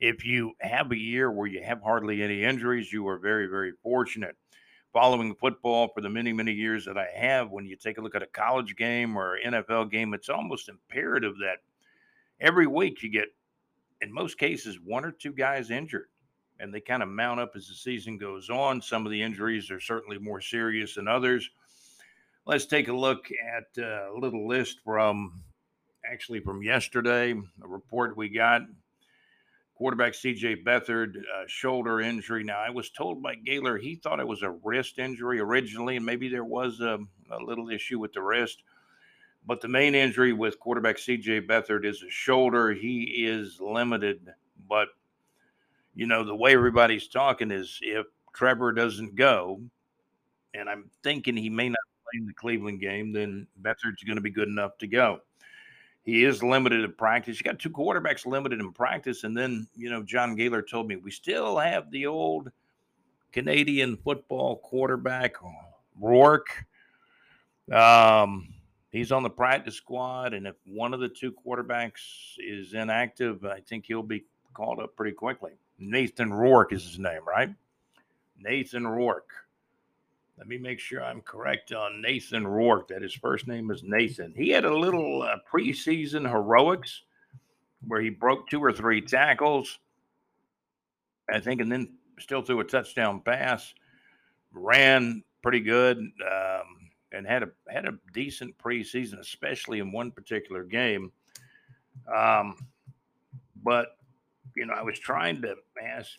If 0.00 0.24
you 0.24 0.52
have 0.60 0.90
a 0.90 0.96
year 0.96 1.30
where 1.30 1.46
you 1.46 1.62
have 1.62 1.82
hardly 1.82 2.22
any 2.22 2.42
injuries, 2.42 2.90
you 2.90 3.06
are 3.06 3.18
very, 3.18 3.48
very 3.48 3.72
fortunate. 3.82 4.34
Following 4.94 5.34
football 5.34 5.88
for 5.94 6.00
the 6.00 6.08
many, 6.08 6.32
many 6.32 6.52
years 6.52 6.86
that 6.86 6.96
I 6.96 7.06
have, 7.14 7.50
when 7.50 7.66
you 7.66 7.76
take 7.76 7.98
a 7.98 8.00
look 8.00 8.14
at 8.14 8.22
a 8.22 8.26
college 8.28 8.76
game 8.76 9.14
or 9.14 9.38
NFL 9.44 9.90
game, 9.90 10.14
it's 10.14 10.30
almost 10.30 10.70
imperative 10.70 11.34
that 11.40 11.58
every 12.40 12.66
week 12.66 13.02
you 13.02 13.10
get 13.10 13.28
in 14.00 14.10
most 14.10 14.38
cases, 14.38 14.78
one 14.82 15.04
or 15.04 15.12
two 15.12 15.32
guys 15.34 15.70
injured, 15.70 16.08
and 16.60 16.72
they 16.72 16.80
kind 16.80 17.02
of 17.02 17.10
mount 17.10 17.40
up 17.40 17.52
as 17.56 17.68
the 17.68 17.74
season 17.74 18.16
goes 18.16 18.48
on. 18.48 18.80
Some 18.80 19.04
of 19.04 19.12
the 19.12 19.20
injuries 19.20 19.70
are 19.70 19.80
certainly 19.80 20.16
more 20.16 20.40
serious 20.40 20.94
than 20.94 21.08
others. 21.08 21.50
Let's 22.46 22.64
take 22.64 22.88
a 22.88 22.96
look 22.96 23.26
at 23.30 23.82
uh, 23.84 24.14
a 24.14 24.16
little 24.18 24.48
list 24.48 24.78
from 24.82 25.42
actually 26.10 26.40
from 26.40 26.62
yesterday, 26.62 27.32
a 27.32 27.66
report 27.66 28.16
we 28.16 28.28
got. 28.28 28.62
Quarterback 29.76 30.12
CJ 30.12 30.64
Beathard, 30.64 31.16
uh, 31.16 31.44
shoulder 31.48 32.00
injury. 32.00 32.44
Now, 32.44 32.60
I 32.60 32.70
was 32.70 32.90
told 32.90 33.22
by 33.22 33.34
Gaylor 33.34 33.76
he 33.76 33.96
thought 33.96 34.20
it 34.20 34.28
was 34.28 34.42
a 34.42 34.50
wrist 34.50 35.00
injury 35.00 35.40
originally, 35.40 35.96
and 35.96 36.06
maybe 36.06 36.28
there 36.28 36.44
was 36.44 36.80
a, 36.80 36.98
a 37.30 37.42
little 37.42 37.70
issue 37.70 37.98
with 37.98 38.12
the 38.12 38.22
wrist. 38.22 38.62
But 39.46 39.60
the 39.60 39.68
main 39.68 39.94
injury 39.94 40.32
with 40.32 40.60
quarterback 40.60 40.96
CJ 40.96 41.48
Beathard 41.48 41.84
is 41.84 42.02
a 42.02 42.10
shoulder. 42.10 42.72
He 42.72 43.26
is 43.26 43.60
limited, 43.60 44.32
but 44.68 44.88
you 45.94 46.06
know 46.06 46.24
the 46.24 46.34
way 46.34 46.54
everybody's 46.54 47.08
talking 47.08 47.50
is 47.50 47.78
if 47.82 48.06
Trevor 48.32 48.72
doesn't 48.72 49.16
go, 49.16 49.60
and 50.54 50.68
I'm 50.68 50.88
thinking 51.02 51.36
he 51.36 51.50
may 51.50 51.68
not 51.68 51.78
play 52.04 52.20
in 52.20 52.26
the 52.26 52.32
Cleveland 52.32 52.80
game, 52.80 53.12
then 53.12 53.46
Beathard's 53.60 54.04
going 54.04 54.16
to 54.16 54.22
be 54.22 54.30
good 54.30 54.48
enough 54.48 54.78
to 54.78 54.86
go. 54.86 55.20
He 56.04 56.24
is 56.24 56.42
limited 56.42 56.84
in 56.84 56.92
practice. 56.92 57.38
You 57.38 57.44
got 57.44 57.58
two 57.58 57.70
quarterbacks 57.70 58.26
limited 58.26 58.60
in 58.60 58.72
practice, 58.72 59.24
and 59.24 59.36
then 59.36 59.66
you 59.74 59.90
know 59.90 60.02
John 60.02 60.36
Gaylor 60.36 60.62
told 60.62 60.86
me 60.86 60.96
we 60.96 61.10
still 61.10 61.58
have 61.58 61.90
the 61.90 62.06
old 62.06 62.50
Canadian 63.32 63.96
football 63.96 64.56
quarterback 64.56 65.36
Rourke. 65.98 66.66
Um, 67.72 68.52
he's 68.90 69.12
on 69.12 69.22
the 69.22 69.30
practice 69.30 69.76
squad, 69.76 70.34
and 70.34 70.46
if 70.46 70.56
one 70.66 70.92
of 70.92 71.00
the 71.00 71.08
two 71.08 71.32
quarterbacks 71.32 72.36
is 72.38 72.74
inactive, 72.74 73.44
I 73.44 73.60
think 73.60 73.86
he'll 73.86 74.02
be 74.02 74.24
called 74.52 74.80
up 74.80 74.94
pretty 74.96 75.12
quickly. 75.12 75.52
Nathan 75.78 76.32
Rourke 76.32 76.72
is 76.72 76.84
his 76.84 76.98
name, 76.98 77.26
right? 77.26 77.50
Nathan 78.38 78.86
Rourke. 78.86 79.32
Let 80.36 80.48
me 80.48 80.58
make 80.58 80.80
sure 80.80 81.02
I'm 81.02 81.20
correct 81.20 81.72
on 81.72 82.02
Nathan 82.02 82.46
Rourke, 82.46 82.88
that 82.88 83.02
his 83.02 83.14
first 83.14 83.46
name 83.46 83.70
is 83.70 83.82
Nathan. 83.84 84.34
He 84.36 84.50
had 84.50 84.64
a 84.64 84.76
little 84.76 85.22
uh, 85.22 85.36
preseason 85.50 86.28
heroics 86.28 87.02
where 87.86 88.00
he 88.00 88.10
broke 88.10 88.48
two 88.48 88.62
or 88.62 88.72
three 88.72 89.00
tackles, 89.00 89.78
I 91.32 91.38
think, 91.38 91.60
and 91.60 91.70
then 91.70 91.94
still 92.18 92.42
threw 92.42 92.60
a 92.60 92.64
touchdown 92.64 93.20
pass, 93.20 93.74
ran 94.52 95.22
pretty 95.42 95.60
good, 95.60 95.98
um, 95.98 96.90
and 97.12 97.26
had 97.26 97.44
a 97.44 97.50
had 97.68 97.86
a 97.86 97.98
decent 98.12 98.58
preseason, 98.58 99.20
especially 99.20 99.78
in 99.78 99.92
one 99.92 100.10
particular 100.10 100.64
game. 100.64 101.12
Um, 102.12 102.56
but 103.62 103.96
you 104.56 104.66
know, 104.66 104.74
I 104.74 104.82
was 104.82 104.98
trying 104.98 105.42
to 105.42 105.54
ask, 105.80 106.10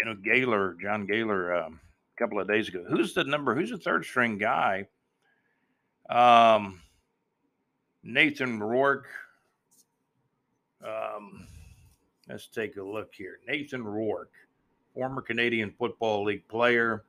you 0.00 0.06
know, 0.06 0.14
Gaylor, 0.14 0.76
John 0.82 1.06
Gaylor, 1.06 1.54
um, 1.54 1.80
couple 2.20 2.38
of 2.38 2.46
days 2.46 2.68
ago, 2.68 2.84
who's 2.86 3.14
the 3.14 3.24
number? 3.24 3.54
Who's 3.54 3.70
the 3.70 3.78
third 3.78 4.04
string 4.04 4.36
guy? 4.36 4.86
Um, 6.10 6.82
Nathan 8.02 8.60
Rourke. 8.60 9.08
Um, 10.84 11.46
let's 12.28 12.46
take 12.46 12.76
a 12.76 12.82
look 12.82 13.14
here. 13.14 13.38
Nathan 13.48 13.82
Rourke, 13.82 14.32
former 14.94 15.22
Canadian 15.22 15.72
Football 15.78 16.24
League 16.24 16.46
player. 16.46 17.04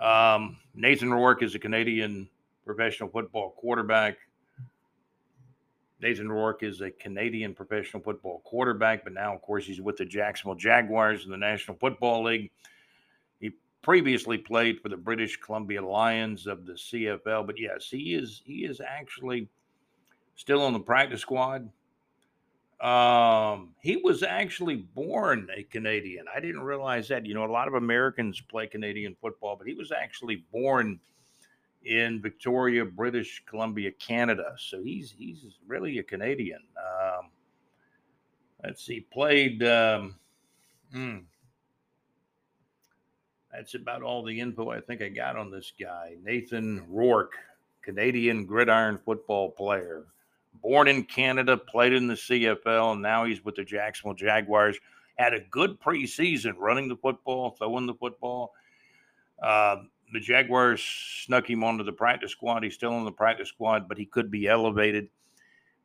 Um, 0.00 0.56
Nathan 0.74 1.12
Rourke 1.12 1.42
is 1.42 1.56
a 1.56 1.58
Canadian 1.58 2.28
professional 2.64 3.08
football 3.08 3.54
quarterback. 3.56 4.18
Nathan 6.00 6.30
Rourke 6.30 6.62
is 6.62 6.80
a 6.80 6.90
Canadian 6.90 7.54
professional 7.54 8.02
football 8.02 8.40
quarterback, 8.44 9.02
but 9.04 9.14
now, 9.14 9.34
of 9.34 9.42
course, 9.42 9.64
he's 9.64 9.80
with 9.80 9.96
the 9.96 10.04
Jacksonville 10.04 10.54
Jaguars 10.54 11.24
in 11.24 11.30
the 11.30 11.36
National 11.36 11.76
Football 11.76 12.24
League. 12.24 12.50
Previously 13.84 14.38
played 14.38 14.80
for 14.80 14.88
the 14.88 14.96
British 14.96 15.36
Columbia 15.36 15.84
Lions 15.84 16.46
of 16.46 16.64
the 16.64 16.72
CFL, 16.72 17.46
but 17.46 17.60
yes, 17.60 17.90
he 17.90 18.14
is 18.14 18.40
he 18.46 18.64
is 18.64 18.80
actually 18.80 19.46
still 20.36 20.62
on 20.62 20.72
the 20.72 20.80
practice 20.80 21.20
squad. 21.20 21.68
Um, 22.80 23.74
he 23.82 23.96
was 23.96 24.22
actually 24.22 24.76
born 24.76 25.48
a 25.54 25.64
Canadian. 25.64 26.24
I 26.34 26.40
didn't 26.40 26.62
realize 26.62 27.08
that. 27.08 27.26
You 27.26 27.34
know, 27.34 27.44
a 27.44 27.52
lot 27.52 27.68
of 27.68 27.74
Americans 27.74 28.40
play 28.40 28.66
Canadian 28.66 29.16
football, 29.20 29.54
but 29.54 29.66
he 29.66 29.74
was 29.74 29.92
actually 29.92 30.46
born 30.50 30.98
in 31.84 32.22
Victoria, 32.22 32.86
British 32.86 33.42
Columbia, 33.44 33.90
Canada. 33.92 34.54
So 34.56 34.82
he's 34.82 35.14
he's 35.16 35.58
really 35.66 35.98
a 35.98 36.02
Canadian. 36.02 36.62
Um, 36.78 37.28
let's 38.64 38.82
see, 38.82 39.00
played. 39.12 39.62
Um, 39.62 40.14
hmm, 40.90 41.18
that's 43.54 43.74
about 43.74 44.02
all 44.02 44.24
the 44.24 44.40
info 44.40 44.70
I 44.70 44.80
think 44.80 45.02
I 45.02 45.08
got 45.08 45.36
on 45.36 45.50
this 45.50 45.72
guy, 45.80 46.16
Nathan 46.22 46.84
Rourke, 46.88 47.34
Canadian 47.82 48.46
gridiron 48.46 48.98
football 49.04 49.50
player 49.50 50.06
born 50.62 50.88
in 50.88 51.04
Canada, 51.04 51.56
played 51.56 51.92
in 51.92 52.06
the 52.06 52.14
CFL, 52.14 52.92
and 52.92 53.02
now 53.02 53.24
he's 53.24 53.44
with 53.44 53.56
the 53.56 53.64
Jacksonville 53.64 54.14
Jaguars. 54.14 54.78
Had 55.16 55.34
a 55.34 55.40
good 55.50 55.80
preseason 55.80 56.54
running 56.58 56.88
the 56.88 56.96
football, 56.96 57.50
throwing 57.50 57.86
the 57.86 57.94
football. 57.94 58.52
Uh, 59.42 59.76
the 60.12 60.20
Jaguars 60.20 60.82
snuck 60.82 61.48
him 61.48 61.64
onto 61.64 61.84
the 61.84 61.92
practice 61.92 62.32
squad. 62.32 62.62
He's 62.62 62.74
still 62.74 62.92
on 62.92 63.04
the 63.04 63.12
practice 63.12 63.48
squad, 63.48 63.88
but 63.88 63.98
he 63.98 64.06
could 64.06 64.30
be 64.30 64.48
elevated. 64.48 65.08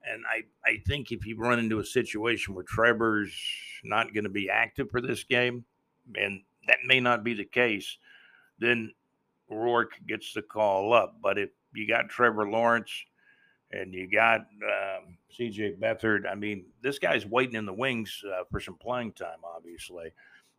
And 0.09 0.23
I, 0.27 0.43
I 0.67 0.81
think 0.87 1.11
if 1.11 1.25
you 1.25 1.37
run 1.37 1.59
into 1.59 1.79
a 1.79 1.85
situation 1.85 2.55
where 2.55 2.63
Trevor's 2.63 3.33
not 3.83 4.13
going 4.13 4.23
to 4.23 4.29
be 4.29 4.49
active 4.49 4.89
for 4.89 5.01
this 5.01 5.23
game, 5.23 5.65
and 6.15 6.41
that 6.69 6.79
may 6.85 6.99
not 6.99 7.23
be 7.23 7.33
the 7.33 7.45
case, 7.45 7.97
then 8.59 8.93
Rourke 9.49 9.93
gets 10.07 10.33
the 10.33 10.41
call 10.41 10.93
up. 10.93 11.17
But 11.21 11.37
if 11.37 11.49
you 11.73 11.87
got 11.87 12.09
Trevor 12.09 12.49
Lawrence 12.49 12.91
and 13.71 13.93
you 13.93 14.09
got 14.09 14.41
um, 14.41 15.17
CJ 15.37 15.79
Beathard. 15.79 16.29
I 16.29 16.35
mean, 16.35 16.65
this 16.81 16.99
guy's 16.99 17.25
waiting 17.25 17.55
in 17.55 17.65
the 17.65 17.73
wings 17.73 18.23
uh, 18.25 18.43
for 18.49 18.59
some 18.59 18.75
playing 18.75 19.13
time, 19.13 19.39
obviously. 19.43 20.11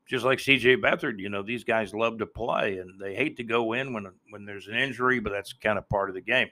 Just 0.06 0.24
like 0.24 0.38
CJ 0.38 0.82
Beathard, 0.82 1.18
you 1.18 1.28
know, 1.28 1.42
these 1.42 1.64
guys 1.64 1.94
love 1.94 2.18
to 2.18 2.26
play 2.26 2.78
and 2.78 3.00
they 3.00 3.14
hate 3.14 3.36
to 3.36 3.44
go 3.44 3.74
in 3.74 3.92
when 3.92 4.10
when 4.30 4.44
there's 4.44 4.66
an 4.66 4.74
injury, 4.74 5.20
but 5.20 5.32
that's 5.32 5.52
kind 5.52 5.78
of 5.78 5.88
part 5.88 6.08
of 6.08 6.14
the 6.14 6.20
game. 6.20 6.48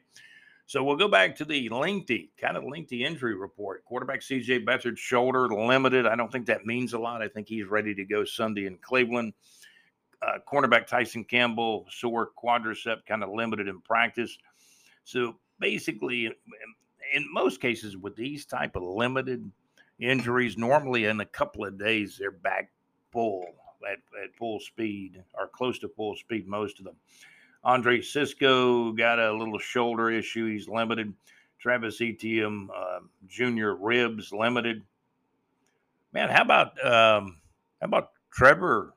So 0.68 0.84
we'll 0.84 0.96
go 0.96 1.08
back 1.08 1.34
to 1.36 1.46
the 1.46 1.70
lengthy, 1.70 2.30
kind 2.38 2.54
of 2.54 2.62
lengthy 2.62 3.02
injury 3.02 3.34
report. 3.34 3.86
Quarterback 3.86 4.20
CJ 4.20 4.66
Beathard 4.66 4.98
shoulder 4.98 5.48
limited. 5.48 6.06
I 6.06 6.14
don't 6.14 6.30
think 6.30 6.44
that 6.44 6.66
means 6.66 6.92
a 6.92 6.98
lot. 6.98 7.22
I 7.22 7.28
think 7.28 7.48
he's 7.48 7.64
ready 7.64 7.94
to 7.94 8.04
go 8.04 8.26
Sunday 8.26 8.66
in 8.66 8.76
Cleveland. 8.76 9.32
Uh, 10.20 10.36
cornerback 10.46 10.86
Tyson 10.86 11.24
Campbell 11.24 11.86
sore 11.90 12.32
quadricep, 12.36 12.98
kind 13.06 13.22
of 13.22 13.30
limited 13.30 13.66
in 13.66 13.80
practice. 13.80 14.36
So 15.04 15.36
basically, 15.58 16.26
in 17.14 17.32
most 17.32 17.62
cases 17.62 17.96
with 17.96 18.14
these 18.14 18.44
type 18.44 18.76
of 18.76 18.82
limited 18.82 19.50
injuries, 19.98 20.58
normally 20.58 21.06
in 21.06 21.18
a 21.20 21.24
couple 21.24 21.64
of 21.64 21.78
days 21.78 22.18
they're 22.18 22.30
back 22.30 22.70
full 23.10 23.42
at, 23.90 24.00
at 24.22 24.36
full 24.36 24.60
speed 24.60 25.24
or 25.32 25.48
close 25.48 25.78
to 25.78 25.88
full 25.88 26.14
speed. 26.14 26.46
Most 26.46 26.78
of 26.78 26.84
them. 26.84 26.96
Andre 27.64 28.00
Cisco 28.00 28.92
got 28.92 29.18
a 29.18 29.32
little 29.32 29.58
shoulder 29.58 30.10
issue. 30.10 30.50
He's 30.50 30.68
limited. 30.68 31.12
Travis 31.60 32.00
Etienne 32.00 32.68
uh, 32.74 33.00
Junior 33.26 33.74
ribs 33.74 34.32
limited. 34.32 34.82
Man, 36.12 36.30
how 36.30 36.42
about 36.42 36.84
um, 36.84 37.36
how 37.80 37.86
about 37.86 38.10
Trevor 38.32 38.94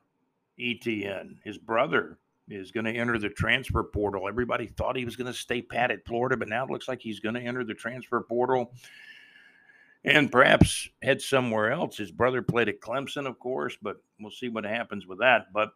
Etienne, 0.58 1.38
his 1.44 1.58
brother? 1.58 2.18
is 2.48 2.70
going 2.70 2.84
to 2.84 2.92
enter 2.92 3.18
the 3.18 3.28
transfer 3.28 3.82
portal. 3.82 4.28
Everybody 4.28 4.66
thought 4.66 4.96
he 4.96 5.04
was 5.04 5.16
going 5.16 5.32
to 5.32 5.38
stay 5.38 5.62
pat 5.62 5.90
at 5.90 6.04
Florida, 6.04 6.36
but 6.36 6.48
now 6.48 6.64
it 6.64 6.70
looks 6.70 6.88
like 6.88 7.00
he's 7.00 7.20
going 7.20 7.34
to 7.34 7.40
enter 7.40 7.64
the 7.64 7.74
transfer 7.74 8.20
portal 8.20 8.72
and 10.04 10.30
perhaps 10.30 10.88
head 11.02 11.22
somewhere 11.22 11.70
else. 11.70 11.96
His 11.96 12.10
brother 12.10 12.42
played 12.42 12.68
at 12.68 12.80
Clemson, 12.80 13.26
of 13.26 13.38
course, 13.38 13.76
but 13.80 14.02
we'll 14.20 14.30
see 14.30 14.48
what 14.48 14.64
happens 14.64 15.06
with 15.06 15.20
that. 15.20 15.52
But 15.52 15.72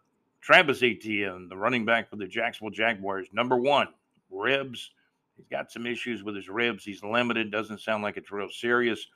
Travis 0.47 0.81
Etienne, 0.81 1.49
the 1.49 1.57
running 1.57 1.85
back 1.85 2.09
for 2.09 2.15
the 2.15 2.25
Jacksonville 2.29 2.71
Jaguars, 2.71 3.27
number 3.33 3.57
one, 3.57 3.89
ribs. 4.31 4.93
He's 5.37 5.49
got 5.49 5.73
some 5.73 5.89
issues 5.89 6.23
with 6.23 6.37
his 6.37 6.49
ribs. 6.49 6.85
He's 6.85 7.03
limited. 7.03 7.51
Doesn't 7.51 7.81
sound 7.81 8.05
like 8.05 8.17
it's 8.17 8.31
real 8.31 8.49
serious. 8.49 9.09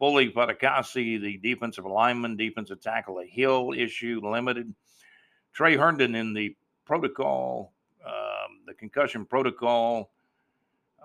Foley 0.00 0.32
Fatukasi, 0.32 1.20
the 1.20 1.36
defensive 1.36 1.86
lineman, 1.86 2.36
defensive 2.36 2.80
tackle, 2.80 3.20
a 3.20 3.24
heel 3.24 3.70
issue, 3.76 4.20
limited. 4.24 4.74
Tre 5.52 5.76
Herndon 5.76 6.16
in 6.16 6.34
the 6.34 6.56
protocol, 6.84 7.72
um, 8.04 8.62
the 8.66 8.74
concussion 8.74 9.24
protocol, 9.24 10.10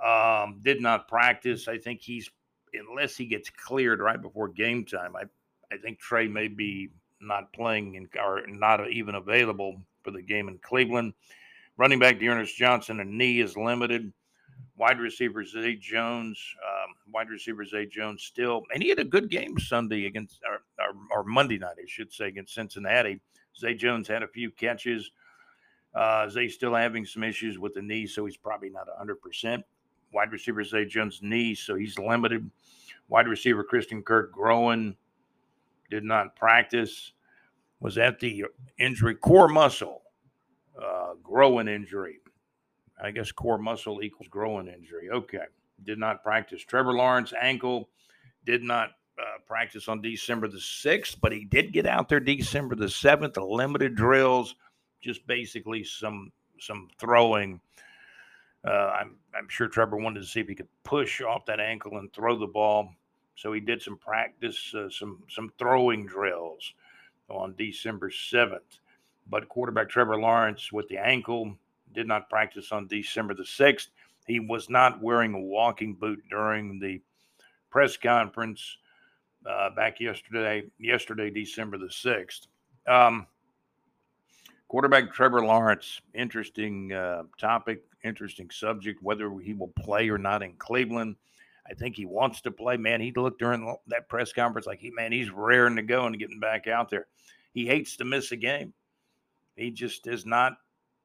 um, 0.03 0.59
did 0.63 0.81
not 0.81 1.07
practice. 1.07 1.67
I 1.67 1.77
think 1.77 2.01
he's, 2.01 2.31
unless 2.73 3.15
he 3.15 3.27
gets 3.27 3.51
cleared 3.51 3.99
right 3.99 4.19
before 4.19 4.47
game 4.47 4.85
time, 4.85 5.15
I, 5.15 5.25
I 5.71 5.77
think 5.77 5.99
Tre 5.99 6.27
may 6.27 6.47
be 6.47 6.89
not 7.21 7.53
playing 7.53 7.95
in, 7.95 8.09
or 8.23 8.45
not 8.47 8.89
even 8.89 9.15
available 9.15 9.81
for 10.03 10.11
the 10.11 10.21
game 10.21 10.47
in 10.47 10.57
Cleveland. 10.59 11.13
Running 11.77 11.99
back 11.99 12.19
D'Ernest 12.19 12.55
Johnson, 12.55 12.99
a 12.99 13.05
knee 13.05 13.39
is 13.39 13.55
limited. 13.55 14.11
Wide 14.77 14.99
receiver 14.99 15.43
Zay 15.43 15.75
Jones, 15.75 16.39
um, 16.63 16.93
wide 17.11 17.29
receiver 17.29 17.65
Zay 17.65 17.85
Jones 17.87 18.23
still, 18.23 18.63
and 18.73 18.81
he 18.81 18.89
had 18.89 18.99
a 18.99 19.03
good 19.03 19.29
game 19.29 19.57
Sunday 19.57 20.05
against, 20.05 20.39
or, 20.47 20.61
or, 20.83 21.21
or 21.21 21.23
Monday 21.23 21.57
night, 21.57 21.77
I 21.79 21.85
should 21.87 22.13
say, 22.13 22.27
against 22.27 22.53
Cincinnati. 22.53 23.19
Zay 23.57 23.73
Jones 23.73 24.07
had 24.07 24.23
a 24.23 24.27
few 24.27 24.51
catches. 24.51 25.11
Uh, 25.95 26.29
Zay 26.29 26.47
still 26.47 26.75
having 26.75 27.05
some 27.05 27.23
issues 27.23 27.57
with 27.57 27.73
the 27.73 27.81
knee, 27.81 28.05
so 28.05 28.25
he's 28.25 28.37
probably 28.37 28.69
not 28.69 28.87
100%. 29.01 29.63
Wide 30.13 30.31
receiver 30.31 30.63
Zay 30.63 30.85
Jones' 30.85 31.19
knee, 31.23 31.55
so 31.55 31.75
he's 31.75 31.97
limited. 31.97 32.49
Wide 33.09 33.27
receiver 33.27 33.63
Christian 33.63 34.03
Kirk 34.03 34.31
groin, 34.31 34.95
did 35.89 36.03
not 36.03 36.35
practice, 36.35 37.13
was 37.79 37.97
at 37.97 38.19
the 38.19 38.45
injury 38.79 39.15
core 39.15 39.47
muscle, 39.47 40.01
uh, 40.81 41.13
groin 41.23 41.67
injury. 41.67 42.19
I 43.01 43.11
guess 43.11 43.31
core 43.31 43.59
muscle 43.59 44.01
equals 44.01 44.27
groin 44.27 44.67
injury. 44.67 45.09
Okay. 45.11 45.45
Did 45.83 45.99
not 45.99 46.23
practice. 46.23 46.63
Trevor 46.63 46.93
Lawrence, 46.93 47.31
ankle, 47.39 47.89
did 48.45 48.63
not 48.63 48.89
uh, 49.19 49.39
practice 49.45 49.87
on 49.87 50.01
December 50.01 50.47
the 50.47 50.57
6th, 50.57 51.17
but 51.21 51.31
he 51.31 51.45
did 51.45 51.71
get 51.71 51.85
out 51.85 52.09
there 52.09 52.19
December 52.19 52.75
the 52.75 52.85
7th, 52.85 53.33
the 53.33 53.43
limited 53.43 53.95
drills 53.95 54.55
just 55.01 55.25
basically 55.27 55.83
some 55.83 56.31
some 56.59 56.89
throwing. 56.99 57.59
Uh, 58.67 58.91
I'm 58.99 59.15
I'm 59.35 59.47
sure 59.49 59.67
Trevor 59.67 59.97
wanted 59.97 60.21
to 60.21 60.25
see 60.25 60.39
if 60.39 60.47
he 60.47 60.55
could 60.55 60.67
push 60.83 61.21
off 61.21 61.45
that 61.45 61.59
ankle 61.59 61.97
and 61.97 62.11
throw 62.13 62.37
the 62.37 62.47
ball. 62.47 62.89
So 63.37 63.53
he 63.53 63.61
did 63.61 63.81
some 63.81 63.97
practice, 63.97 64.73
uh, 64.75 64.89
some 64.89 65.23
some 65.29 65.53
throwing 65.59 66.05
drills 66.07 66.73
on 67.29 67.55
December 67.57 68.11
seventh. 68.11 68.79
but 69.29 69.49
quarterback 69.49 69.89
Trevor 69.89 70.19
Lawrence 70.19 70.71
with 70.73 70.87
the 70.89 70.97
ankle 70.97 71.55
did 71.93 72.07
not 72.07 72.29
practice 72.29 72.71
on 72.71 72.87
December 72.87 73.33
the 73.33 73.43
6th. 73.43 73.87
He 74.27 74.39
was 74.39 74.69
not 74.69 75.01
wearing 75.01 75.33
a 75.33 75.39
walking 75.39 75.95
boot 75.95 76.23
during 76.29 76.79
the 76.79 77.01
press 77.69 77.97
conference 77.97 78.77
uh, 79.45 79.69
back 79.71 79.99
yesterday, 79.99 80.63
yesterday, 80.79 81.29
December 81.29 81.77
the 81.77 81.87
6th. 81.87 82.47
Um, 82.87 83.27
quarterback 84.67 85.13
Trevor 85.13 85.41
Lawrence, 85.45 86.01
interesting 86.13 86.93
uh, 86.93 87.23
topic, 87.37 87.83
interesting 88.03 88.49
subject, 88.49 89.01
whether 89.03 89.31
he 89.39 89.53
will 89.53 89.73
play 89.79 90.09
or 90.09 90.17
not 90.17 90.43
in 90.43 90.53
Cleveland. 90.53 91.15
I 91.69 91.73
think 91.73 91.95
he 91.95 92.05
wants 92.05 92.41
to 92.41 92.51
play. 92.51 92.77
Man, 92.77 93.01
he 93.01 93.11
looked 93.15 93.39
during 93.39 93.75
that 93.87 94.09
press 94.09 94.31
conference 94.31 94.67
like 94.67 94.79
he, 94.79 94.91
man, 94.91 95.11
he's 95.11 95.29
raring 95.29 95.75
to 95.75 95.81
go 95.81 96.05
and 96.05 96.17
getting 96.17 96.39
back 96.39 96.67
out 96.67 96.89
there. 96.89 97.07
He 97.53 97.65
hates 97.65 97.97
to 97.97 98.05
miss 98.05 98.31
a 98.31 98.37
game. 98.37 98.73
He 99.55 99.71
just 99.71 100.05
has 100.05 100.25
not, 100.25 100.53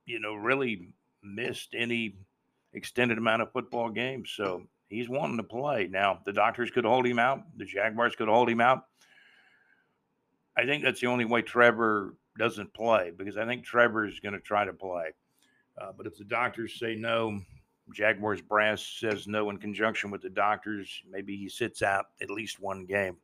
you 0.07 0.21
know, 0.21 0.35
really 0.35 0.93
missed 1.23 1.75
any 1.75 2.17
extended 2.75 3.19
amount 3.19 3.43
of 3.43 3.53
football 3.53 3.91
games. 3.91 4.33
So 4.37 4.65
he's 4.89 5.09
wanting 5.09 5.39
to 5.39 5.43
play. 5.43 5.89
Now, 5.91 6.21
the 6.25 6.33
doctors 6.33 6.71
could 6.71 6.85
hold 6.85 7.07
him 7.07 7.19
out, 7.19 7.43
the 7.57 7.65
Jaguars 7.65 8.15
could 8.15 8.29
hold 8.29 8.49
him 8.49 8.61
out. 8.61 8.85
I 10.57 10.67
think 10.67 10.85
that's 10.85 11.01
the 11.01 11.07
only 11.07 11.25
way 11.25 11.43
Trevor 11.43 12.15
doesn't 12.39 12.75
play 12.75 13.11
because 13.17 13.37
I 13.37 13.47
think 13.47 13.65
Trevor 13.65 14.07
is 14.07 14.21
going 14.21 14.35
to 14.35 14.41
try 14.41 14.65
to 14.65 14.73
play. 14.73 15.13
Uh, 15.81 15.93
but 15.97 16.07
if 16.07 16.19
the 16.19 16.25
doctors 16.25 16.79
say 16.79 16.95
no, 16.95 17.41
Jaguars 17.93 18.41
brass 18.41 18.87
says 19.01 19.27
no 19.27 19.51
in 19.51 19.59
conjunction 19.59 20.11
with 20.11 20.23
the 20.23 20.31
doctors. 20.31 21.03
Maybe 21.11 21.37
he 21.37 21.49
sits 21.49 21.83
out 21.83 22.07
at 22.21 22.31
least 22.31 22.61
one 22.61 22.87
game. 22.87 23.17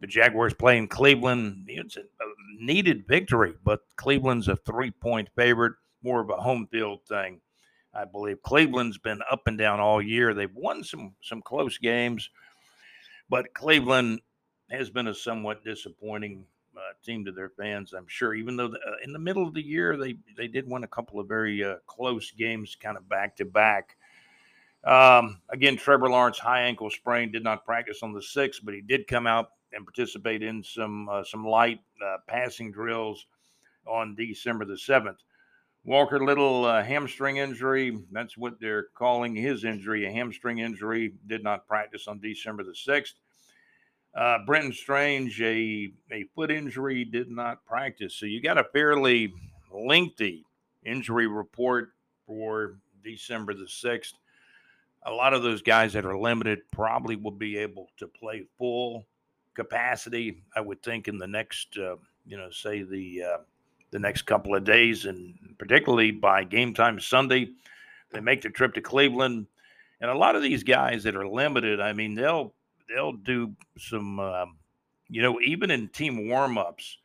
The 0.00 0.06
Jaguars 0.06 0.54
play 0.54 0.78
in 0.78 0.88
Cleveland. 0.88 1.64
It's 1.68 1.96
a 1.96 2.02
needed 2.58 3.06
victory, 3.06 3.54
but 3.64 3.80
Cleveland's 3.96 4.48
a 4.48 4.56
three 4.56 4.90
point 4.90 5.28
favorite, 5.36 5.74
more 6.02 6.20
of 6.20 6.30
a 6.30 6.36
home 6.36 6.68
field 6.70 7.00
thing. 7.08 7.40
I 7.94 8.04
believe 8.04 8.42
Cleveland's 8.42 8.98
been 8.98 9.20
up 9.30 9.46
and 9.46 9.58
down 9.58 9.80
all 9.80 10.00
year. 10.00 10.34
They've 10.34 10.54
won 10.54 10.84
some 10.84 11.14
some 11.22 11.42
close 11.42 11.78
games, 11.78 12.30
but 13.28 13.52
Cleveland 13.54 14.20
has 14.70 14.90
been 14.90 15.08
a 15.08 15.14
somewhat 15.14 15.64
disappointing 15.64 16.44
uh, 16.78 16.92
team 17.04 17.24
to 17.24 17.32
their 17.32 17.50
fans. 17.50 17.92
I'm 17.92 18.06
sure, 18.06 18.34
even 18.34 18.56
though 18.56 18.68
the, 18.68 18.78
uh, 18.78 18.96
in 19.04 19.12
the 19.12 19.18
middle 19.18 19.46
of 19.46 19.54
the 19.54 19.66
year 19.66 19.96
they 19.96 20.16
they 20.36 20.46
did 20.46 20.70
win 20.70 20.84
a 20.84 20.88
couple 20.88 21.18
of 21.18 21.28
very 21.28 21.64
uh, 21.64 21.76
close 21.86 22.30
games, 22.30 22.76
kind 22.80 22.96
of 22.96 23.08
back 23.08 23.36
to 23.36 23.44
back. 23.44 23.96
Um, 24.84 25.40
again, 25.50 25.76
Trevor 25.76 26.08
Lawrence 26.08 26.38
high 26.38 26.62
ankle 26.62 26.90
sprain 26.90 27.32
did 27.32 27.44
not 27.44 27.64
practice 27.64 28.02
on 28.02 28.12
the 28.12 28.22
sixth, 28.22 28.60
but 28.64 28.74
he 28.74 28.80
did 28.80 29.06
come 29.06 29.26
out 29.26 29.50
and 29.72 29.84
participate 29.84 30.42
in 30.42 30.62
some 30.62 31.08
uh, 31.08 31.24
some 31.24 31.44
light 31.44 31.80
uh, 32.04 32.18
passing 32.26 32.72
drills 32.72 33.26
on 33.86 34.14
December 34.14 34.64
the 34.64 34.78
seventh. 34.78 35.18
Walker 35.84 36.22
Little 36.22 36.64
uh, 36.64 36.82
hamstring 36.82 37.38
injury. 37.38 37.98
That's 38.12 38.36
what 38.36 38.60
they're 38.60 38.88
calling 38.94 39.34
his 39.34 39.64
injury, 39.64 40.06
a 40.06 40.12
hamstring 40.12 40.58
injury. 40.58 41.14
Did 41.26 41.42
not 41.42 41.66
practice 41.66 42.08
on 42.08 42.20
December 42.20 42.62
the 42.62 42.74
sixth. 42.74 43.14
Uh, 44.18 44.38
Brenton 44.44 44.72
Strange, 44.72 45.40
a, 45.40 45.92
a 46.10 46.24
foot 46.34 46.50
injury, 46.50 47.04
did 47.04 47.30
not 47.30 47.64
practice. 47.64 48.14
So 48.14 48.26
you 48.26 48.42
got 48.42 48.58
a 48.58 48.64
fairly 48.64 49.32
lengthy 49.72 50.44
injury 50.84 51.28
report 51.28 51.90
for 52.26 52.80
December 53.04 53.54
the 53.54 53.66
6th. 53.66 54.14
A 55.04 55.12
lot 55.12 55.34
of 55.34 55.44
those 55.44 55.62
guys 55.62 55.92
that 55.92 56.04
are 56.04 56.18
limited 56.18 56.58
probably 56.72 57.14
will 57.14 57.30
be 57.30 57.58
able 57.58 57.90
to 57.98 58.08
play 58.08 58.44
full 58.58 59.06
capacity, 59.54 60.42
I 60.56 60.62
would 60.62 60.82
think, 60.82 61.06
in 61.06 61.18
the 61.18 61.28
next, 61.28 61.78
uh, 61.78 61.94
you 62.26 62.36
know, 62.36 62.50
say 62.50 62.82
the 62.82 63.22
uh, 63.22 63.38
the 63.92 64.00
next 64.00 64.22
couple 64.22 64.56
of 64.56 64.64
days, 64.64 65.04
and 65.04 65.38
particularly 65.58 66.10
by 66.10 66.42
game 66.42 66.74
time 66.74 66.98
Sunday, 66.98 67.52
they 68.10 68.18
make 68.18 68.42
the 68.42 68.50
trip 68.50 68.74
to 68.74 68.80
Cleveland. 68.80 69.46
And 70.00 70.10
a 70.10 70.14
lot 70.14 70.34
of 70.34 70.42
these 70.42 70.64
guys 70.64 71.04
that 71.04 71.14
are 71.14 71.26
limited, 71.26 71.80
I 71.80 71.92
mean, 71.92 72.14
they'll 72.14 72.52
they'll 72.88 73.12
do 73.12 73.54
some, 73.78 74.18
um, 74.20 74.56
you 75.08 75.22
know, 75.22 75.40
even 75.40 75.70
in 75.70 75.88
team 75.88 76.28
warmups 76.28 76.96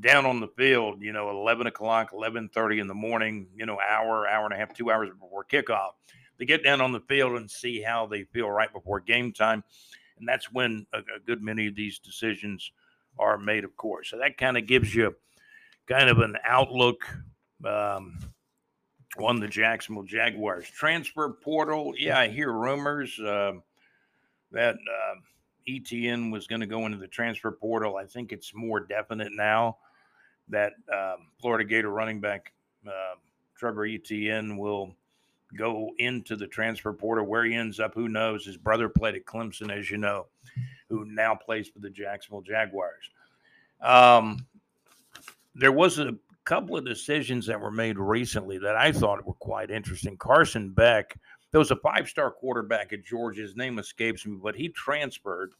down 0.00 0.26
on 0.26 0.40
the 0.40 0.48
field, 0.48 1.02
you 1.02 1.12
know, 1.12 1.30
11 1.30 1.66
o'clock, 1.66 2.12
11.30 2.12 2.80
in 2.80 2.86
the 2.86 2.94
morning, 2.94 3.46
you 3.54 3.66
know, 3.66 3.78
hour, 3.80 4.26
hour 4.28 4.44
and 4.44 4.54
a 4.54 4.56
half, 4.56 4.74
two 4.74 4.90
hours 4.90 5.10
before 5.20 5.44
kickoff. 5.44 5.92
They 6.38 6.44
get 6.44 6.64
down 6.64 6.80
on 6.80 6.92
the 6.92 7.00
field 7.00 7.36
and 7.36 7.48
see 7.48 7.80
how 7.80 8.06
they 8.06 8.24
feel 8.24 8.50
right 8.50 8.72
before 8.72 9.00
game 9.00 9.32
time. 9.32 9.62
And 10.18 10.28
that's 10.28 10.52
when 10.52 10.86
a, 10.92 10.98
a 10.98 11.20
good 11.24 11.42
many 11.42 11.66
of 11.68 11.76
these 11.76 11.98
decisions 11.98 12.72
are 13.18 13.38
made, 13.38 13.64
of 13.64 13.76
course. 13.76 14.10
So 14.10 14.18
that 14.18 14.36
kind 14.36 14.56
of 14.56 14.66
gives 14.66 14.94
you 14.94 15.14
kind 15.86 16.08
of 16.08 16.18
an 16.18 16.36
outlook 16.44 17.06
um, 17.64 18.18
on 19.18 19.38
the 19.38 19.48
Jacksonville 19.48 20.04
Jaguars. 20.04 20.68
Transfer 20.68 21.30
portal, 21.30 21.94
yeah, 21.96 22.18
I 22.18 22.28
hear 22.28 22.52
rumors. 22.52 23.18
Uh, 23.20 23.54
that 24.54 24.74
uh, 24.76 25.14
Etienne 25.68 26.30
was 26.30 26.46
going 26.46 26.60
to 26.60 26.66
go 26.66 26.86
into 26.86 26.98
the 26.98 27.08
transfer 27.08 27.50
portal. 27.52 27.96
I 27.96 28.06
think 28.06 28.32
it's 28.32 28.52
more 28.54 28.80
definite 28.80 29.32
now 29.32 29.78
that 30.48 30.72
um, 30.92 31.28
Florida 31.40 31.64
Gator 31.64 31.90
running 31.90 32.20
back 32.20 32.52
uh, 32.86 33.16
Trevor 33.56 33.86
Etienne 33.86 34.56
will 34.56 34.94
go 35.56 35.90
into 35.98 36.36
the 36.36 36.46
transfer 36.46 36.92
portal. 36.92 37.26
Where 37.26 37.44
he 37.44 37.54
ends 37.54 37.80
up, 37.80 37.94
who 37.94 38.08
knows? 38.08 38.44
His 38.44 38.56
brother 38.56 38.88
played 38.88 39.14
at 39.14 39.24
Clemson, 39.24 39.70
as 39.70 39.90
you 39.90 39.98
know, 39.98 40.26
who 40.88 41.04
now 41.04 41.34
plays 41.34 41.68
for 41.68 41.78
the 41.78 41.90
Jacksonville 41.90 42.42
Jaguars. 42.42 43.10
Um, 43.80 44.46
there 45.54 45.72
was 45.72 45.98
a 45.98 46.16
couple 46.44 46.76
of 46.76 46.84
decisions 46.84 47.46
that 47.46 47.60
were 47.60 47.70
made 47.70 47.98
recently 47.98 48.58
that 48.58 48.76
I 48.76 48.92
thought 48.92 49.24
were 49.24 49.34
quite 49.34 49.70
interesting. 49.70 50.16
Carson 50.16 50.70
Beck 50.70 51.16
there 51.54 51.60
was 51.60 51.70
a 51.70 51.76
five 51.76 52.08
star 52.08 52.32
quarterback 52.32 52.92
at 52.92 53.04
Georgia. 53.04 53.42
His 53.42 53.54
name 53.54 53.78
escapes 53.78 54.26
me, 54.26 54.36
but 54.42 54.56
he 54.56 54.70
transferred. 54.70 55.52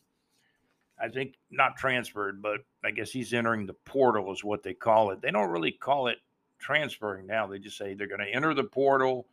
I 1.01 1.07
think 1.07 1.36
not 1.53 1.76
transferred, 1.76 2.42
but 2.42 2.62
I 2.84 2.90
guess 2.90 3.12
he's 3.12 3.32
entering 3.32 3.64
the 3.64 3.74
portal, 3.74 4.32
is 4.32 4.42
what 4.42 4.64
they 4.64 4.74
call 4.74 5.12
it. 5.12 5.22
They 5.22 5.30
don't 5.30 5.51
really 5.51 5.70
call 5.70 6.09
it 6.09 6.18
transferring 6.59 7.28
now. 7.28 7.47
They 7.47 7.61
just 7.61 7.78
say 7.78 7.95
they're 7.95 8.09
going 8.09 8.26
to 8.26 8.34
enter 8.34 8.55
the 8.55 8.64
portal, 8.64 9.28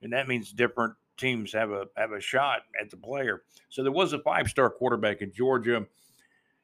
and 0.00 0.10
that 0.14 0.28
means 0.28 0.50
different 0.50 0.94
teams 1.18 1.52
have 1.52 1.72
a 1.72 1.84
have 1.98 2.12
a 2.12 2.20
shot 2.22 2.60
at 2.80 2.88
the 2.88 2.96
player. 2.96 3.42
So 3.68 3.82
there 3.82 3.92
was 3.92 4.14
a 4.14 4.20
five 4.20 4.48
star 4.48 4.70
quarterback 4.70 5.20
in 5.20 5.30
Georgia. 5.30 5.84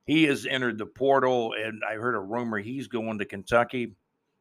He 0.06 0.24
has 0.24 0.46
entered 0.46 0.78
the 0.78 0.86
portal, 0.86 1.52
and 1.52 1.82
I 1.86 1.96
heard 1.96 2.14
a 2.14 2.20
rumor 2.20 2.60
he's 2.60 2.88
going 2.88 3.18
to 3.18 3.26
Kentucky 3.26 3.92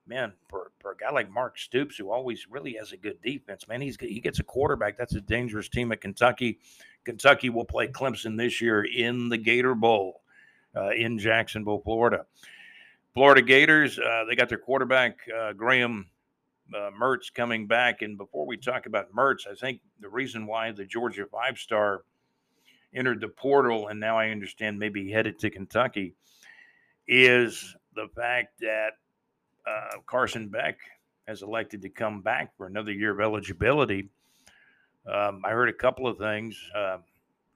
man, 0.07 0.33
for, 0.49 0.71
for 0.79 0.91
a 0.91 0.97
guy 0.97 1.11
like 1.11 1.29
Mark 1.29 1.57
Stoops, 1.57 1.97
who 1.97 2.11
always 2.11 2.47
really 2.49 2.73
has 2.73 2.91
a 2.91 2.97
good 2.97 3.21
defense, 3.21 3.67
man, 3.67 3.81
he's 3.81 3.97
he 3.99 4.19
gets 4.19 4.39
a 4.39 4.43
quarterback. 4.43 4.97
That's 4.97 5.15
a 5.15 5.21
dangerous 5.21 5.69
team 5.69 5.91
at 5.91 6.01
Kentucky. 6.01 6.59
Kentucky 7.05 7.49
will 7.49 7.65
play 7.65 7.87
Clemson 7.87 8.37
this 8.37 8.61
year 8.61 8.83
in 8.83 9.29
the 9.29 9.37
Gator 9.37 9.75
Bowl 9.75 10.21
uh, 10.75 10.91
in 10.91 11.19
Jacksonville, 11.19 11.81
Florida. 11.83 12.25
Florida 13.13 13.41
Gators, 13.41 13.99
uh, 13.99 14.25
they 14.27 14.35
got 14.35 14.49
their 14.49 14.57
quarterback 14.57 15.17
uh, 15.37 15.53
Graham 15.53 16.07
uh, 16.73 16.89
Mertz 16.99 17.31
coming 17.33 17.67
back. 17.67 18.01
And 18.01 18.17
before 18.17 18.45
we 18.45 18.57
talk 18.57 18.85
about 18.85 19.13
Mertz, 19.13 19.47
I 19.49 19.53
think 19.53 19.81
the 19.99 20.09
reason 20.09 20.47
why 20.47 20.71
the 20.71 20.85
Georgia 20.85 21.25
five 21.31 21.57
star 21.57 22.03
entered 22.95 23.21
the 23.21 23.27
portal 23.27 23.87
and 23.87 23.99
now 23.99 24.17
I 24.17 24.29
understand 24.29 24.79
maybe 24.79 25.11
headed 25.11 25.39
to 25.39 25.49
Kentucky 25.49 26.15
is 27.07 27.75
the 27.95 28.07
fact 28.15 28.59
that 28.61 28.91
uh, 29.67 29.97
Carson 30.05 30.47
Beck 30.47 30.79
has 31.27 31.41
elected 31.41 31.81
to 31.81 31.89
come 31.89 32.21
back 32.21 32.55
for 32.57 32.67
another 32.67 32.91
year 32.91 33.11
of 33.11 33.21
eligibility. 33.21 34.09
Um, 35.11 35.41
I 35.45 35.51
heard 35.51 35.69
a 35.69 35.73
couple 35.73 36.07
of 36.07 36.17
things, 36.17 36.57
uh, 36.75 36.97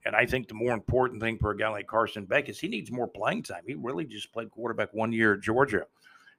and 0.04 0.14
I 0.14 0.26
think 0.26 0.48
the 0.48 0.54
more 0.54 0.72
important 0.72 1.20
thing 1.20 1.38
for 1.38 1.50
a 1.50 1.56
guy 1.56 1.68
like 1.68 1.86
Carson 1.86 2.24
Beck 2.24 2.48
is 2.48 2.58
he 2.58 2.68
needs 2.68 2.90
more 2.90 3.08
playing 3.08 3.42
time. 3.42 3.62
He 3.66 3.74
really 3.74 4.04
just 4.04 4.32
played 4.32 4.50
quarterback 4.50 4.92
one 4.92 5.12
year 5.12 5.34
at 5.34 5.40
Georgia, 5.40 5.86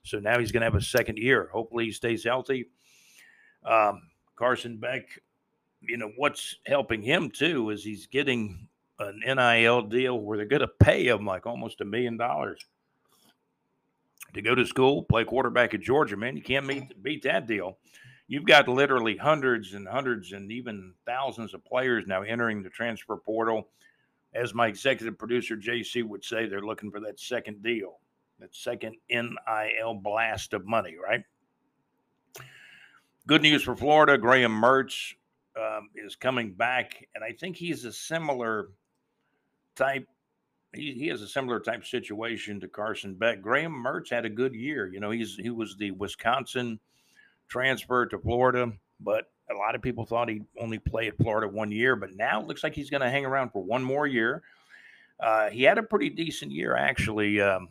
so 0.04 0.20
now 0.20 0.40
he's 0.40 0.52
going 0.52 0.62
to 0.62 0.66
have 0.66 0.76
a 0.76 0.82
second 0.82 1.18
year. 1.18 1.50
Hopefully, 1.52 1.86
he 1.86 1.92
stays 1.92 2.24
healthy. 2.24 2.66
Um, 3.66 4.02
Carson 4.36 4.78
Beck, 4.78 5.08
you 5.82 5.98
know 5.98 6.12
what's 6.16 6.56
helping 6.66 7.02
him 7.02 7.30
too 7.30 7.70
is 7.70 7.84
he's 7.84 8.08
getting 8.08 8.68
an 9.00 9.22
NIL 9.26 9.84
deal 9.84 10.20
where 10.20 10.38
they're 10.38 10.46
going 10.46 10.62
to 10.62 10.68
pay 10.68 11.08
him 11.08 11.26
like 11.26 11.46
almost 11.46 11.82
a 11.82 11.86
million 11.86 12.18
dollars 12.18 12.60
to 14.34 14.42
go 14.42 14.56
to 14.56 14.66
school, 14.66 15.04
play 15.04 15.24
quarterback 15.24 15.74
at 15.74 15.82
Georgia, 15.82 16.18
man, 16.18 16.36
you 16.36 16.44
can't 16.44 16.66
meet, 16.66 17.02
beat 17.02 17.24
that 17.24 17.48
deal. 17.48 17.78
You've 18.28 18.46
got 18.46 18.68
literally 18.68 19.18
hundreds 19.18 19.74
and 19.74 19.88
hundreds 19.88 20.34
and 20.34 20.52
even 20.52 20.94
thousands 21.06 21.54
of 21.54 21.66
players 21.66 22.06
now 22.06 22.22
entering 22.22 22.62
the 22.62 22.70
transfer 22.70 23.18
portal. 23.18 23.70
As 24.36 24.54
my 24.54 24.68
executive 24.68 25.18
producer, 25.18 25.58
JC, 25.58 26.04
would 26.04 26.24
say, 26.24 26.48
they're 26.48 26.62
looking 26.62 26.92
for 26.92 27.00
that 27.00 27.20
second 27.20 27.64
deal, 27.64 28.00
that 28.40 28.54
second 28.54 28.96
NIL 29.10 29.96
blast 29.96 30.54
of 30.54 30.68
money, 30.68 30.96
right? 31.04 31.24
Good 33.26 33.42
news 33.42 33.64
for 33.64 33.76
Florida. 33.76 34.18
Graham 34.20 34.52
Mertz 34.52 35.14
um, 35.58 35.90
is 35.96 36.16
coming 36.16 36.54
back, 36.54 37.08
and 37.16 37.24
I 37.24 37.32
think 37.32 37.56
he's 37.56 37.86
a 37.86 37.92
similar 37.92 38.70
type 39.76 40.08
he, 40.74 40.94
he 40.94 41.08
has 41.08 41.22
a 41.22 41.28
similar 41.28 41.60
type 41.60 41.82
of 41.82 41.88
situation 41.88 42.60
to 42.60 42.68
Carson 42.68 43.16
Beck. 43.16 43.42
Graham 43.42 43.72
Mertz 43.74 44.10
had 44.10 44.26
a 44.26 44.30
good 44.30 44.54
year. 44.54 44.88
You 44.88 45.00
know, 45.00 45.12
he's 45.12 45.36
he 45.36 45.50
was 45.50 45.76
the 45.78 45.92
Wisconsin 45.92 46.80
transfer 47.48 48.06
to 48.06 48.20
Florida, 48.20 48.72
but 49.00 49.32
a 49.50 49.56
lot 49.56 49.76
of 49.76 49.82
people 49.82 50.06
thought 50.06 50.30
he'd 50.30 50.46
only 50.60 50.78
play 50.78 51.08
at 51.08 51.18
Florida 51.18 51.48
one 51.48 51.72
year, 51.72 51.96
but 51.96 52.16
now 52.16 52.40
it 52.40 52.48
looks 52.48 52.64
like 52.64 52.76
he's 52.76 52.90
going 52.90 53.02
to 53.02 53.10
hang 53.10 53.26
around 53.26 53.50
for 53.50 53.64
one 53.64 53.84
more 53.84 54.06
year. 54.06 54.44
Uh, 55.20 55.50
he 55.50 55.64
had 55.64 55.78
a 55.78 55.84
pretty 55.84 56.10
decent 56.10 56.52
year, 56.52 56.76
actually. 56.76 57.42
Um, 57.42 57.68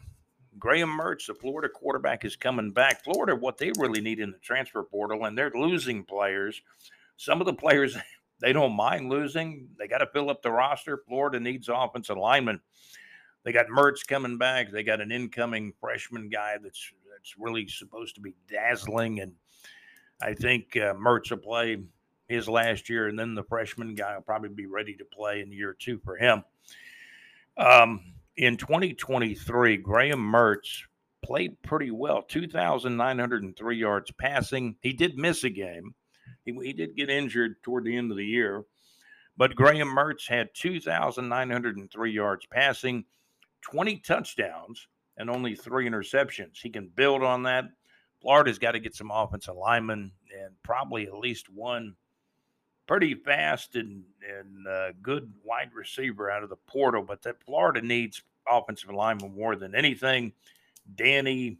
Graham 0.58 0.90
Mertz, 0.90 1.26
the 1.26 1.34
Florida 1.34 1.68
quarterback, 1.68 2.24
is 2.24 2.36
coming 2.36 2.72
back. 2.72 3.04
Florida, 3.04 3.36
what 3.36 3.58
they 3.58 3.70
really 3.78 4.00
need 4.00 4.18
in 4.18 4.32
the 4.32 4.38
transfer 4.38 4.82
portal, 4.82 5.24
and 5.24 5.38
they're 5.38 5.52
losing 5.54 6.04
players. 6.04 6.60
Some 7.16 7.40
of 7.40 7.46
the 7.46 7.54
players 7.54 7.96
they 8.40 8.52
don't 8.52 8.76
mind 8.76 9.10
losing. 9.10 9.68
They 9.78 9.88
got 9.88 9.98
to 9.98 10.06
fill 10.06 10.30
up 10.30 10.42
the 10.42 10.52
roster. 10.52 11.02
Florida 11.08 11.40
needs 11.40 11.68
offensive 11.68 12.16
linemen. 12.16 12.60
They 13.44 13.52
got 13.52 13.66
Mertz 13.66 14.06
coming 14.06 14.38
back. 14.38 14.70
They 14.70 14.82
got 14.82 15.00
an 15.00 15.12
incoming 15.12 15.72
freshman 15.80 16.28
guy 16.28 16.56
that's 16.62 16.92
that's 17.10 17.34
really 17.38 17.66
supposed 17.66 18.14
to 18.16 18.20
be 18.20 18.34
dazzling, 18.48 19.20
and 19.20 19.32
I 20.20 20.34
think 20.34 20.76
uh, 20.76 20.94
Mertz 20.94 21.30
will 21.30 21.38
play 21.38 21.78
his 22.28 22.48
last 22.48 22.88
year, 22.88 23.08
and 23.08 23.18
then 23.18 23.34
the 23.34 23.44
freshman 23.44 23.94
guy 23.94 24.14
will 24.14 24.22
probably 24.22 24.50
be 24.50 24.66
ready 24.66 24.94
to 24.96 25.04
play 25.04 25.40
in 25.40 25.50
year 25.50 25.74
two 25.78 25.98
for 26.04 26.16
him. 26.16 26.44
Um, 27.56 28.00
in 28.36 28.56
2023, 28.56 29.78
Graham 29.78 30.20
Mertz 30.20 30.82
played 31.22 31.60
pretty 31.62 31.90
well 31.90 32.22
2,903 32.22 33.76
yards 33.76 34.10
passing. 34.12 34.76
He 34.80 34.92
did 34.92 35.18
miss 35.18 35.44
a 35.44 35.50
game, 35.50 35.94
he, 36.48 36.66
he 36.66 36.72
did 36.72 36.96
get 36.96 37.10
injured 37.10 37.62
toward 37.62 37.84
the 37.84 37.96
end 37.96 38.10
of 38.10 38.16
the 38.16 38.24
year. 38.26 38.64
But 39.36 39.54
Graham 39.54 39.88
Mertz 39.88 40.26
had 40.26 40.48
2,903 40.54 42.10
yards 42.10 42.46
passing, 42.46 43.04
20 43.62 43.98
touchdowns, 43.98 44.88
and 45.16 45.30
only 45.30 45.54
three 45.54 45.88
interceptions. 45.88 46.58
He 46.60 46.70
can 46.70 46.88
build 46.88 47.22
on 47.22 47.44
that. 47.44 47.66
Florida's 48.20 48.58
got 48.58 48.72
to 48.72 48.80
get 48.80 48.96
some 48.96 49.12
offensive 49.12 49.54
linemen 49.54 50.10
and 50.36 50.54
probably 50.64 51.06
at 51.06 51.14
least 51.14 51.48
one 51.48 51.94
pretty 52.88 53.14
fast 53.14 53.76
and, 53.76 54.02
and 54.28 54.66
uh, 54.66 54.88
good 55.02 55.32
wide 55.44 55.70
receiver 55.72 56.30
out 56.30 56.42
of 56.42 56.48
the 56.48 56.56
portal. 56.66 57.02
But 57.02 57.22
that 57.22 57.42
Florida 57.44 57.80
needs 57.80 58.22
offensive 58.50 58.90
lineman 58.90 59.36
more 59.36 59.54
than 59.54 59.74
anything. 59.74 60.32
Danny, 60.96 61.58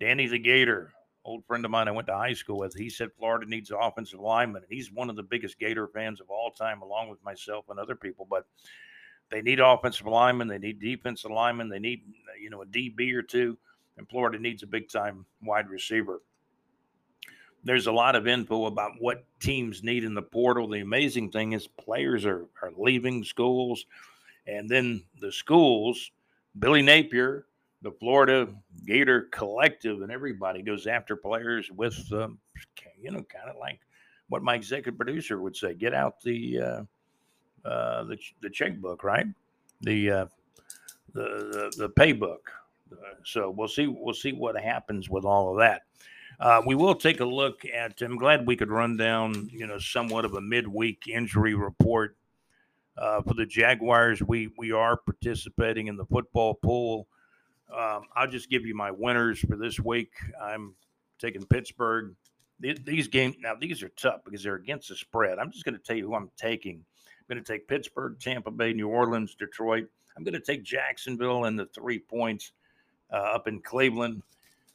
Danny 0.00 0.26
the 0.26 0.38
Gator, 0.38 0.92
old 1.24 1.44
friend 1.46 1.64
of 1.64 1.70
mine 1.70 1.88
I 1.88 1.92
went 1.92 2.08
to 2.08 2.16
high 2.16 2.32
school 2.32 2.58
with, 2.58 2.74
he 2.74 2.88
said 2.88 3.10
Florida 3.18 3.46
needs 3.46 3.70
offensive 3.70 4.20
lineman. 4.20 4.62
And 4.62 4.72
he's 4.72 4.92
one 4.92 5.10
of 5.10 5.16
the 5.16 5.22
biggest 5.22 5.58
Gator 5.58 5.88
fans 5.88 6.20
of 6.20 6.30
all 6.30 6.50
time, 6.50 6.82
along 6.82 7.08
with 7.08 7.22
myself 7.24 7.66
and 7.68 7.78
other 7.78 7.96
people. 7.96 8.26
But 8.28 8.46
they 9.30 9.42
need 9.42 9.60
offensive 9.60 10.06
linemen, 10.06 10.48
they 10.48 10.58
need 10.58 10.80
defensive 10.80 11.30
linemen, 11.30 11.68
they 11.68 11.78
need 11.78 12.02
you 12.40 12.50
know 12.50 12.62
a 12.62 12.66
DB 12.66 13.12
or 13.14 13.22
two, 13.22 13.58
and 13.96 14.08
Florida 14.08 14.38
needs 14.38 14.62
a 14.62 14.66
big 14.66 14.88
time 14.88 15.26
wide 15.42 15.68
receiver. 15.68 16.22
There's 17.64 17.88
a 17.88 17.92
lot 17.92 18.16
of 18.16 18.26
info 18.26 18.66
about 18.66 18.92
what 19.00 19.24
teams 19.40 19.82
need 19.82 20.04
in 20.04 20.14
the 20.14 20.22
portal. 20.22 20.68
The 20.68 20.80
amazing 20.80 21.32
thing 21.32 21.52
is 21.52 21.66
players 21.66 22.24
are, 22.24 22.46
are 22.62 22.72
leaving 22.76 23.24
schools, 23.24 23.84
and 24.46 24.68
then 24.68 25.02
the 25.20 25.32
schools, 25.32 26.10
Billy 26.58 26.82
Napier, 26.82 27.46
the 27.82 27.92
Florida 27.92 28.48
Gator 28.86 29.28
Collective, 29.30 30.02
and 30.02 30.10
everybody 30.10 30.62
goes 30.62 30.86
after 30.86 31.16
players 31.16 31.70
with, 31.70 31.96
um, 32.12 32.38
you 33.00 33.10
know, 33.10 33.22
kind 33.22 33.48
of 33.48 33.56
like 33.56 33.80
what 34.28 34.42
my 34.42 34.54
executive 34.54 34.98
producer 34.98 35.40
would 35.40 35.56
say: 35.56 35.74
get 35.74 35.94
out 35.94 36.20
the 36.20 36.60
uh, 36.60 36.82
uh, 37.68 38.04
the 38.04 38.18
the 38.42 38.50
checkbook, 38.50 39.04
right? 39.04 39.26
The 39.82 40.10
uh, 40.10 40.26
the 41.12 41.22
the, 41.22 41.74
the 41.78 41.90
paybook. 41.90 42.50
Uh, 42.90 43.14
so 43.24 43.50
we'll 43.50 43.68
see 43.68 43.86
we'll 43.86 44.14
see 44.14 44.32
what 44.32 44.60
happens 44.60 45.08
with 45.08 45.24
all 45.24 45.52
of 45.52 45.58
that. 45.58 45.82
Uh, 46.40 46.62
we 46.66 46.74
will 46.74 46.94
take 46.94 47.20
a 47.20 47.24
look 47.24 47.62
at. 47.64 48.00
I'm 48.00 48.16
glad 48.16 48.46
we 48.46 48.56
could 48.56 48.70
run 48.70 48.96
down, 48.96 49.48
you 49.52 49.66
know, 49.66 49.78
somewhat 49.78 50.24
of 50.24 50.34
a 50.34 50.40
midweek 50.40 51.08
injury 51.08 51.54
report 51.54 52.16
uh, 52.96 53.22
for 53.22 53.34
the 53.34 53.46
Jaguars. 53.46 54.22
We 54.22 54.50
we 54.56 54.72
are 54.72 54.96
participating 54.96 55.86
in 55.86 55.96
the 55.96 56.06
football 56.06 56.54
pool 56.54 57.08
um, 57.76 58.02
I'll 58.14 58.28
just 58.28 58.50
give 58.50 58.64
you 58.64 58.74
my 58.74 58.90
winners 58.90 59.40
for 59.40 59.56
this 59.56 59.78
week. 59.78 60.12
I'm 60.42 60.74
taking 61.18 61.44
Pittsburgh. 61.44 62.14
These 62.60 63.08
games 63.08 63.36
now 63.40 63.54
these 63.54 63.82
are 63.84 63.88
tough 63.90 64.20
because 64.24 64.42
they're 64.42 64.56
against 64.56 64.88
the 64.88 64.96
spread. 64.96 65.38
I'm 65.38 65.52
just 65.52 65.64
going 65.64 65.76
to 65.76 65.80
tell 65.80 65.96
you 65.96 66.08
who 66.08 66.14
I'm 66.14 66.30
taking. 66.36 66.76
I'm 66.76 67.34
going 67.34 67.44
to 67.44 67.52
take 67.52 67.68
Pittsburgh, 67.68 68.18
Tampa 68.18 68.50
Bay, 68.50 68.72
New 68.72 68.88
Orleans, 68.88 69.36
Detroit. 69.36 69.86
I'm 70.16 70.24
going 70.24 70.34
to 70.34 70.40
take 70.40 70.64
Jacksonville 70.64 71.44
and 71.44 71.56
the 71.56 71.66
three 71.66 72.00
points 72.00 72.52
uh, 73.12 73.16
up 73.16 73.46
in 73.46 73.60
Cleveland. 73.60 74.22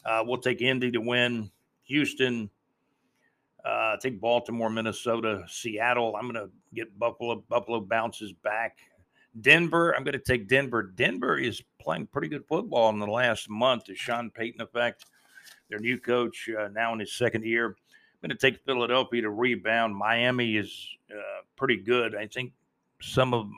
Uh, 0.06 0.24
we'll 0.26 0.38
take 0.38 0.62
Indy 0.62 0.92
to 0.92 1.02
win. 1.02 1.52
Houston. 1.84 2.50
Uh, 3.66 3.96
take 3.98 4.20
Baltimore, 4.20 4.70
Minnesota, 4.70 5.44
Seattle. 5.48 6.16
I'm 6.18 6.30
going 6.30 6.48
to 6.48 6.52
get 6.74 6.98
Buffalo. 7.00 7.44
Buffalo 7.48 7.80
bounces 7.80 8.34
back. 8.34 8.78
Denver, 9.42 9.96
I'm 9.96 10.04
going 10.04 10.14
to 10.14 10.20
take 10.20 10.48
Denver. 10.48 10.84
Denver 10.84 11.38
is 11.38 11.62
playing 11.80 12.08
pretty 12.08 12.28
good 12.28 12.46
football 12.48 12.90
in 12.90 13.00
the 13.00 13.08
last 13.08 13.50
month. 13.50 13.86
The 13.86 13.96
Sean 13.96 14.30
Payton 14.30 14.62
effect, 14.62 15.06
their 15.70 15.80
new 15.80 15.98
coach 15.98 16.50
uh, 16.58 16.68
now 16.70 16.94
in 16.94 17.00
his 17.00 17.14
second 17.14 17.44
year. 17.44 17.68
I'm 17.68 18.30
going 18.30 18.38
to 18.38 18.52
take 18.52 18.64
Philadelphia 18.66 19.24
to 19.24 19.30
rebound. 19.30 19.96
Miami 19.96 20.58
is 20.58 20.88
uh, 21.12 21.42
pretty 21.58 21.78
good. 21.78 22.16
I 22.16 22.28
think 22.28 22.54
some 23.02 23.34
of 23.34 23.50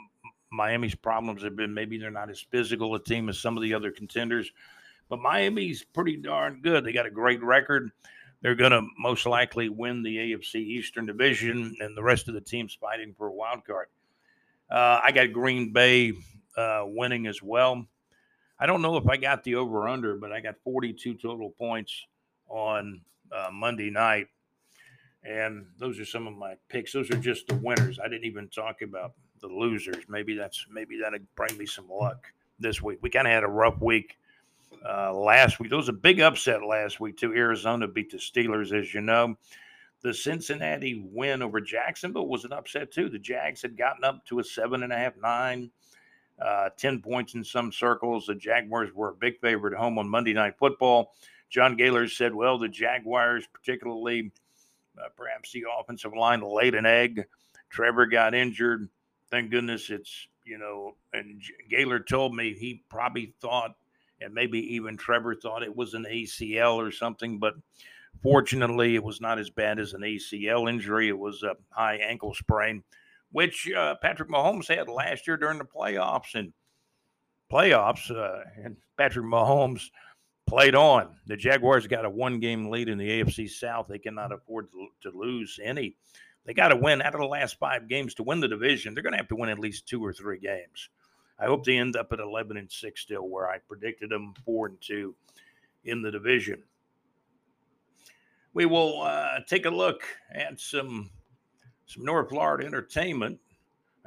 Miami's 0.51 0.95
problems 0.95 1.43
have 1.43 1.55
been 1.55 1.73
maybe 1.73 1.97
they're 1.97 2.09
not 2.09 2.29
as 2.29 2.39
physical 2.39 2.95
a 2.95 3.03
team 3.03 3.29
as 3.29 3.37
some 3.37 3.57
of 3.57 3.63
the 3.63 3.73
other 3.73 3.91
contenders, 3.91 4.49
but 5.09 5.19
Miami's 5.19 5.83
pretty 5.83 6.15
darn 6.15 6.61
good. 6.61 6.83
They 6.83 6.93
got 6.93 7.05
a 7.05 7.11
great 7.11 7.43
record. 7.43 7.91
They're 8.41 8.55
going 8.55 8.71
to 8.71 8.87
most 8.97 9.25
likely 9.25 9.69
win 9.69 10.03
the 10.03 10.17
AFC 10.17 10.55
Eastern 10.55 11.05
Division, 11.05 11.75
and 11.79 11.97
the 11.97 12.03
rest 12.03 12.27
of 12.27 12.33
the 12.33 12.41
teams 12.41 12.77
fighting 12.79 13.13
for 13.17 13.27
a 13.27 13.33
wild 13.33 13.65
card. 13.65 13.87
Uh, 14.69 14.99
I 15.03 15.11
got 15.11 15.31
Green 15.31 15.71
Bay 15.71 16.13
uh, 16.57 16.83
winning 16.85 17.27
as 17.27 17.41
well. 17.41 17.85
I 18.59 18.65
don't 18.65 18.81
know 18.81 18.97
if 18.97 19.07
I 19.07 19.17
got 19.17 19.43
the 19.43 19.55
over 19.55 19.87
under, 19.87 20.15
but 20.15 20.31
I 20.31 20.39
got 20.39 20.55
42 20.63 21.15
total 21.15 21.49
points 21.51 22.05
on 22.47 23.01
uh, 23.31 23.49
Monday 23.51 23.89
night. 23.89 24.27
And 25.23 25.65
those 25.79 25.99
are 25.99 26.05
some 26.05 26.27
of 26.27 26.35
my 26.35 26.55
picks. 26.69 26.93
Those 26.93 27.09
are 27.09 27.17
just 27.17 27.47
the 27.47 27.55
winners. 27.55 27.99
I 27.99 28.07
didn't 28.07 28.25
even 28.25 28.47
talk 28.47 28.81
about 28.81 29.13
the 29.41 29.47
losers. 29.47 30.03
Maybe 30.07 30.35
that's 30.35 30.65
maybe 30.69 30.99
that'll 31.01 31.19
bring 31.35 31.57
me 31.57 31.65
some 31.65 31.89
luck 31.89 32.31
this 32.59 32.81
week. 32.81 32.99
We 33.01 33.09
kind 33.09 33.27
of 33.27 33.33
had 33.33 33.43
a 33.43 33.47
rough 33.47 33.81
week 33.81 34.17
uh, 34.87 35.13
last 35.13 35.59
week. 35.59 35.69
There 35.69 35.77
was 35.77 35.89
a 35.89 35.93
big 35.93 36.19
upset 36.19 36.63
last 36.63 36.99
week 36.99 37.17
too. 37.17 37.33
Arizona 37.33 37.87
beat 37.87 38.11
the 38.11 38.17
Steelers, 38.17 38.71
as 38.71 38.93
you 38.93 39.01
know. 39.01 39.35
The 40.05 40.13
Cincinnati 40.13 41.03
win 41.11 41.41
over 41.41 41.59
Jacksonville 41.59 42.27
was 42.27 42.45
an 42.45 42.53
upset 42.53 42.91
too. 42.91 43.09
The 43.09 43.17
Jags 43.17 43.63
had 43.63 43.75
gotten 43.75 44.03
up 44.03 44.23
to 44.27 44.37
a 44.37 44.43
seven 44.43 44.83
and 44.83 44.93
a 44.93 44.95
half, 44.95 45.13
nine, 45.19 45.71
uh, 46.39 46.69
10 46.77 47.01
points 47.01 47.33
in 47.33 47.43
some 47.43 47.71
circles. 47.71 48.27
The 48.27 48.35
Jaguars 48.35 48.93
were 48.93 49.09
a 49.09 49.15
big 49.15 49.39
favorite 49.41 49.73
home 49.73 49.97
on 49.97 50.07
Monday 50.07 50.33
Night 50.33 50.59
Football. 50.59 51.15
John 51.49 51.75
Gaylor 51.75 52.07
said, 52.07 52.35
well, 52.35 52.59
the 52.59 52.67
Jaguars, 52.67 53.47
particularly 53.51 54.31
uh, 54.95 55.07
perhaps 55.17 55.51
the 55.51 55.63
offensive 55.79 56.13
line, 56.13 56.41
laid 56.41 56.75
an 56.75 56.85
egg. 56.85 57.25
Trevor 57.71 58.05
got 58.05 58.35
injured. 58.35 58.87
Thank 59.31 59.49
goodness 59.49 59.89
it's, 59.89 60.27
you 60.45 60.59
know, 60.59 60.93
and 61.13 61.41
Gaylor 61.67 61.99
told 61.99 62.35
me 62.35 62.53
he 62.53 62.83
probably 62.91 63.33
thought, 63.41 63.75
and 64.21 64.35
maybe 64.35 64.59
even 64.75 64.97
Trevor 64.97 65.33
thought 65.33 65.63
it 65.63 65.75
was 65.75 65.95
an 65.95 66.05
ACL 66.07 66.75
or 66.75 66.91
something, 66.91 67.39
but 67.39 67.55
Fortunately, 68.21 68.95
it 68.95 69.03
was 69.03 69.21
not 69.21 69.39
as 69.39 69.49
bad 69.49 69.79
as 69.79 69.93
an 69.93 70.01
ACL 70.01 70.69
injury. 70.69 71.09
It 71.09 71.17
was 71.17 71.43
a 71.43 71.55
high 71.69 71.97
ankle 71.97 72.33
sprain, 72.33 72.83
which 73.31 73.69
uh, 73.71 73.95
Patrick 74.01 74.29
Mahomes 74.29 74.67
had 74.67 74.89
last 74.89 75.27
year 75.27 75.37
during 75.37 75.57
the 75.57 75.65
playoffs. 75.65 76.33
And 76.33 76.53
playoffs, 77.51 78.09
uh, 78.09 78.43
and 78.63 78.77
Patrick 78.97 79.25
Mahomes 79.25 79.89
played 80.47 80.75
on. 80.75 81.15
The 81.27 81.37
Jaguars 81.37 81.87
got 81.87 82.05
a 82.05 82.09
one 82.09 82.39
game 82.39 82.69
lead 82.69 82.89
in 82.89 82.97
the 82.97 83.09
AFC 83.09 83.49
South. 83.49 83.87
They 83.87 83.99
cannot 83.99 84.31
afford 84.31 84.71
to, 84.71 84.87
to 85.09 85.17
lose 85.17 85.59
any. 85.63 85.95
They 86.45 86.53
got 86.53 86.69
to 86.69 86.75
win 86.75 87.01
out 87.01 87.15
of 87.15 87.21
the 87.21 87.27
last 87.27 87.57
five 87.57 87.87
games 87.87 88.13
to 88.15 88.23
win 88.23 88.39
the 88.39 88.47
division. 88.47 88.93
They're 88.93 89.03
going 89.03 89.13
to 89.13 89.17
have 89.17 89.27
to 89.29 89.35
win 89.35 89.49
at 89.49 89.59
least 89.59 89.87
two 89.87 90.03
or 90.03 90.13
three 90.13 90.39
games. 90.39 90.89
I 91.39 91.45
hope 91.45 91.65
they 91.65 91.77
end 91.77 91.95
up 91.95 92.13
at 92.13 92.19
11 92.19 92.55
and 92.55 92.71
6 92.71 93.01
still, 93.01 93.27
where 93.27 93.49
I 93.49 93.57
predicted 93.57 94.11
them 94.11 94.33
4 94.45 94.67
and 94.67 94.77
2 94.79 95.15
in 95.85 96.01
the 96.01 96.11
division 96.11 96.63
we 98.55 98.65
will 98.65 99.03
uh, 99.03 99.41
take 99.47 99.67
a 99.67 99.69
look 99.69 100.01
at 100.33 100.59
some 100.59 101.11
some 101.85 102.03
North 102.03 102.29
Florida 102.29 102.65
entertainment. 102.65 103.39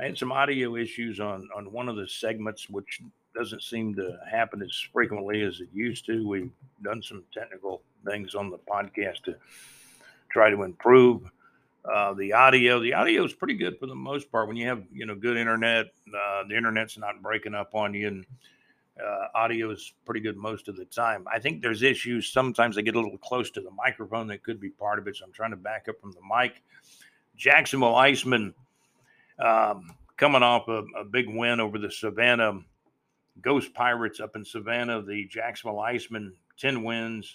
I 0.01 0.05
had 0.05 0.18
some 0.18 0.32
audio 0.32 0.74
issues 0.74 1.20
on 1.20 1.49
on 1.55 1.70
one 1.70 1.88
of 1.88 1.94
the 1.94 2.09
segments, 2.09 2.68
which 2.68 3.01
doesn't 3.34 3.62
seem 3.62 3.94
to 3.94 4.18
happen 4.28 4.61
as 4.62 4.74
frequently 4.92 5.42
as 5.42 5.61
it 5.61 5.68
used 5.72 6.07
to. 6.07 6.26
We've 6.26 6.51
done 6.82 7.01
some 7.03 7.22
technical 7.32 7.82
things 8.05 8.34
on 8.34 8.51
the 8.51 8.59
podcast 8.59 9.22
to 9.24 9.36
try 10.28 10.51
to 10.51 10.64
improve 10.64 11.30
Uh, 11.84 12.12
the 12.14 12.32
audio, 12.34 12.80
the 12.80 12.92
audio 12.92 13.24
is 13.24 13.32
pretty 13.32 13.55
good 13.55 13.78
for 13.78 13.86
the 13.86 13.94
most 13.94 14.30
part. 14.30 14.46
When 14.49 14.57
you 14.57 14.66
have 14.66 14.82
you 14.92 15.07
know 15.07 15.14
good 15.14 15.36
internet, 15.38 15.86
uh, 16.14 16.42
the 16.49 16.57
internet's 16.57 16.99
not 16.99 17.22
breaking 17.22 17.55
up 17.55 17.74
on 17.74 17.94
you, 17.94 18.09
and 18.09 18.26
uh, 19.05 19.26
audio 19.34 19.70
is 19.70 19.92
pretty 20.05 20.20
good 20.20 20.36
most 20.36 20.68
of 20.68 20.76
the 20.76 20.84
time. 20.86 21.26
I 21.32 21.38
think 21.38 21.62
there's 21.62 21.82
issues 21.82 22.32
sometimes. 22.32 22.78
I 22.78 22.82
get 22.82 22.96
a 22.96 23.01
little 23.01 23.18
close 23.18 23.51
to 23.53 23.61
the 23.61 23.70
microphone. 23.70 24.26
That 24.28 24.42
could 24.42 24.61
be 24.61 24.70
part 24.70 24.99
of 24.99 25.07
it. 25.07 25.16
So 25.16 25.24
I'm 25.24 25.32
trying 25.32 25.51
to 25.51 25.57
back 25.57 25.86
up 25.88 26.01
from 26.01 26.12
the 26.12 26.20
mic. 26.28 26.62
Jacksonville 27.36 27.94
Icemen 27.94 28.53
um, 29.38 29.94
coming 30.16 30.42
off 30.42 30.68
a, 30.68 30.84
a 30.99 31.05
big 31.05 31.28
win 31.28 31.61
over 31.61 31.78
the 31.78 31.90
Savannah 31.90 32.61
Ghost 33.40 33.72
Pirates 33.74 34.20
up 34.20 34.34
in 34.34 34.44
Savannah. 34.44 35.03
The 35.03 35.26
Jacksonville 35.26 35.80
Icemen 35.80 36.32
10 36.59 36.82
wins, 36.82 37.34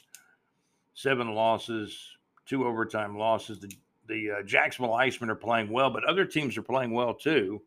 seven 0.93 1.33
losses, 1.33 1.97
two 2.45 2.67
overtime 2.67 3.17
losses. 3.17 3.59
The 3.59 3.71
the 4.07 4.31
uh, 4.31 4.43
Jacksonville 4.43 4.95
Icemen 4.95 5.29
are 5.29 5.35
playing 5.35 5.69
well, 5.69 5.89
but 5.89 6.03
other 6.03 6.25
teams 6.25 6.57
are 6.57 6.63
playing 6.63 6.91
well 6.91 7.13
too. 7.13 7.61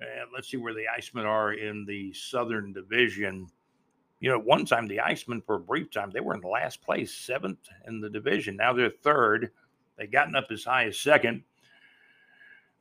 And 0.00 0.30
let's 0.32 0.48
see 0.50 0.56
where 0.56 0.74
the 0.74 0.86
Icemen 0.96 1.26
are 1.26 1.52
in 1.52 1.84
the 1.84 2.12
Southern 2.12 2.72
Division. 2.72 3.46
You 4.20 4.30
know, 4.30 4.38
one 4.38 4.64
time 4.64 4.86
the 4.86 5.00
Icemen, 5.00 5.44
for 5.44 5.56
a 5.56 5.60
brief 5.60 5.90
time, 5.90 6.10
they 6.10 6.20
were 6.20 6.34
in 6.34 6.40
last 6.40 6.82
place, 6.82 7.12
seventh 7.12 7.68
in 7.86 8.00
the 8.00 8.10
division. 8.10 8.56
Now 8.56 8.72
they're 8.72 8.90
third. 8.90 9.50
They've 9.96 10.10
gotten 10.10 10.36
up 10.36 10.46
as 10.50 10.64
high 10.64 10.86
as 10.86 10.98
second. 10.98 11.42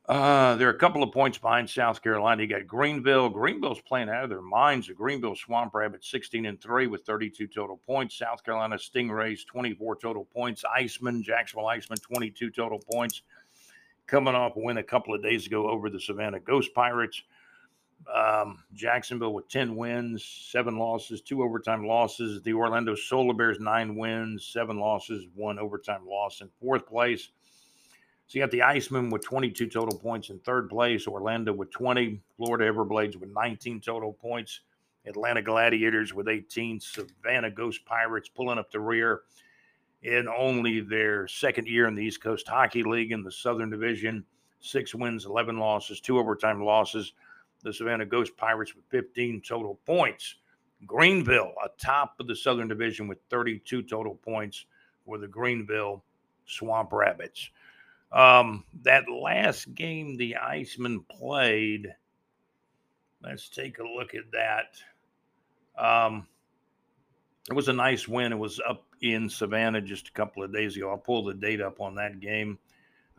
Uh, 0.09 0.55
they're 0.55 0.71
a 0.71 0.77
couple 0.77 1.03
of 1.03 1.11
points 1.11 1.37
behind 1.37 1.69
South 1.69 2.01
Carolina. 2.01 2.41
You 2.41 2.47
got 2.47 2.65
Greenville. 2.65 3.29
Greenville's 3.29 3.81
playing 3.81 4.09
out 4.09 4.23
of 4.23 4.29
their 4.31 4.41
minds. 4.41 4.87
The 4.87 4.93
Greenville 4.95 5.35
Swamp 5.35 5.75
Rabbits 5.75 6.09
16 6.09 6.47
and 6.47 6.59
3 6.59 6.87
with 6.87 7.05
32 7.05 7.45
total 7.45 7.79
points. 7.85 8.17
South 8.17 8.43
Carolina 8.43 8.75
Stingrays 8.75 9.45
24 9.45 9.97
total 9.97 10.25
points. 10.25 10.63
Iceman, 10.73 11.21
Jacksonville 11.21 11.67
Iceman 11.67 11.99
22 11.99 12.49
total 12.49 12.79
points. 12.91 13.21
Coming 14.09 14.33
off 14.33 14.55
a 14.55 14.59
win 14.59 14.77
a 14.77 14.83
couple 14.83 15.13
of 15.13 15.21
days 15.21 15.45
ago 15.45 15.69
over 15.69 15.87
the 15.87 15.99
Savannah 15.99 16.39
Ghost 16.39 16.73
Pirates. 16.73 17.21
Um, 18.11 18.63
Jacksonville 18.73 19.35
with 19.35 19.47
10 19.49 19.75
wins, 19.75 20.23
seven 20.23 20.79
losses, 20.79 21.21
two 21.21 21.43
overtime 21.43 21.85
losses. 21.85 22.41
The 22.41 22.53
Orlando 22.53 22.95
Solar 22.95 23.35
Bears, 23.35 23.59
nine 23.59 23.95
wins, 23.95 24.49
seven 24.51 24.79
losses, 24.79 25.27
one 25.35 25.59
overtime 25.59 26.07
loss 26.07 26.41
in 26.41 26.49
fourth 26.59 26.87
place. 26.87 27.29
So 28.25 28.39
you 28.39 28.41
got 28.41 28.49
the 28.49 28.61
Icemen 28.61 29.11
with 29.11 29.23
22 29.23 29.67
total 29.67 29.99
points 29.99 30.31
in 30.31 30.39
third 30.39 30.69
place, 30.69 31.05
Orlando 31.05 31.53
with 31.53 31.69
20, 31.69 32.19
Florida 32.35 32.71
Everblades 32.71 33.15
with 33.15 33.29
19 33.29 33.79
total 33.79 34.13
points, 34.13 34.61
Atlanta 35.05 35.43
Gladiators 35.43 36.15
with 36.15 36.27
18, 36.27 36.79
Savannah 36.79 37.51
Ghost 37.51 37.85
Pirates 37.85 38.27
pulling 38.27 38.57
up 38.57 38.71
the 38.71 38.79
rear 38.79 39.21
in 40.03 40.27
only 40.27 40.79
their 40.79 41.27
second 41.27 41.67
year 41.67 41.87
in 41.87 41.95
the 41.95 42.03
East 42.03 42.21
Coast 42.21 42.47
Hockey 42.47 42.83
League 42.83 43.11
in 43.11 43.23
the 43.23 43.31
Southern 43.31 43.69
Division. 43.69 44.23
Six 44.61 44.93
wins, 44.93 45.25
11 45.25 45.57
losses, 45.57 45.99
two 45.99 46.17
overtime 46.17 46.63
losses. 46.63 47.13
The 47.63 47.73
Savannah 47.73 48.05
Ghost 48.05 48.37
Pirates 48.37 48.75
with 48.75 48.85
15 48.89 49.41
total 49.45 49.79
points. 49.85 50.35
Greenville, 50.85 51.53
atop 51.63 52.15
of 52.19 52.27
the 52.27 52.35
Southern 52.35 52.69
Division 52.69 53.07
with 53.07 53.17
32 53.29 53.83
total 53.83 54.15
points 54.15 54.65
for 55.05 55.17
the 55.17 55.27
Greenville 55.27 56.03
Swamp 56.45 56.93
Rabbits. 56.93 57.49
Um, 58.11 58.63
that 58.83 59.03
last 59.09 59.73
game 59.75 60.17
the 60.17 60.37
Iceman 60.37 61.01
played, 61.01 61.93
let's 63.21 63.49
take 63.49 63.79
a 63.79 63.83
look 63.83 64.15
at 64.15 64.31
that. 64.31 64.77
Um, 65.77 66.27
it 67.49 67.53
was 67.53 67.67
a 67.67 67.73
nice 67.73 68.07
win. 68.07 68.31
It 68.31 68.39
was 68.39 68.59
up 68.67 68.85
in 69.01 69.29
Savannah 69.29 69.81
just 69.81 70.09
a 70.09 70.11
couple 70.11 70.43
of 70.43 70.53
days 70.53 70.75
ago. 70.75 70.89
I'll 70.89 70.97
pull 70.97 71.23
the 71.23 71.33
date 71.33 71.61
up 71.61 71.79
on 71.79 71.95
that 71.95 72.19
game. 72.19 72.57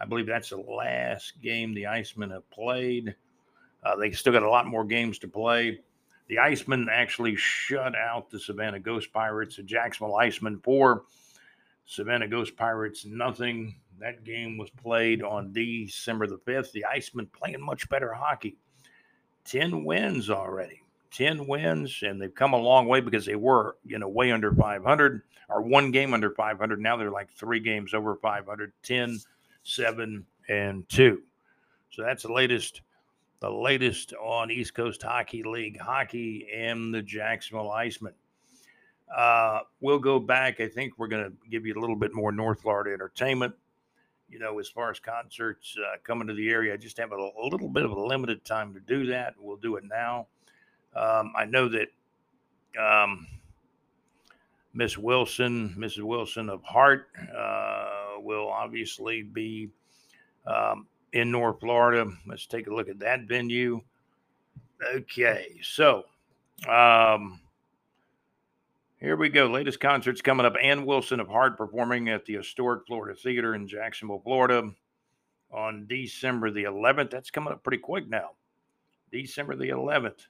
I 0.00 0.06
believe 0.06 0.26
that's 0.26 0.50
the 0.50 0.56
last 0.56 1.40
game 1.42 1.74
the 1.74 1.84
Icemen 1.84 2.30
have 2.30 2.48
played. 2.50 3.14
Uh, 3.82 3.96
they 3.96 4.10
still 4.12 4.32
got 4.32 4.42
a 4.42 4.50
lot 4.50 4.66
more 4.66 4.84
games 4.84 5.18
to 5.20 5.28
play. 5.28 5.80
The 6.28 6.36
Icemen 6.36 6.86
actually 6.90 7.36
shut 7.36 7.94
out 7.96 8.30
the 8.30 8.38
Savannah 8.38 8.80
Ghost 8.80 9.12
Pirates. 9.12 9.56
The 9.56 9.62
Jacksonville 9.62 10.16
Icemen 10.16 10.62
four, 10.62 11.04
Savannah 11.86 12.28
Ghost 12.28 12.56
Pirates 12.56 13.04
nothing. 13.04 13.74
That 13.98 14.24
game 14.24 14.56
was 14.56 14.70
played 14.70 15.22
on 15.22 15.52
December 15.52 16.26
the 16.26 16.38
5th. 16.38 16.72
The 16.72 16.86
Icemen 16.90 17.30
playing 17.32 17.60
much 17.60 17.88
better 17.88 18.14
hockey. 18.14 18.56
10 19.44 19.84
wins 19.84 20.30
already. 20.30 20.82
10 21.12 21.46
wins, 21.46 22.02
and 22.02 22.20
they've 22.20 22.34
come 22.34 22.52
a 22.52 22.58
long 22.58 22.86
way 22.86 23.00
because 23.00 23.26
they 23.26 23.36
were, 23.36 23.76
you 23.84 23.98
know, 23.98 24.08
way 24.08 24.32
under 24.32 24.54
500 24.54 25.22
or 25.48 25.62
one 25.62 25.90
game 25.90 26.14
under 26.14 26.30
500. 26.30 26.80
Now 26.80 26.96
they're 26.96 27.10
like 27.10 27.30
three 27.32 27.60
games 27.60 27.94
over 27.94 28.16
500, 28.16 28.72
10, 28.82 29.18
7, 29.62 30.26
and 30.48 30.88
2. 30.88 31.22
So 31.90 32.02
that's 32.02 32.22
the 32.22 32.32
latest 32.32 32.82
the 33.40 33.50
latest 33.50 34.12
on 34.20 34.50
East 34.50 34.74
Coast 34.74 35.02
Hockey 35.02 35.42
League 35.42 35.80
hockey 35.80 36.46
and 36.54 36.92
the 36.92 37.00
Jacksonville 37.00 37.70
Icemen. 37.70 38.12
Uh, 39.16 39.60
we'll 39.80 39.98
go 39.98 40.20
back. 40.20 40.60
I 40.60 40.68
think 40.68 40.92
we're 40.98 41.08
going 41.08 41.24
to 41.24 41.32
give 41.50 41.64
you 41.64 41.72
a 41.72 41.80
little 41.80 41.96
bit 41.96 42.14
more 42.14 42.32
North 42.32 42.60
Florida 42.60 42.92
entertainment 42.92 43.54
you 44.30 44.38
know, 44.38 44.58
as 44.58 44.68
far 44.68 44.90
as 44.90 45.00
concerts 45.00 45.76
uh, 45.76 45.96
coming 46.04 46.28
to 46.28 46.34
the 46.34 46.48
area, 46.48 46.72
I 46.72 46.76
just 46.76 46.96
have 46.98 47.12
a, 47.12 47.16
a, 47.16 47.44
little 47.50 47.68
bit 47.68 47.84
of 47.84 47.90
a 47.90 48.00
limited 48.00 48.44
time 48.44 48.72
to 48.74 48.80
do 48.80 49.06
that. 49.06 49.34
We'll 49.38 49.56
do 49.56 49.76
it 49.76 49.84
now. 49.84 50.28
Um, 50.94 51.32
I 51.36 51.44
know 51.44 51.68
that 51.68 51.88
um, 52.80 53.26
Miss 54.74 54.96
Wilson, 54.96 55.74
Mrs. 55.78 56.02
Wilson 56.02 56.48
of 56.48 56.62
Heart, 56.62 57.08
uh, 57.36 58.20
will 58.20 58.48
obviously 58.48 59.22
be 59.22 59.70
um, 60.46 60.86
in 61.12 61.30
North 61.30 61.60
Florida. 61.60 62.10
Let's 62.26 62.46
take 62.46 62.66
a 62.66 62.74
look 62.74 62.88
at 62.88 62.98
that 63.00 63.22
venue. 63.22 63.80
Okay, 64.94 65.60
so 65.62 66.04
um, 66.68 67.40
here 68.98 69.16
we 69.16 69.28
go. 69.28 69.46
Latest 69.46 69.80
concerts 69.80 70.20
coming 70.20 70.46
up. 70.46 70.54
Ann 70.62 70.86
Wilson 70.86 71.20
of 71.20 71.28
Heart 71.28 71.56
performing 71.56 72.08
at 72.08 72.24
the 72.24 72.34
historic 72.34 72.86
Florida 72.86 73.18
Theater 73.18 73.54
in 73.54 73.66
Jacksonville, 73.66 74.20
Florida 74.22 74.70
on 75.52 75.86
December 75.88 76.50
the 76.50 76.64
11th. 76.64 77.10
That's 77.10 77.30
coming 77.30 77.52
up 77.52 77.62
pretty 77.62 77.78
quick 77.78 78.08
now. 78.08 78.30
December 79.10 79.56
the 79.56 79.70
11th. 79.70 80.26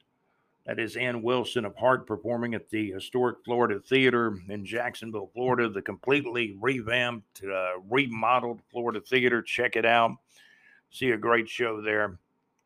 That 0.67 0.79
is 0.79 0.97
Ann 0.97 1.23
Wilson 1.23 1.65
of 1.65 1.75
Heart 1.77 2.07
performing 2.07 2.55
at 2.55 2.69
the 2.69 2.93
historic 2.93 3.39
Florida 3.45 3.81
Theater 3.81 4.39
in 4.49 4.65
Jacksonville, 4.65 5.31
Florida. 5.33 5.71
The 5.71 5.83
completely 5.83 6.57
revamped, 6.61 7.43
uh, 7.45 7.81
remodeled 7.89 8.61
Florida 8.71 9.01
Theater. 9.01 9.43
Check 9.43 9.77
it 9.77 9.87
out. 9.87 10.17
See 10.91 11.11
a 11.11 11.17
great 11.17 11.49
show 11.49 11.81
there 11.81 12.19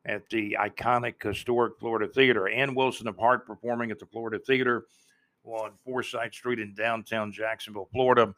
at 0.06 0.28
the 0.28 0.56
iconic 0.60 1.22
historic 1.22 1.78
Florida 1.78 2.08
Theater. 2.08 2.48
Ann 2.48 2.74
Wilson 2.74 3.06
of 3.06 3.16
Heart 3.16 3.46
performing 3.46 3.90
at 3.90 3.98
the 3.98 4.06
Florida 4.06 4.38
Theater 4.38 4.86
on 5.44 5.72
Forsyth 5.84 6.34
Street 6.34 6.58
in 6.58 6.74
downtown 6.74 7.30
Jacksonville, 7.30 7.88
Florida, 7.92 8.34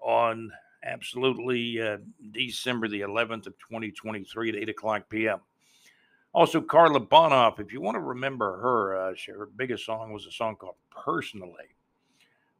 on 0.00 0.50
absolutely 0.82 1.80
uh, 1.80 1.98
December 2.32 2.88
the 2.88 3.02
11th 3.02 3.46
of 3.46 3.54
2023 3.58 4.50
at 4.50 4.56
8 4.56 4.68
o'clock 4.68 5.08
p.m. 5.08 5.38
Also, 6.34 6.60
Carla 6.60 7.00
Bonoff, 7.00 7.60
if 7.60 7.72
you 7.72 7.80
want 7.80 7.94
to 7.94 8.00
remember 8.00 8.58
her, 8.58 8.96
uh, 8.98 9.14
she, 9.14 9.30
her 9.30 9.46
biggest 9.46 9.86
song 9.86 10.12
was 10.12 10.26
a 10.26 10.32
song 10.32 10.56
called 10.56 10.74
Personally 10.90 11.76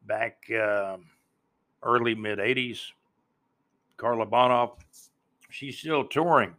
back 0.07 0.39
uh, 0.51 0.97
early 1.83 2.15
mid 2.15 2.39
80s. 2.39 2.79
Carla 3.97 4.27
Bonoff, 4.27 4.79
she's 5.51 5.79
still 5.79 6.05
touring. 6.05 6.55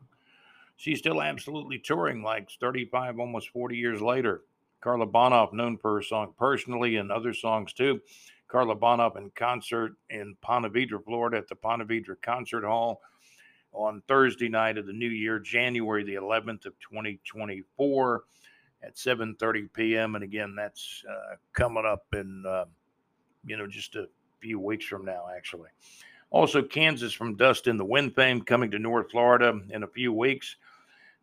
She's 0.76 1.00
still 1.00 1.22
absolutely 1.22 1.80
touring 1.80 2.22
like 2.22 2.50
35, 2.60 3.18
almost 3.20 3.50
40 3.50 3.78
years 3.78 4.02
later. 4.02 4.42
Carla 4.82 5.08
Bonoff, 5.08 5.54
known 5.54 5.78
for 5.78 5.96
her 5.96 6.02
song 6.02 6.34
Personally 6.38 6.98
and 6.98 7.14
other 7.14 7.34
songs 7.34 7.72
too. 7.72 8.02
Carla 8.50 8.76
Bonoff 8.76 9.16
in 9.16 9.32
concert 9.36 9.96
in 10.10 10.36
Ponte 10.42 10.72
Vedra, 10.72 11.04
Florida 11.04 11.38
at 11.38 11.48
the 11.48 11.56
Ponte 11.56 11.88
Vedra 11.88 12.22
Concert 12.22 12.66
Hall 12.66 13.02
on 13.76 14.02
Thursday 14.08 14.50
night 14.50 14.78
of 14.78 14.86
the 14.86 14.94
new 14.94 15.10
year, 15.10 15.40
January 15.40 16.04
the 16.04 16.16
11th 16.16 16.66
of 16.66 16.74
2024 16.80 18.24
at 18.84 18.96
7:30 18.96 19.74
p.m. 19.74 20.16
And 20.16 20.24
again, 20.24 20.56
that's 20.56 21.04
uh, 21.10 21.36
coming 21.54 21.86
up 21.86 22.06
in 22.14 22.44
uh, 22.48 22.66
you 23.46 23.58
know 23.58 23.68
just 23.68 23.96
a 23.96 24.08
few 24.40 24.60
weeks 24.60 24.86
from 24.86 25.06
now, 25.06 25.26
actually. 25.36 25.70
Also, 26.30 26.62
Kansas 26.62 27.14
from 27.14 27.36
Dust 27.36 27.68
in 27.68 27.78
the 27.78 27.86
Wind 27.86 28.16
fame 28.16 28.42
coming 28.42 28.72
to 28.72 28.80
North 28.80 29.12
Florida 29.12 29.60
in 29.70 29.84
a 29.84 29.88
few 29.88 30.12
weeks. 30.12 30.58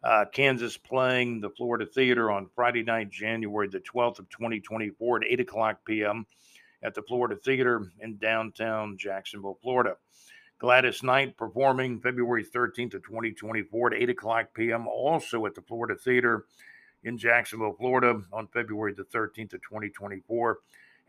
Uh, 0.02 0.24
Kansas 0.32 0.76
playing 0.76 1.40
the 1.40 1.50
Florida 1.50 1.86
Theater 1.86 2.30
on 2.30 2.48
Friday 2.54 2.82
night, 2.82 3.10
January 3.10 3.68
the 3.68 3.80
12th 3.80 4.18
of 4.18 4.28
2024 4.30 5.18
at 5.18 5.24
8 5.28 5.40
o'clock 5.40 5.84
p.m. 5.84 6.26
at 6.82 6.94
the 6.94 7.02
Florida 7.02 7.36
Theater 7.36 7.92
in 8.00 8.16
downtown 8.16 8.96
Jacksonville, 8.98 9.58
Florida. 9.62 9.96
Gladys 10.62 11.02
Knight 11.02 11.36
performing 11.36 11.98
February 11.98 12.44
13th 12.44 12.94
of 12.94 13.02
2024 13.02 13.94
at 13.94 14.00
8 14.00 14.10
o'clock 14.10 14.54
p.m. 14.54 14.86
also 14.86 15.44
at 15.44 15.56
the 15.56 15.62
Florida 15.62 15.96
Theater 15.96 16.44
in 17.02 17.18
Jacksonville, 17.18 17.74
Florida 17.76 18.22
on 18.32 18.46
February 18.46 18.94
the 18.94 19.02
13th 19.02 19.54
of 19.54 19.62
2024 19.62 20.58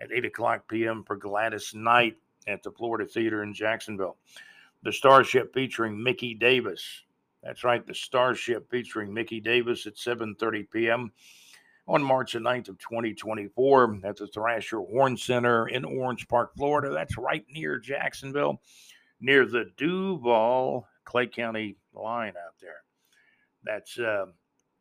at 0.02 0.12
8 0.12 0.26
o'clock 0.26 0.68
p.m. 0.68 1.04
for 1.06 1.16
Gladys 1.16 1.72
Knight 1.76 2.18
at 2.48 2.64
the 2.64 2.72
Florida 2.72 3.08
Theater 3.08 3.44
in 3.44 3.54
Jacksonville. 3.54 4.18
the 4.82 4.92
Starship 4.92 5.54
featuring 5.54 6.02
Mickey 6.02 6.34
Davis. 6.34 7.04
That's 7.44 7.64
right, 7.64 7.86
the 7.86 7.94
Starship 7.94 8.72
featuring 8.72 9.14
Mickey 9.14 9.40
Davis 9.40 9.86
at 9.86 9.98
7:30 9.98 10.68
p.m. 10.72 11.12
on 11.88 12.02
March 12.02 12.34
the 12.34 12.40
9th 12.40 12.70
of 12.70 12.80
2024 12.80 14.00
at 14.04 14.18
the 14.18 14.26
Thrasher 14.26 14.80
Horn 14.80 15.16
Center 15.16 15.68
in 15.68 15.86
Orange 15.86 16.28
Park, 16.28 16.56
Florida. 16.58 16.90
That's 16.90 17.20
right 17.20 17.46
near 17.52 17.78
Jacksonville, 17.78 18.60
near 19.24 19.46
the 19.46 19.72
Duval 19.78 20.88
Clay 21.06 21.28
County 21.28 21.78
line 21.94 22.34
out 22.38 22.56
there. 22.62 22.84
That's 23.64 23.98
uh, 23.98 24.26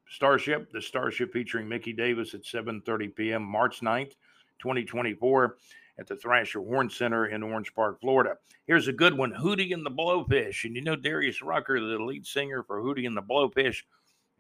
Starship, 0.09 0.71
the 0.73 0.83
Starship 0.83 1.33
featuring 1.33 1.69
Mickey 1.69 1.93
Davis 1.93 2.35
at 2.35 2.43
7:30 2.43 3.15
p.m. 3.15 3.43
March 3.43 3.81
9th, 3.81 4.13
2024 4.59 5.57
at 5.99 6.07
the 6.07 6.17
Thrasher 6.17 6.61
Horn 6.61 6.91
Center 6.91 7.27
in 7.27 7.43
Orange 7.43 7.73
Park, 7.75 8.01
Florida. 8.01 8.37
Here's 8.67 8.89
a 8.89 8.93
good 8.93 9.17
one, 9.17 9.33
Hootie 9.33 9.73
and 9.73 9.87
the 9.87 9.91
Blowfish. 9.91 10.65
And 10.65 10.75
you 10.75 10.83
know 10.83 10.97
Darius 10.97 11.43
Rucker, 11.43 11.79
the 11.79 12.03
lead 12.03 12.27
singer 12.27 12.63
for 12.63 12.83
Hootie 12.83 13.07
and 13.07 13.17
the 13.17 13.23
Blowfish, 13.23 13.83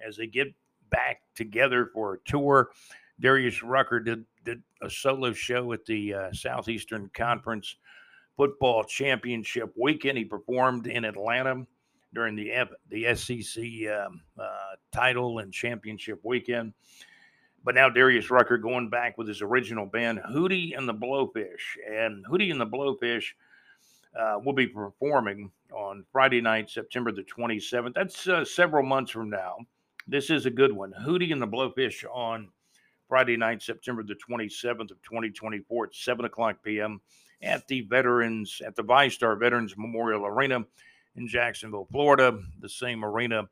as 0.04 0.16
they 0.16 0.26
get 0.26 0.52
back 0.90 1.20
together 1.34 1.90
for 1.92 2.14
a 2.14 2.18
tour. 2.30 2.70
Darius 3.20 3.62
Rucker 3.62 4.00
did, 4.00 4.24
did 4.44 4.62
a 4.80 4.90
solo 4.90 5.32
show 5.32 5.72
at 5.72 5.84
the 5.84 6.14
uh, 6.14 6.32
Southeastern 6.32 7.10
Conference 7.14 7.76
Football 8.36 8.84
Championship 8.84 9.72
weekend. 9.76 10.18
He 10.18 10.24
performed 10.24 10.86
in 10.86 11.04
Atlanta 11.04 11.66
during 12.14 12.36
the 12.36 12.50
the 12.88 13.14
SEC 13.14 13.64
um, 13.92 14.20
uh, 14.38 14.76
title 14.92 15.38
and 15.38 15.52
championship 15.52 16.20
weekend. 16.22 16.72
But 17.64 17.74
now 17.74 17.88
Darius 17.88 18.30
Rucker 18.30 18.58
going 18.58 18.90
back 18.90 19.16
with 19.18 19.28
his 19.28 19.40
original 19.40 19.86
band, 19.86 20.20
Hootie 20.28 20.76
and 20.76 20.88
the 20.88 20.94
Blowfish. 20.94 21.76
And 21.88 22.24
Hootie 22.26 22.50
and 22.50 22.60
the 22.60 22.66
Blowfish 22.66 23.34
uh, 24.18 24.38
will 24.44 24.52
be 24.52 24.66
performing 24.66 25.50
on 25.72 26.04
Friday 26.10 26.40
night, 26.40 26.70
September 26.70 27.12
the 27.12 27.22
27th. 27.22 27.94
That's 27.94 28.26
uh, 28.26 28.44
several 28.44 28.84
months 28.84 29.12
from 29.12 29.30
now. 29.30 29.58
This 30.08 30.30
is 30.30 30.46
a 30.46 30.50
good 30.50 30.72
one. 30.72 30.92
Hootie 31.00 31.32
and 31.32 31.40
the 31.40 31.46
Blowfish 31.46 32.04
on 32.12 32.48
Friday 33.08 33.36
night, 33.36 33.62
September 33.62 34.02
the 34.02 34.16
27th 34.16 34.90
of 34.90 35.02
2024 35.02 35.86
at 35.86 35.94
7 35.94 36.24
o'clock 36.24 36.56
p.m. 36.64 37.00
at 37.42 37.66
the 37.66 37.82
Veterans, 37.82 38.60
at 38.64 38.76
the 38.76 38.84
VyStar 38.84 39.38
Veterans 39.38 39.74
Memorial 39.76 40.26
Arena 40.26 40.64
in 41.16 41.28
Jacksonville, 41.28 41.88
Florida, 41.90 42.38
the 42.60 42.68
same 42.68 43.04
arena 43.04 43.48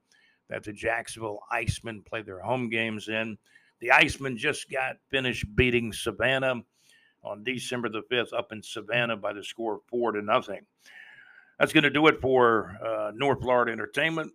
that 0.48 0.64
the 0.64 0.72
Jacksonville 0.72 1.40
Icemen 1.52 2.04
play 2.04 2.22
their 2.22 2.40
home 2.40 2.68
games 2.68 3.08
in. 3.08 3.36
The 3.80 3.90
Icemen 3.90 4.36
just 4.36 4.70
got 4.70 4.96
finished 5.08 5.44
beating 5.54 5.92
Savannah 5.92 6.62
on 7.22 7.44
December 7.44 7.88
the 7.88 8.02
5th 8.10 8.32
up 8.32 8.52
in 8.52 8.62
Savannah 8.62 9.16
by 9.16 9.32
the 9.32 9.44
score 9.44 9.76
of 9.76 9.80
four 9.88 10.12
to 10.12 10.22
nothing. 10.22 10.60
That's 11.58 11.72
going 11.72 11.84
to 11.84 11.90
do 11.90 12.06
it 12.06 12.20
for 12.20 12.76
uh, 12.84 13.12
North 13.14 13.40
Florida 13.42 13.72
Entertainment. 13.72 14.32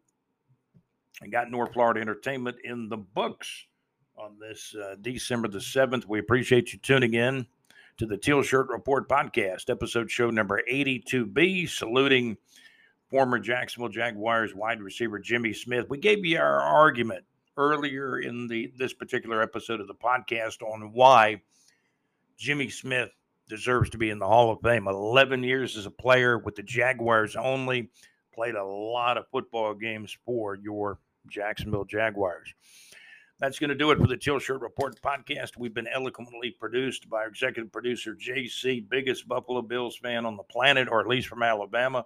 I 1.22 1.28
got 1.28 1.50
North 1.50 1.74
Florida 1.74 2.00
Entertainment 2.00 2.58
in 2.64 2.90
the 2.90 2.98
books 2.98 3.66
on 4.18 4.38
this 4.40 4.76
uh, 4.76 4.96
December 5.02 5.48
the 5.48 5.60
7th. 5.60 6.06
We 6.06 6.20
appreciate 6.20 6.72
you 6.72 6.80
tuning 6.80 7.16
in 7.16 7.48
to 7.98 8.06
the 8.06 8.18
Teal 8.18 8.42
Shirt 8.42 8.68
Report 8.68 9.08
podcast, 9.08 9.70
episode 9.70 10.12
show 10.12 10.30
number 10.30 10.62
82B, 10.70 11.70
saluting 11.70 12.36
former 13.10 13.40
Jacksonville 13.40 13.88
Jaguars 13.88 14.54
wide 14.54 14.82
receiver 14.82 15.18
Jimmy 15.18 15.54
Smith. 15.54 15.86
We 15.90 15.98
gave 15.98 16.26
you 16.26 16.38
our 16.38 16.60
argument 16.60 17.24
earlier 17.56 18.20
in 18.20 18.48
the 18.48 18.74
this 18.78 18.94
particular 18.94 19.42
episode 19.42 19.80
of 19.80 19.88
the 19.88 19.96
podcast 19.96 20.62
on 20.62 20.92
why 20.92 21.42
Jimmy 22.38 22.68
Smith 22.68 23.12
deserves 23.48 23.90
to 23.92 23.98
be 23.98 24.10
in 24.10 24.20
the 24.20 24.28
Hall 24.28 24.52
of 24.52 24.60
Fame. 24.62 24.90
11 24.90 25.44
years 25.44 25.78
as 25.78 25.86
a 25.86 25.92
player 25.92 26.38
with 26.38 26.56
the 26.56 26.64
Jaguars 26.64 27.38
only, 27.38 27.90
played 28.34 28.56
a 28.56 28.66
lot 28.66 29.18
of 29.18 29.30
football 29.32 29.74
games 29.74 30.18
for 30.26 30.56
your 30.56 31.00
Jacksonville 31.30 31.86
Jaguars. 31.86 32.54
That's 33.40 33.60
going 33.60 33.70
to 33.70 33.76
do 33.76 33.92
it 33.92 34.00
for 34.00 34.08
the 34.08 34.16
Teal 34.16 34.40
Shirt 34.40 34.62
Report 34.62 35.00
podcast. 35.02 35.58
We've 35.58 35.74
been 35.74 35.88
eloquently 35.88 36.52
produced 36.52 37.10
by 37.10 37.18
our 37.18 37.28
executive 37.28 37.70
producer, 37.70 38.16
JC, 38.16 38.88
biggest 38.88 39.28
Buffalo 39.28 39.62
Bills 39.62 39.98
fan 39.98 40.26
on 40.26 40.38
the 40.38 40.44
planet, 40.44 40.88
or 40.90 41.02
at 41.02 41.08
least 41.08 41.28
from 41.28 41.44
Alabama. 41.44 42.06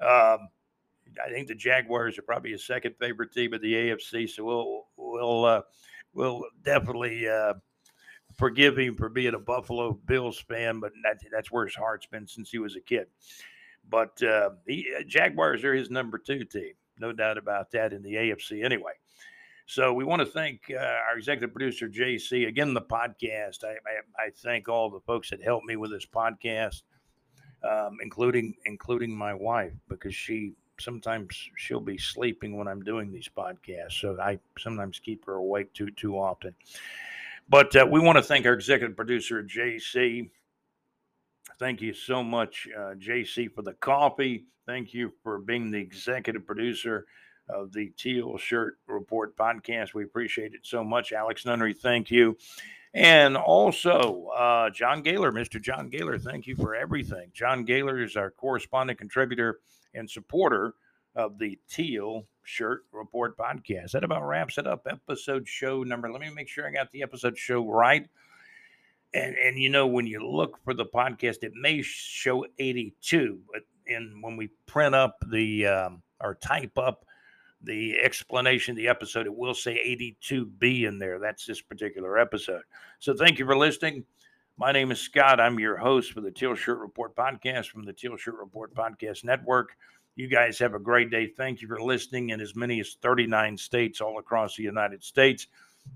Um, 0.00 0.48
I 1.24 1.30
think 1.30 1.46
the 1.46 1.54
Jaguars 1.54 2.18
are 2.18 2.22
probably 2.22 2.54
a 2.54 2.58
second 2.58 2.96
favorite 2.98 3.32
team 3.32 3.52
of 3.52 3.60
the 3.60 3.72
AFC, 3.72 4.28
so 4.28 4.44
we'll 4.44 4.86
we'll 4.96 5.44
uh, 5.44 5.62
we'll 6.12 6.44
definitely 6.64 7.28
uh, 7.28 7.54
forgive 8.36 8.76
him 8.76 8.96
for 8.96 9.08
being 9.08 9.34
a 9.34 9.38
Buffalo 9.38 9.92
Bills 10.06 10.40
fan, 10.40 10.80
but 10.80 10.92
that, 11.04 11.18
that's 11.30 11.52
where 11.52 11.66
his 11.66 11.74
heart's 11.76 12.06
been 12.06 12.26
since 12.26 12.50
he 12.50 12.58
was 12.58 12.74
a 12.74 12.80
kid. 12.80 13.06
But 13.88 14.20
uh, 14.22 14.50
the 14.66 14.86
uh, 14.98 15.02
Jaguars 15.06 15.62
are 15.62 15.74
his 15.74 15.90
number 15.90 16.18
two 16.18 16.44
team, 16.44 16.72
no 16.98 17.12
doubt 17.12 17.38
about 17.38 17.70
that 17.72 17.92
in 17.92 18.02
the 18.02 18.14
AFC 18.14 18.64
anyway. 18.64 18.92
So 19.72 19.90
we 19.94 20.04
want 20.04 20.20
to 20.20 20.26
thank 20.26 20.64
uh, 20.70 20.76
our 20.76 21.16
executive 21.16 21.50
producer 21.50 21.88
JC 21.88 22.46
again. 22.46 22.74
The 22.74 22.82
podcast. 22.82 23.64
I, 23.64 23.70
I, 23.70 24.26
I 24.26 24.30
thank 24.36 24.68
all 24.68 24.90
the 24.90 25.00
folks 25.00 25.30
that 25.30 25.42
helped 25.42 25.64
me 25.64 25.76
with 25.76 25.90
this 25.90 26.04
podcast, 26.04 26.82
um, 27.64 27.96
including 28.02 28.54
including 28.66 29.16
my 29.16 29.32
wife 29.32 29.72
because 29.88 30.14
she 30.14 30.52
sometimes 30.78 31.34
she'll 31.56 31.80
be 31.80 31.96
sleeping 31.96 32.58
when 32.58 32.68
I'm 32.68 32.82
doing 32.82 33.10
these 33.10 33.30
podcasts, 33.34 33.98
so 33.98 34.20
I 34.20 34.38
sometimes 34.58 34.98
keep 34.98 35.24
her 35.24 35.36
awake 35.36 35.72
too 35.72 35.90
too 35.92 36.18
often. 36.18 36.54
But 37.48 37.74
uh, 37.74 37.86
we 37.90 37.98
want 37.98 38.18
to 38.18 38.22
thank 38.22 38.44
our 38.44 38.52
executive 38.52 38.94
producer 38.94 39.42
JC. 39.42 40.28
Thank 41.58 41.80
you 41.80 41.94
so 41.94 42.22
much, 42.22 42.68
uh, 42.76 42.92
JC, 42.98 43.50
for 43.50 43.62
the 43.62 43.72
coffee. 43.72 44.44
Thank 44.66 44.92
you 44.92 45.14
for 45.22 45.38
being 45.38 45.70
the 45.70 45.78
executive 45.78 46.46
producer 46.46 47.06
of 47.52 47.72
the 47.72 47.92
Teal 47.96 48.36
Shirt 48.38 48.78
Report 48.86 49.36
podcast. 49.36 49.94
We 49.94 50.04
appreciate 50.04 50.54
it 50.54 50.60
so 50.62 50.82
much. 50.82 51.12
Alex 51.12 51.44
Nunnery, 51.44 51.74
thank 51.74 52.10
you. 52.10 52.36
And 52.94 53.36
also, 53.36 54.26
uh, 54.36 54.70
John 54.70 55.02
Gaylor, 55.02 55.32
Mr. 55.32 55.60
John 55.60 55.88
Gaylor, 55.88 56.18
thank 56.18 56.46
you 56.46 56.54
for 56.56 56.74
everything. 56.74 57.30
John 57.32 57.64
Gaylor 57.64 58.02
is 58.02 58.16
our 58.16 58.30
correspondent 58.30 58.98
contributor 58.98 59.60
and 59.94 60.10
supporter 60.10 60.74
of 61.14 61.38
the 61.38 61.58
Teal 61.70 62.26
Shirt 62.42 62.84
Report 62.92 63.36
podcast. 63.36 63.92
That 63.92 64.04
about 64.04 64.26
wraps 64.26 64.58
it 64.58 64.66
up. 64.66 64.86
Episode 64.86 65.48
show 65.48 65.82
number. 65.82 66.10
Let 66.10 66.20
me 66.20 66.30
make 66.30 66.48
sure 66.48 66.66
I 66.66 66.72
got 66.72 66.90
the 66.92 67.02
episode 67.02 67.38
show 67.38 67.66
right. 67.66 68.06
And 69.14 69.36
and 69.36 69.58
you 69.58 69.68
know 69.68 69.86
when 69.86 70.06
you 70.06 70.26
look 70.26 70.58
for 70.64 70.72
the 70.74 70.86
podcast, 70.86 71.42
it 71.42 71.52
may 71.54 71.82
show 71.82 72.46
82, 72.58 73.40
but 73.52 73.62
and 73.86 74.22
when 74.22 74.36
we 74.36 74.48
print 74.66 74.94
up 74.94 75.16
the 75.30 75.66
um, 75.66 76.02
or 76.20 76.34
type 76.36 76.78
up 76.78 77.04
the 77.62 77.98
explanation 78.00 78.72
of 78.72 78.76
the 78.76 78.88
episode, 78.88 79.26
it 79.26 79.34
will 79.34 79.54
say 79.54 79.78
82B 80.22 80.84
in 80.86 80.98
there. 80.98 81.18
That's 81.18 81.46
this 81.46 81.60
particular 81.60 82.18
episode. 82.18 82.62
So 82.98 83.14
thank 83.14 83.38
you 83.38 83.46
for 83.46 83.56
listening. 83.56 84.04
My 84.58 84.72
name 84.72 84.90
is 84.90 85.00
Scott. 85.00 85.40
I'm 85.40 85.58
your 85.58 85.76
host 85.76 86.12
for 86.12 86.20
the 86.20 86.30
Teal 86.30 86.54
Shirt 86.54 86.78
Report 86.78 87.16
podcast 87.16 87.68
from 87.68 87.84
the 87.84 87.92
Teal 87.92 88.16
Shirt 88.16 88.36
Report 88.38 88.74
Podcast 88.74 89.24
Network. 89.24 89.76
You 90.14 90.28
guys 90.28 90.58
have 90.58 90.74
a 90.74 90.78
great 90.78 91.10
day. 91.10 91.26
Thank 91.26 91.62
you 91.62 91.68
for 91.68 91.80
listening 91.80 92.30
in 92.30 92.40
as 92.40 92.54
many 92.54 92.80
as 92.80 92.96
39 93.00 93.56
states 93.56 94.00
all 94.00 94.18
across 94.18 94.56
the 94.56 94.62
United 94.62 95.02
States. 95.02 95.46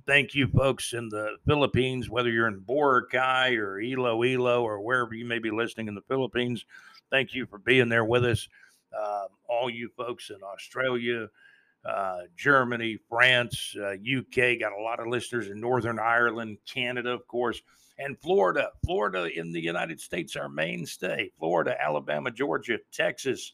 Thank 0.06 0.34
you, 0.34 0.48
folks 0.48 0.94
in 0.94 1.08
the 1.10 1.36
Philippines, 1.46 2.08
whether 2.08 2.30
you're 2.30 2.48
in 2.48 2.60
Boracay 2.60 3.56
or 3.58 3.78
Iloilo 3.78 4.62
or 4.62 4.80
wherever 4.80 5.14
you 5.14 5.26
may 5.26 5.38
be 5.38 5.50
listening 5.50 5.88
in 5.88 5.94
the 5.94 6.00
Philippines. 6.02 6.64
Thank 7.10 7.34
you 7.34 7.46
for 7.46 7.58
being 7.58 7.88
there 7.88 8.04
with 8.04 8.24
us. 8.24 8.48
Uh, 8.96 9.26
all 9.48 9.68
you 9.68 9.90
folks 9.96 10.30
in 10.30 10.42
Australia, 10.42 11.28
uh, 11.84 12.22
Germany, 12.36 12.98
France, 13.08 13.74
uh, 13.78 13.92
UK, 13.92 14.58
got 14.58 14.72
a 14.72 14.82
lot 14.82 15.00
of 15.00 15.06
listeners 15.06 15.48
in 15.48 15.60
Northern 15.60 15.98
Ireland, 15.98 16.58
Canada, 16.66 17.10
of 17.10 17.26
course, 17.26 17.62
and 17.98 18.18
Florida. 18.20 18.70
Florida 18.84 19.28
in 19.38 19.52
the 19.52 19.60
United 19.60 20.00
States, 20.00 20.36
our 20.36 20.48
mainstay. 20.48 21.30
Florida, 21.38 21.76
Alabama, 21.80 22.30
Georgia, 22.30 22.78
Texas. 22.92 23.52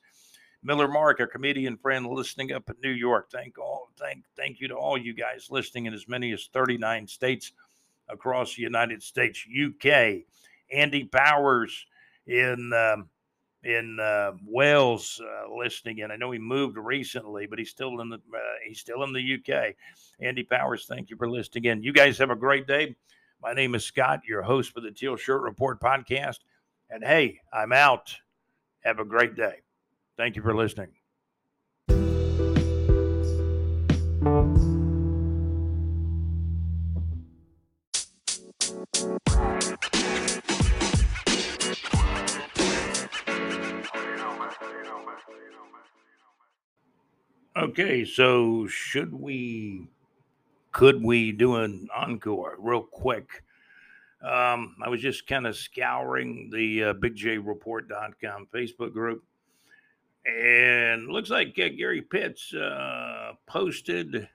Miller 0.65 0.89
Mark, 0.89 1.19
our 1.19 1.27
comedian 1.27 1.77
friend, 1.77 2.07
listening 2.07 2.53
up 2.53 2.71
in 2.71 2.77
New 2.83 2.95
York. 2.95 3.29
Thank 3.31 3.59
all, 3.59 3.91
thank, 3.99 4.25
thank 4.37 4.61
you 4.61 4.69
to 4.69 4.75
all 4.75 4.97
you 4.97 5.13
guys 5.13 5.49
listening 5.51 5.87
in 5.87 5.95
as 5.95 6.07
many 6.07 6.33
as 6.33 6.49
39 6.53 7.09
states 7.09 7.53
across 8.09 8.55
the 8.55 8.63
United 8.63 9.03
States. 9.03 9.45
UK, 9.45 10.23
Andy 10.73 11.05
Powers 11.05 11.87
in 12.27 12.73
um, 12.73 13.09
in 13.65 13.99
uh, 14.01 14.33
Wales 14.45 15.21
uh, 15.23 15.55
listening 15.55 15.99
in. 15.99 16.11
I 16.11 16.17
know 16.17 16.31
he 16.31 16.39
moved 16.39 16.77
recently, 16.77 17.47
but 17.47 17.59
he's 17.59 17.71
still 17.71 18.01
in 18.01 18.09
the 18.09 18.17
uh, 18.17 18.39
he's 18.67 18.81
still 18.81 19.03
in 19.05 19.13
the 19.13 19.39
UK. 19.39 19.75
Andy 20.21 20.43
Powers, 20.43 20.87
thank 20.89 21.11
you 21.11 21.17
for 21.17 21.29
listening 21.29 21.65
in. 21.67 21.83
You 21.83 21.93
guys 21.93 22.19
have 22.19 22.31
a 22.31 22.37
great 22.37 22.67
day. 22.67 22.97
My 23.43 23.53
name 23.53 23.75
is 23.75 23.85
Scott, 23.85 24.21
your 24.27 24.43
host 24.43 24.73
for 24.73 24.81
the 24.81 24.91
Teal 24.91 25.17
Shirt 25.17 25.43
Report 25.43 25.81
podcast. 25.81 26.39
And 26.91 27.03
hey, 27.03 27.41
I'm 27.53 27.73
out. 27.73 28.15
Have 28.81 28.99
a 28.99 29.05
great 29.05 29.35
day. 29.35 29.57
Thank 30.17 30.37
you 30.37 30.43
for 30.43 30.55
listening. 30.55 31.02
Okay, 47.63 48.05
so 48.05 48.67
should 48.67 49.15
we, 49.15 49.87
could 50.73 51.01
we 51.01 51.31
do 51.31 51.55
an 51.55 51.87
encore 51.95 52.57
real 52.59 52.83
quick? 52.83 53.45
Um, 54.21 54.75
I 54.83 54.89
was 54.89 55.01
just 55.01 55.29
kind 55.29 55.47
of 55.47 55.55
scouring 55.55 56.51
the 56.53 56.83
uh, 56.83 56.95
BigJReport.com 56.95 58.49
Facebook 58.53 58.93
group, 58.93 59.23
and 60.27 61.07
looks 61.07 61.31
like 61.31 61.57
uh, 61.57 61.69
Gary 61.69 62.03
Pitts 62.03 62.53
uh, 62.53 63.35
posted 63.47 64.29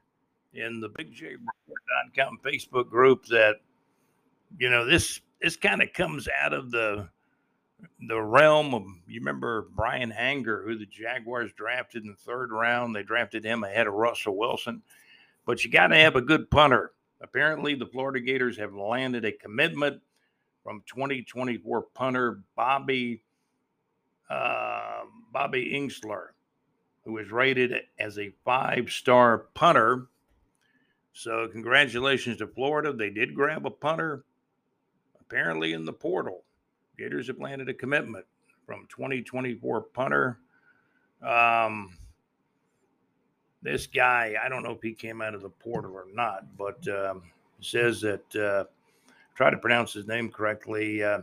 in 0.53 0.79
the 0.79 0.89
BigJReport.com 0.91 2.39
Facebook 2.45 2.89
group 2.89 3.25
that 3.25 3.55
you 4.57 4.69
know 4.69 4.85
this 4.85 5.19
this 5.41 5.57
kind 5.57 5.81
of 5.81 5.91
comes 5.91 6.29
out 6.41 6.53
of 6.53 6.71
the 6.71 7.09
the 8.07 8.21
realm 8.21 8.73
of 8.73 8.85
you 9.07 9.19
remember 9.19 9.67
Bryan 9.75 10.11
Anger, 10.11 10.63
who 10.63 10.77
the 10.77 10.85
Jaguars 10.85 11.51
drafted 11.53 12.03
in 12.03 12.09
the 12.09 12.15
third 12.15 12.51
round. 12.51 12.95
They 12.95 13.03
drafted 13.03 13.43
him 13.43 13.63
ahead 13.63 13.87
of 13.87 13.93
Russell 13.93 14.37
Wilson, 14.37 14.81
but 15.45 15.63
you 15.63 15.71
got 15.71 15.87
to 15.87 15.95
have 15.95 16.15
a 16.15 16.21
good 16.21 16.49
punter. 16.49 16.93
Apparently, 17.21 17.75
the 17.75 17.85
Florida 17.85 18.19
Gators 18.19 18.57
have 18.57 18.73
landed 18.73 19.25
a 19.25 19.31
commitment 19.31 20.01
from 20.63 20.83
2024 20.87 21.81
punter 21.93 22.41
Bobby 22.55 23.23
uh, 24.29 25.01
Bobby 25.31 25.73
Ingsler, 25.73 26.27
who 27.05 27.17
is 27.17 27.31
rated 27.31 27.73
as 27.97 28.19
a 28.19 28.33
five-star 28.43 29.45
punter. 29.53 30.07
So, 31.13 31.47
congratulations 31.47 32.37
to 32.37 32.47
Florida. 32.47 32.93
They 32.93 33.09
did 33.09 33.33
grab 33.33 33.65
a 33.65 33.71
punter, 33.71 34.25
apparently 35.21 35.73
in 35.73 35.85
the 35.85 35.93
portal. 35.93 36.43
Gators 36.97 37.27
have 37.27 37.39
landed 37.39 37.69
a 37.69 37.73
commitment 37.73 38.25
from 38.65 38.87
2024 38.89 39.81
punter. 39.81 40.39
Um, 41.21 41.95
this 43.61 43.87
guy, 43.87 44.35
I 44.43 44.49
don't 44.49 44.63
know 44.63 44.71
if 44.71 44.81
he 44.81 44.93
came 44.93 45.21
out 45.21 45.35
of 45.35 45.41
the 45.41 45.49
portal 45.49 45.93
or 45.93 46.05
not, 46.13 46.45
but 46.57 46.87
um, 46.87 47.23
says 47.61 48.01
that, 48.01 48.35
uh, 48.35 48.65
try 49.35 49.49
to 49.49 49.57
pronounce 49.57 49.93
his 49.93 50.07
name 50.07 50.29
correctly, 50.29 51.03
uh, 51.03 51.21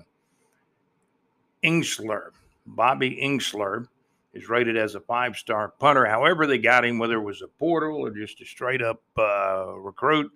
Ingsler, 1.65 2.31
Bobby 2.67 3.19
Ingsler, 3.23 3.89
is 4.33 4.49
rated 4.49 4.77
as 4.77 4.95
a 4.95 5.01
five 5.01 5.37
star 5.37 5.69
punter. 5.79 6.05
However, 6.07 6.47
they 6.47 6.59
got 6.59 6.85
him, 6.85 6.99
whether 6.99 7.15
it 7.15 7.23
was 7.23 7.43
a 7.43 7.49
portal 7.49 7.97
or 7.97 8.11
just 8.11 8.41
a 8.41 8.45
straight 8.45 8.83
up 8.83 9.01
uh, 9.17 9.73
recruit. 9.77 10.31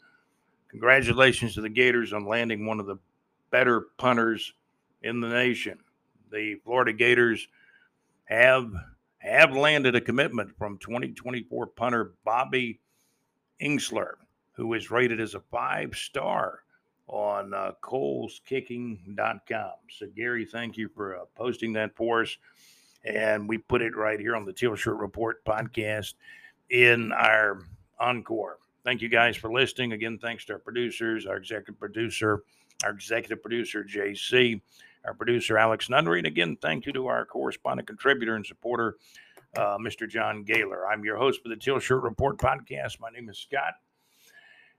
Congratulations 0.69 1.55
to 1.55 1.61
the 1.61 1.69
Gators 1.69 2.13
on 2.13 2.27
landing 2.27 2.67
one 2.67 2.81
of 2.81 2.87
the 2.87 2.97
better 3.51 3.87
punters 3.99 4.53
in 5.03 5.21
the 5.21 5.29
nation. 5.29 5.79
The 6.31 6.57
Florida 6.65 6.93
Gators 6.93 7.49
have 8.25 8.73
have 9.19 9.57
landed 9.57 9.97
a 9.97 10.01
commitment 10.01 10.57
from 10.57 10.79
2024 10.79 11.67
punter 11.69 12.13
Bobby 12.25 12.81
Ingsler, 13.61 14.13
who 14.53 14.73
is 14.75 14.91
rated 14.91 15.21
as 15.21 15.35
a 15.35 15.41
five 15.41 15.95
star 15.95 16.61
on 17.09 17.55
uh, 17.55 17.73
kohlskicking.com. 17.83 19.73
So, 19.91 20.07
Gary, 20.15 20.45
thank 20.45 20.77
you 20.77 20.89
for 20.89 21.17
uh, 21.17 21.25
posting 21.35 21.73
that 21.73 21.97
for 21.97 22.23
us. 22.23 22.37
And 23.05 23.49
we 23.49 23.59
put 23.59 23.81
it 23.81 23.97
right 23.97 24.21
here 24.21 24.37
on 24.37 24.45
the 24.45 24.53
Teal 24.53 24.75
Shirt 24.75 24.99
Report 24.99 25.45
podcast 25.45 26.15
in 26.71 27.13
our 27.13 27.63
encore. 27.99 28.59
Thank 28.85 29.03
you 29.03 29.09
guys 29.09 29.37
for 29.37 29.53
listening. 29.53 29.93
Again, 29.93 30.19
thanks 30.19 30.45
to 30.47 30.55
our 30.55 30.59
producers, 30.59 31.27
our 31.27 31.37
executive 31.37 31.79
producer, 31.79 32.43
our 32.85 32.91
executive 32.91 33.43
producer, 33.43 33.85
JC, 33.85 34.61
our 35.09 35.15
producer, 35.15 35.57
Alex 35.57 35.89
Nunnery. 35.89 36.19
And 36.19 36.27
again, 36.27 36.59
thank 36.61 36.85
you 36.85 36.93
to 36.93 37.07
our 37.07 37.25
correspondent, 37.25 37.89
contributor, 37.89 38.37
and 38.37 38.45
supporter, 38.45 38.97
uh, 39.57 39.79
Mr. 39.79 40.07
John 40.07 40.45
Gaylor. 40.45 40.87
I'm 40.87 41.03
your 41.03 41.17
host 41.17 41.43
for 41.43 41.49
the 41.49 41.57
Teal 41.57 41.79
Shirt 41.79 42.03
Report 42.03 42.37
podcast. 42.37 43.01
My 43.01 43.09
name 43.09 43.31
is 43.31 43.39
Scott. 43.39 43.73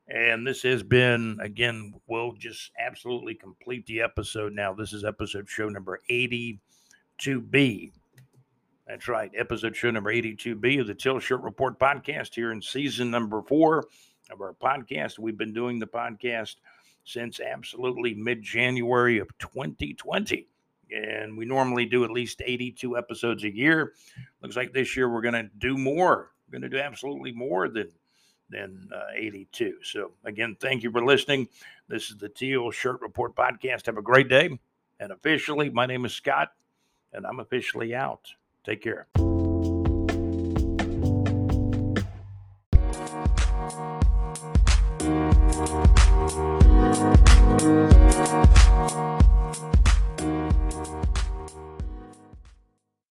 And 0.07 0.45
this 0.45 0.61
has 0.61 0.83
been, 0.83 1.39
again, 1.41 1.93
we'll 2.07 2.33
just 2.33 2.71
absolutely 2.79 3.33
complete 3.33 3.87
the 3.87 4.01
episode 4.01 4.53
now. 4.53 4.71
This 4.71 4.93
is 4.93 5.03
episode 5.03 5.49
show 5.49 5.67
number 5.67 5.99
82B. 6.11 7.91
That's 8.87 9.07
right, 9.07 9.31
episode 9.35 9.75
show 9.75 9.89
number 9.89 10.13
82B 10.13 10.81
of 10.81 10.87
the 10.87 10.95
Teal 10.95 11.19
Shirt 11.19 11.41
Report 11.41 11.79
podcast 11.79 12.35
here 12.35 12.51
in 12.51 12.61
season 12.61 13.09
number 13.09 13.41
four 13.41 13.85
of 14.29 14.41
our 14.41 14.53
podcast. 14.53 15.17
We've 15.17 15.37
been 15.37 15.53
doing 15.53 15.79
the 15.79 15.87
podcast 15.87 16.57
since 17.09 17.39
absolutely 17.39 18.13
mid 18.13 18.41
January 18.43 19.19
of 19.19 19.27
2020. 19.39 20.47
And 20.91 21.37
we 21.37 21.45
normally 21.45 21.85
do 21.85 22.03
at 22.03 22.11
least 22.11 22.41
82 22.43 22.97
episodes 22.97 23.43
a 23.43 23.55
year. 23.55 23.93
Looks 24.41 24.55
like 24.55 24.73
this 24.73 24.95
year 24.95 25.09
we're 25.09 25.21
going 25.21 25.33
to 25.33 25.49
do 25.59 25.77
more. 25.77 26.31
We're 26.47 26.59
going 26.59 26.69
to 26.69 26.77
do 26.77 26.81
absolutely 26.81 27.31
more 27.31 27.69
than 27.69 27.89
than 28.49 28.89
uh, 28.93 29.11
82. 29.15 29.75
So, 29.83 30.11
again, 30.25 30.57
thank 30.59 30.81
you 30.81 30.91
for 30.91 31.05
listening. 31.05 31.47
This 31.87 32.09
is 32.09 32.17
the 32.17 32.29
Teal 32.29 32.71
Shirt 32.71 32.99
Report 33.01 33.35
podcast. 33.35 33.85
Have 33.85 33.97
a 33.97 34.01
great 34.01 34.27
day. 34.27 34.57
And 34.99 35.11
officially, 35.11 35.69
my 35.69 35.85
name 35.85 36.03
is 36.03 36.13
Scott, 36.13 36.53
and 37.13 37.27
I'm 37.27 37.39
officially 37.39 37.93
out. 37.93 38.33
Take 38.63 38.81
care. 38.81 39.07